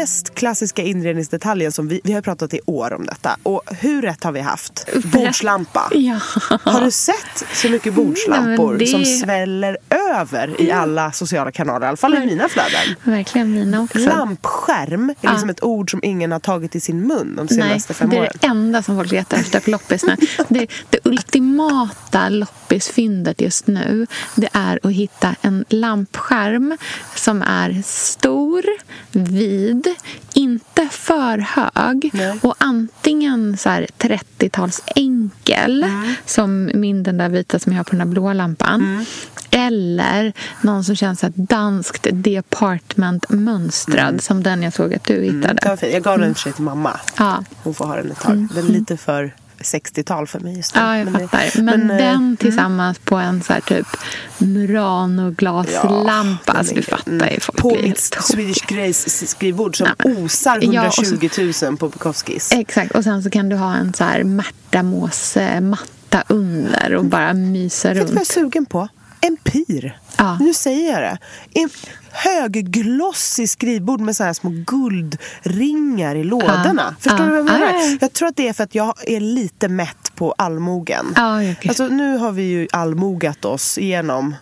Mest 0.04 0.34
klassiska 0.34 0.82
inredningsdetaljen 0.82 1.72
som 1.72 1.88
vi, 1.88 2.00
vi 2.04 2.12
har 2.12 2.22
pratat 2.22 2.54
i 2.54 2.60
år 2.66 2.92
om 2.92 3.06
detta. 3.06 3.36
Och 3.42 3.62
hur 3.80 4.02
rätt 4.02 4.24
har 4.24 4.32
vi 4.32 4.40
haft? 4.40 4.88
Bordslampa. 5.04 5.90
Ja. 5.94 6.18
Har 6.62 6.80
du 6.80 6.90
sett 6.90 7.44
så 7.52 7.68
mycket 7.68 7.94
bordslampor 7.94 8.70
Nej, 8.70 8.78
det- 8.78 8.86
som 8.86 9.04
sväller 9.04 9.76
över 10.14 10.60
i 10.62 10.70
alla 10.70 11.12
sociala 11.12 11.52
kanaler? 11.52 11.86
I 11.86 11.88
alla 11.88 11.96
fall 11.96 12.14
i 12.14 12.26
mina 12.26 12.48
flöden. 12.48 12.94
Verkligen 13.02 13.52
mina 13.54 13.82
också. 13.82 13.98
Lampskärm 13.98 15.10
är 15.10 15.14
Ja. 15.20 15.30
liksom 15.32 15.50
ett 15.50 15.62
ord 15.62 15.90
som 15.90 16.00
ingen 16.02 16.32
har 16.32 16.38
tagit 16.40 16.76
i 16.76 16.80
sin 16.80 17.06
mun 17.06 17.34
de 17.36 17.48
senaste 17.48 17.92
Nej, 17.92 17.96
fem 17.98 18.10
det 18.10 18.16
är 18.16 18.20
åren. 18.20 18.32
det 18.40 18.46
enda 18.46 18.82
som 18.82 18.96
folk 18.96 19.12
letar 19.12 19.36
efter 19.36 19.60
på 19.60 19.70
loppis 19.70 20.04
nu. 20.04 20.16
Det, 20.48 20.66
det 20.90 20.98
ultimata 21.04 22.28
loppisfyndet 22.28 23.40
just 23.40 23.66
nu 23.66 24.06
det 24.34 24.48
är 24.52 24.80
att 24.82 24.92
hitta 24.92 25.34
en 25.42 25.64
lampskärm 25.68 26.76
som 27.14 27.42
är 27.42 27.82
stor, 27.86 28.62
vid, 29.12 29.93
inte 30.34 30.88
för 30.90 31.38
hög 31.38 32.10
Nej. 32.12 32.38
och 32.42 32.54
antingen 32.58 33.56
så 33.56 33.68
här 33.68 33.86
30-tals 33.98 34.82
enkel 34.96 35.86
som 36.26 36.70
min 36.74 37.02
den 37.02 37.16
där 37.16 37.28
vita 37.28 37.58
som 37.58 37.72
jag 37.72 37.78
har 37.78 37.84
på 37.84 37.90
den 37.90 37.98
där 37.98 38.06
blåa 38.06 38.32
lampan 38.32 39.06
eller 39.50 40.32
någon 40.60 40.84
som 40.84 40.96
känns 40.96 41.20
så 41.20 41.32
danskt 41.34 42.06
department-mönstrad 42.10 44.20
som 44.20 44.42
den 44.42 44.62
jag 44.62 44.72
såg 44.72 44.94
att 44.94 45.04
du 45.04 45.22
hittade. 45.22 45.76
Fin. 45.76 45.92
Jag 45.92 46.02
gav 46.02 46.18
den 46.18 46.34
för 46.34 46.40
sig 46.40 46.52
till 46.52 46.64
mamma. 46.64 47.00
Ja. 47.18 47.44
Hon 47.62 47.74
får 47.74 47.84
ha 47.84 47.96
den 47.96 48.10
ett 48.10 48.20
tag. 48.20 48.48
Den 48.54 48.66
är 48.66 48.72
lite 48.72 48.96
för 48.96 49.34
60-tal 49.64 50.26
för 50.26 50.40
mig 50.40 50.56
just 50.56 50.74
nu. 50.74 50.80
Ja, 50.80 50.98
jag 50.98 51.04
Men 51.04 51.12
det- 51.22 51.28
fattar. 51.28 51.62
Men, 51.62 51.90
eh, 51.90 51.96
den 51.96 52.36
tillsammans 52.36 52.98
på 52.98 53.16
en 53.16 53.42
så 53.42 53.52
här 53.52 53.60
typ 53.60 53.86
Murano-glaslampa. 54.38 56.52
den 56.52 56.56
alltså, 56.56 56.74
du 56.74 56.82
fattar 56.82 57.12
Mm. 57.12 57.28
ju. 57.34 57.40
Folk 57.40 57.58
På 57.58 57.76
mitt. 57.82 58.16
Swedish 58.20 58.66
Grace 58.66 59.26
skrivbord 59.26 59.76
som 59.76 59.86
Nej, 59.86 59.94
men- 60.14 60.24
osar 60.24 60.58
Ja, 60.62 60.86
och 60.86 60.94
så- 60.94 61.02
120 61.02 61.28
000 61.62 61.76
på 61.76 61.88
Bukowskis. 61.88 62.52
Exakt. 62.52 62.92
Och 62.92 63.04
sen 63.04 63.22
så 63.22 63.30
kan 63.30 63.48
du 63.48 63.56
ha 63.56 63.74
en 63.74 63.92
så 63.94 64.04
här 64.04 64.22
Märta-mås-matta 64.24 66.24
under 66.28 66.94
och 66.94 67.04
bara 67.04 67.32
mysa 67.34 67.88
Vet 67.88 67.94
du 67.94 68.00
vad 68.00 68.08
jag 68.10 68.16
är 68.16 68.18
runt. 68.18 68.28
sugen 68.28 68.66
på? 68.66 68.88
En 69.20 69.36
pyr. 69.36 69.98
Ja. 70.18 70.38
Nu 70.40 70.54
säger 70.54 70.92
jag 70.92 71.02
det. 71.02 71.18
En 71.60 71.70
högglossig 72.12 73.50
skrivbord 73.50 74.00
med 74.00 74.16
så 74.16 74.24
här 74.24 74.32
små 74.32 74.50
guldringar 74.66 76.16
i 76.16 76.24
lådorna. 76.24 76.96
Förstår 77.00 77.24
du 77.24 77.30
vad 77.30 77.38
jag 77.38 77.44
menar? 77.44 77.60
Ja, 77.60 77.72
ja, 77.72 77.84
ja. 77.84 77.98
Jag 78.00 78.12
tror 78.12 78.28
att 78.28 78.36
det 78.36 78.48
är 78.48 78.52
för 78.52 78.64
att 78.64 78.74
jag 78.74 78.94
är 79.06 79.20
lite 79.20 79.68
mätt 79.68 80.12
på 80.14 80.34
allmogen. 80.38 81.12
Ja, 81.16 81.36
okej. 81.38 81.68
Alltså, 81.68 81.86
nu 81.86 82.16
har 82.16 82.32
vi 82.32 82.42
ju 82.42 82.68
allmogat 82.72 83.44
oss 83.44 83.78
igenom 83.78 84.34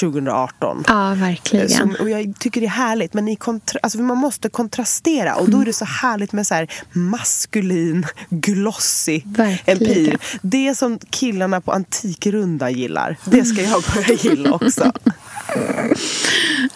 2018. 0.00 0.84
Ja, 0.88 1.14
verkligen. 1.14 1.68
Som, 1.68 1.96
och 2.00 2.10
jag 2.10 2.34
tycker 2.38 2.60
det 2.60 2.66
är 2.66 2.70
härligt, 2.70 3.14
men 3.14 3.28
i 3.28 3.34
kontra- 3.36 3.78
alltså 3.82 3.98
man 3.98 4.16
måste 4.18 4.48
kontrastera. 4.48 5.34
Och 5.34 5.50
då 5.50 5.60
är 5.60 5.64
det 5.64 5.72
så 5.72 5.84
härligt 5.84 6.32
med 6.32 6.46
så 6.46 6.54
här 6.54 6.68
maskulin, 6.92 8.06
glossy 8.30 9.22
Verkligen. 9.24 9.82
empir. 9.82 10.18
Det 10.42 10.74
som 10.74 10.98
killarna 11.10 11.60
på 11.60 11.72
Antikrundan 11.72 12.72
gillar, 12.72 13.16
det 13.24 13.44
ska 13.44 13.62
jag 13.62 13.82
börja 13.94 14.12
gilla 14.22 14.52
också. 14.52 14.92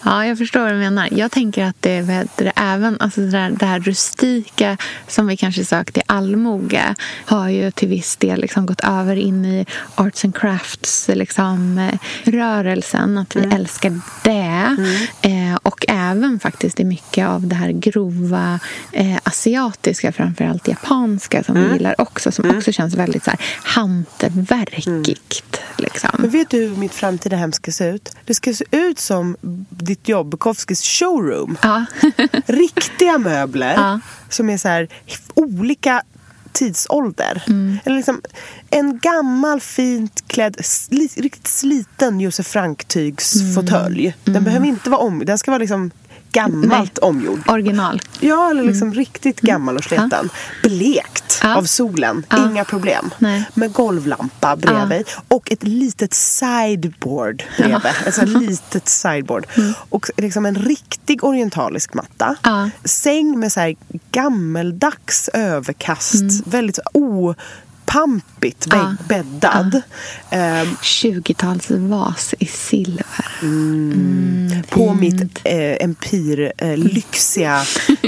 Ja, 0.09 0.27
jag 0.27 0.39
förstår 0.39 0.61
vad 0.61 0.73
du 0.73 0.77
menar. 0.77 1.09
Jag 1.13 1.31
tänker 1.31 1.65
att 1.65 1.77
det 1.81 1.91
är 1.91 2.03
bättre, 2.03 2.53
även 2.57 2.97
alltså 3.01 3.21
det, 3.21 3.31
där, 3.31 3.51
det 3.51 3.67
här 3.67 3.81
rustika 3.81 4.77
som 5.07 5.27
vi 5.27 5.37
kanske 5.37 5.65
sökte 5.65 6.01
i 6.01 6.03
allmoge 6.07 6.95
har 7.25 7.49
ju 7.49 7.71
till 7.71 7.89
viss 7.89 8.17
del 8.17 8.41
liksom 8.41 8.67
gått 8.67 8.81
över 8.81 9.17
in 9.17 9.45
i 9.45 9.67
arts 9.95 10.25
and 10.25 10.37
crafts 10.37 11.09
liksom, 11.09 11.79
eh, 11.79 11.99
rörelsen. 12.31 13.19
Att 13.19 13.37
vi 13.37 13.41
älskar 13.41 14.01
det. 14.23 14.77
Eh, 15.23 15.57
och 15.63 15.85
även 15.89 16.41
faktiskt 16.41 16.81
i 16.81 16.85
mycket 16.85 17.29
av 17.29 17.47
det 17.47 17.55
här 17.55 17.71
grova 17.71 18.61
eh, 18.93 19.17
asiatiska, 19.23 20.13
framförallt 20.13 20.69
japanska 20.69 21.43
som 21.43 21.55
vi 21.55 21.73
gillar 21.73 22.01
också. 22.01 22.33
Som 22.33 22.51
också 22.51 22.73
känns 22.73 22.95
väldigt 22.95 23.25
så 23.25 23.31
här, 23.31 23.41
hantverkigt. 23.63 25.63
Liksom. 25.79 26.11
Men 26.19 26.31
vet 26.31 26.51
du 26.51 26.59
hur 26.59 26.77
mitt 26.77 26.95
framtida 26.95 27.37
hem 27.37 27.53
ska 27.53 27.73
se 27.73 27.89
ut? 27.89 28.17
Det 28.25 28.35
ska 28.35 28.55
se 28.55 28.65
ut 28.71 28.99
som 28.99 29.37
ditt 29.69 29.98
jobb, 30.05 30.31
Bukowskis 30.31 30.83
showroom. 30.83 31.59
Ja. 31.63 31.85
Riktiga 32.47 33.19
möbler 33.19 33.75
Ja. 33.75 34.01
som 34.29 34.51
är 34.51 34.59
så 34.59 34.69
här 34.69 34.89
olika 35.35 36.03
tidsålder. 36.53 37.43
Mm. 37.47 37.79
Eller 37.85 37.97
liksom 37.97 38.21
en 38.71 38.99
gammal 38.99 39.61
fint 39.61 40.25
klädd, 40.27 40.57
sli, 40.65 41.09
riktigt 41.17 41.47
sliten 41.47 42.21
Josef 42.21 42.47
Frank-tygsfåtölj. 42.47 44.15
Den 44.25 44.45
behöver 44.45 44.67
inte 44.67 44.91
vara 44.91 45.01
om, 45.01 45.25
den 45.25 45.39
ska 45.39 45.51
vara 45.51 45.59
liksom 45.59 45.91
gammalt 46.33 46.65
Mm. 46.65 46.79
Nej. 46.79 46.89
omgjord. 47.01 47.41
Original. 47.49 48.01
Ja, 48.21 48.51
eller 48.51 48.63
liksom 48.63 48.95
riktigt 48.95 49.41
gammal 49.41 49.77
och 49.77 49.85
sliten. 49.85 50.29
Blekt 50.63 51.25
Mm. 51.43 51.53
Ja. 51.53 51.59
av 51.59 51.65
solen. 51.65 52.25
Ja. 52.29 52.51
Inga 52.51 52.65
problem. 52.65 53.11
Nej. 53.19 53.45
Med 53.55 53.73
golvlampa 53.73 54.57
bredvid. 54.57 55.09
Och 55.29 55.53
ett 55.53 55.63
litet 55.63 56.15
sideboard 56.15 57.43
bredvid. 57.57 57.93
Ett 58.07 58.15
sånt 58.15 58.33
här 58.33 58.41
litet 58.41 58.89
sideboard. 58.89 59.47
Och 59.89 60.11
liksom 60.17 60.47
en 60.47 60.55
riktig 60.55 61.25
orientalisk 61.25 61.95
matta. 61.95 62.25
Mm. 62.27 62.37
Ja. 62.43 62.71
Säng 62.89 63.39
med 63.41 63.53
så 63.53 63.61
här 63.61 63.75
gammeldags 64.13 65.29
överkast. 65.33 66.15
Mm. 66.15 66.43
Väldigt 66.47 66.77
så 66.77 67.35
opampigt 67.89 68.67
Ja. 68.71 68.95
bäddad. 69.09 69.83
Ehm, 70.31 70.77
20-talsvas 70.83 72.35
i 72.39 72.47
silver. 72.47 73.27
Mm, 73.43 74.51
på 74.71 74.97
fint. 75.01 75.01
mitt 75.01 75.41
eh, 75.45 75.85
empir 75.85 76.53
eh, 76.59 76.77
lyxiga 76.77 77.57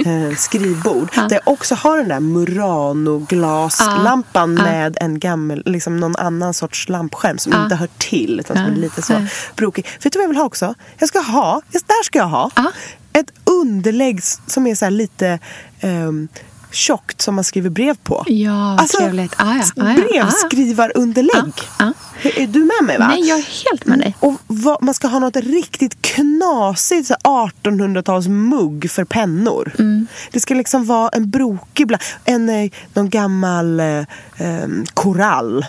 eh, 0.06 0.36
skrivbord. 0.36 1.08
Ja. 1.16 1.22
Där 1.22 1.40
jag 1.44 1.52
också 1.52 1.74
har 1.74 1.96
den 1.96 2.08
där 2.08 2.20
Murano-glaslampan 2.20 4.56
Ja. 4.58 4.66
Ja. 4.66 4.72
med 4.72 4.98
en 5.00 5.18
gammal, 5.18 5.62
liksom 5.66 6.00
någon 6.00 6.16
annan 6.16 6.54
sorts 6.54 6.88
lampskärm 6.88 7.38
som 7.38 7.52
Ja. 7.52 7.62
inte 7.62 7.76
hör 7.76 7.88
till 7.98 8.40
utan 8.40 8.56
som 8.56 8.64
Ja. 8.66 8.72
är 8.72 8.76
lite 8.76 9.02
så 9.02 9.12
Ja. 9.12 9.20
brokig. 9.56 9.86
Vet 10.02 10.12
du 10.12 10.18
vad 10.18 10.24
jag 10.24 10.28
vill 10.28 10.36
ha 10.38 10.44
också? 10.44 10.74
Jag 10.98 11.08
ska 11.08 11.18
ha, 11.20 11.62
just 11.72 11.88
där 11.88 12.04
ska 12.04 12.18
jag 12.18 12.28
ha, 12.28 12.50
Ja. 12.56 12.72
ett 13.12 13.32
underlägg 13.44 14.20
som 14.46 14.66
är 14.66 14.74
så 14.74 14.84
här 14.84 14.90
lite 14.90 15.38
ehm, 15.80 16.28
tjockt 16.70 17.22
som 17.22 17.34
man 17.34 17.44
skriver 17.44 17.70
brev 17.70 17.96
på. 18.02 18.24
Ja, 18.26 18.76
vad 18.78 18.88
trevligt. 18.88 19.34
Ah, 19.36 19.54
ja, 19.76 19.84
ah, 19.84 19.94
ja, 19.94 19.94
Brevskrivarunderlägg. 19.94 21.52
Ja, 21.78 21.92
ja. 22.22 22.30
Är 22.36 22.46
du 22.46 22.58
med 22.58 22.84
mig 22.86 22.98
va? 22.98 23.08
Nej, 23.08 23.28
jag 23.28 23.38
är 23.38 23.70
helt 23.70 23.86
med 23.86 23.98
dig. 23.98 24.16
Och 24.20 24.34
vad, 24.46 24.82
man 24.82 24.94
ska 24.94 25.08
ha 25.08 25.18
något 25.18 25.36
riktigt 25.36 26.02
knasigt 26.02 27.06
så 27.06 27.14
här 27.24 27.50
1800-tals 27.62 28.28
mugg 28.28 28.90
för 28.90 29.04
pennor. 29.04 29.72
Mm. 29.78 30.06
Det 30.30 30.40
ska 30.40 30.54
liksom 30.54 30.84
vara 30.86 31.08
en 31.08 31.30
brokig, 31.30 31.86
bla- 31.86 32.02
en, 32.24 32.48
eh, 32.48 32.70
någon 32.94 33.08
gammal 33.10 33.80
eh, 33.80 34.04
em, 34.36 34.84
korall. 34.94 35.66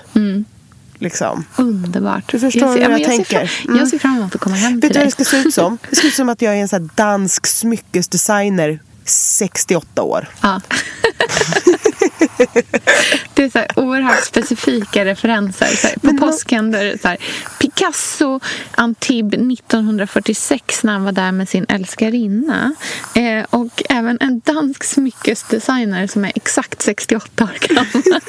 Liksom. 0.99 1.43
Underbart. 1.55 2.31
Du 2.31 2.39
förstår 2.39 2.59
ser, 2.59 2.67
hur 2.67 2.75
ja, 2.75 2.81
jag 2.81 2.91
men 2.91 2.99
ser 2.99 3.07
tänker. 3.07 3.45
Fram, 3.47 3.67
Mm. 3.67 3.79
Jag 3.79 3.87
ser 3.87 3.99
fram 3.99 4.17
emot 4.17 4.35
att 4.35 4.41
komma 4.41 4.55
hem 4.55 4.73
Vet 4.73 4.81
till 4.81 4.89
du 4.89 4.93
vad 4.99 5.01
dig. 5.01 5.05
det 5.17 5.25
ska 5.25 5.37
se 5.37 5.37
ut 5.47 5.53
som? 5.53 5.77
Det 5.89 5.95
ska 5.95 6.07
ut 6.07 6.13
som 6.13 6.29
att 6.29 6.41
jag 6.41 6.53
är 6.57 6.61
en 6.61 6.67
så 6.67 6.75
här 6.75 6.89
dansk 6.95 7.47
smyckesdesigner 7.47 8.79
68 9.05 10.01
år. 10.01 10.27
Ja. 10.41 10.61
Det 13.33 13.43
är 13.43 13.49
så 13.49 13.57
här 13.59 13.67
oerhört 13.75 14.23
specifika 14.25 15.05
referenser. 15.05 15.65
Så 15.67 15.87
här, 15.87 15.93
på 15.95 15.99
Men 16.07 16.17
vad- 16.17 16.31
påskhänder, 16.31 16.97
så 17.01 17.07
här, 17.07 17.17
Picasso, 17.59 18.39
Antibes 18.75 19.33
1946 19.59 20.83
när 20.83 20.93
han 20.93 21.03
var 21.03 21.11
där 21.11 21.31
med 21.31 21.49
sin 21.49 21.65
älskarinna. 21.69 22.73
Eh, 23.15 23.45
och 23.49 23.83
även 23.89 24.17
en 24.21 24.39
dansk 24.39 24.83
smyckesdesigner 24.83 26.07
som 26.07 26.25
är 26.25 26.31
exakt 26.35 26.81
68 26.81 27.43
år 27.43 27.57
gammal. 27.67 27.85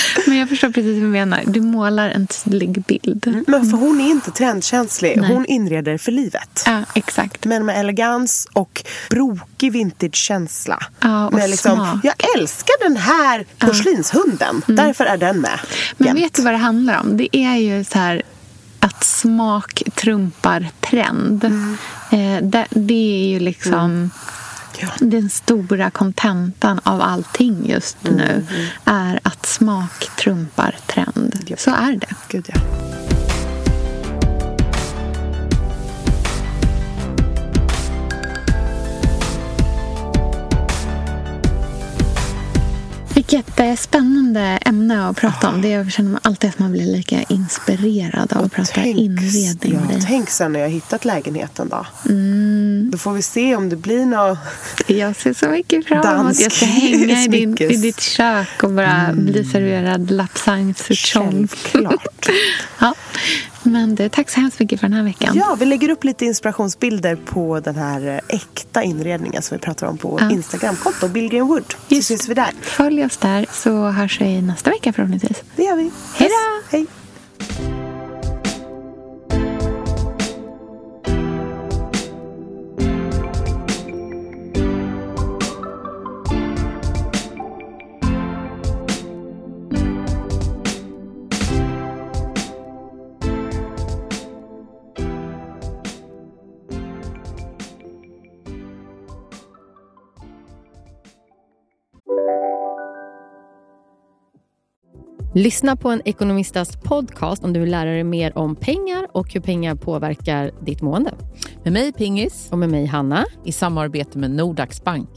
Men 0.26 0.38
jag 0.38 0.48
förstår 0.48 0.68
precis 0.68 0.94
vad 0.94 1.02
du 1.02 1.08
menar. 1.08 1.42
Du 1.46 1.60
målar 1.60 2.10
en 2.10 2.26
tydlig 2.26 2.82
bild. 2.82 3.44
Men 3.46 3.70
för 3.70 3.76
hon 3.76 4.00
är 4.00 4.10
inte 4.10 4.30
trendkänslig. 4.30 5.16
Nej. 5.16 5.32
Hon 5.32 5.46
inreder 5.46 5.98
för 5.98 6.12
livet. 6.12 6.62
Ja, 6.66 6.80
exakt. 6.94 7.44
Men 7.44 7.66
med 7.66 7.80
elegans 7.80 8.48
och 8.52 8.84
brokig 9.10 9.72
vintage-känsla. 9.72 10.82
Ja, 11.00 11.26
och 11.26 11.34
med 11.34 11.50
liksom, 11.50 11.76
smak. 11.76 11.98
jag 12.02 12.14
älskar 12.38 12.88
den 12.88 12.96
här 12.96 13.46
porslinshunden. 13.58 14.62
Därför 14.66 15.04
är 15.04 15.16
den 15.16 15.40
med. 15.40 15.50
Mm. 15.50 15.66
Men 15.96 16.06
jämt. 16.06 16.18
vet 16.20 16.34
du 16.34 16.42
vad 16.42 16.52
det 16.52 16.58
handlar 16.58 17.00
om? 17.00 17.16
Det 17.16 17.36
är 17.36 17.56
ju 17.56 17.84
så 17.84 17.98
här 17.98 18.22
att 18.80 19.04
smak 19.04 19.82
trumpar 19.94 20.68
trend. 20.80 21.44
Eh, 21.44 22.42
det, 22.42 22.66
det 22.70 23.24
är 23.24 23.28
ju 23.28 23.38
liksom 23.38 24.10
Ja. 24.82 24.88
den 24.98 25.30
stora 25.30 25.90
kontentan 25.90 26.80
av 26.82 27.00
allting 27.00 27.70
just 27.70 27.96
nu. 28.02 28.46
Är 28.84 29.20
att 29.22 29.46
smak 29.46 30.10
trumpar 30.18 30.76
trend. 30.86 31.38
Japp. 31.46 31.60
Så 31.60 31.70
är 31.70 31.96
det. 31.96 32.14
Gud, 32.28 32.50
ja. 32.54 32.60
Vilket 43.32 43.60
eh, 43.60 43.74
spännande 43.74 44.40
ämne 44.40 45.08
att 45.08 45.16
prata 45.16 45.48
om. 45.48 45.62
Det 45.62 45.68
jag 45.68 45.92
känner 45.92 46.20
alltid 46.22 46.50
att 46.50 46.58
man 46.58 46.72
blir 46.72 46.86
lika 46.96 47.22
inspirerad 47.22 48.32
av 48.32 48.44
att 48.44 48.52
prata 48.52 48.70
Tänk- 48.74 48.98
inredning 48.98 49.80
ja. 49.90 50.00
Tänk 50.06 50.30
sen 50.30 50.52
när 50.52 50.60
jag 50.60 50.68
hittat 50.68 51.04
lägenheten 51.04 51.68
då. 51.68 51.86
Mm. 52.08 52.88
Då 52.92 52.98
får 52.98 53.12
vi 53.12 53.22
se 53.22 53.56
om 53.56 53.68
det 53.68 53.76
blir 53.76 54.06
något... 54.06 54.38
Jag 54.86 55.16
ser 55.16 55.32
så 55.34 55.48
mycket 55.48 55.86
fram 55.86 55.98
emot 55.98 56.04
Dansk 56.16 56.42
jag 56.42 56.52
ska 56.52 56.66
hänga 56.66 57.24
i, 57.24 57.28
din, 57.28 57.56
i 57.58 57.76
ditt 57.76 58.00
kök 58.00 58.62
och 58.62 58.70
bara 58.70 59.10
bli 59.12 59.44
serverad 59.44 60.10
lapsagne 60.10 60.74
souchong. 60.74 61.48
Självklart. 61.48 62.28
Ja. 62.78 62.94
Men 63.62 63.94
du, 63.94 64.08
tack 64.08 64.30
så 64.30 64.40
hemskt 64.40 64.60
mycket 64.60 64.80
för 64.80 64.88
den 64.88 64.96
här 64.96 65.04
veckan. 65.04 65.36
Ja, 65.36 65.56
vi 65.60 65.64
lägger 65.66 65.88
upp 65.88 66.04
lite 66.04 66.24
inspirationsbilder 66.24 67.16
på 67.16 67.60
den 67.60 67.76
här 67.76 68.06
eh, 68.08 68.36
äkta 68.36 68.82
inredningen 68.82 69.42
som 69.42 69.56
vi 69.56 69.60
pratar 69.60 69.86
om 69.86 69.98
på 69.98 70.18
Ja. 70.20 70.30
Instagramkonto, 70.30 71.08
Billgren 71.08 71.46
Wood. 71.46 71.64
Så 71.88 71.94
Just. 71.94 72.10
ses 72.10 72.28
vi 72.28 72.34
där. 72.34 72.50
Följ 72.60 73.04
oss 73.04 73.16
där 73.16 73.46
så 73.52 73.88
hörs 73.90 74.20
vi 74.20 74.42
nästa 74.42 74.70
vecka 74.70 74.92
förhoppningsvis. 74.92 75.42
Det 75.56 75.62
gör 75.62 75.76
vi. 75.76 75.90
Hej 76.16 76.28
då! 76.70 77.01
Lyssna 105.34 105.76
på 105.76 105.90
en 105.90 106.02
ekonomistas 106.04 106.76
podcast 106.76 107.44
om 107.44 107.52
du 107.52 107.60
vill 107.60 107.70
lära 107.70 107.90
dig 107.90 108.04
mer 108.04 108.38
om 108.38 108.56
pengar 108.56 109.06
och 109.12 109.32
hur 109.32 109.40
pengar 109.40 109.74
påverkar 109.74 110.50
ditt 110.64 110.82
mående. 110.82 111.14
Med 111.64 111.72
mig 111.72 111.92
Pingis 111.92 112.48
Och 112.50 112.58
med 112.58 112.68
mig 112.68 112.86
Hanna. 112.86 113.24
i 113.44 113.52
samarbete 113.52 114.18
med 114.18 114.30
Nordax 114.30 114.84
Bank. 114.84 115.08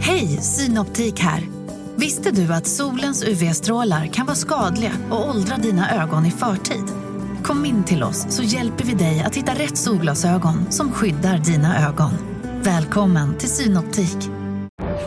Hej, 0.00 0.26
Synoptik 0.26 1.20
här. 1.20 1.42
Visste 1.96 2.30
du 2.30 2.54
att 2.54 2.66
solens 2.66 3.24
UV-strålar 3.24 4.06
kan 4.06 4.26
vara 4.26 4.36
skadliga 4.36 4.92
och 5.10 5.28
åldra 5.28 5.56
dina 5.56 6.02
ögon 6.02 6.26
i 6.26 6.30
förtid? 6.30 6.84
Kom 7.42 7.64
in 7.64 7.84
till 7.84 8.02
oss 8.02 8.26
så 8.28 8.42
hjälper 8.42 8.84
vi 8.84 8.94
dig 8.94 9.22
att 9.26 9.36
hitta 9.36 9.52
rätt 9.52 9.76
solglasögon 9.76 10.72
som 10.72 10.92
skyddar 10.92 11.38
dina 11.38 11.88
ögon. 11.88 12.12
Välkommen 12.62 13.38
till 13.38 13.48
Synoptik. 13.48 14.37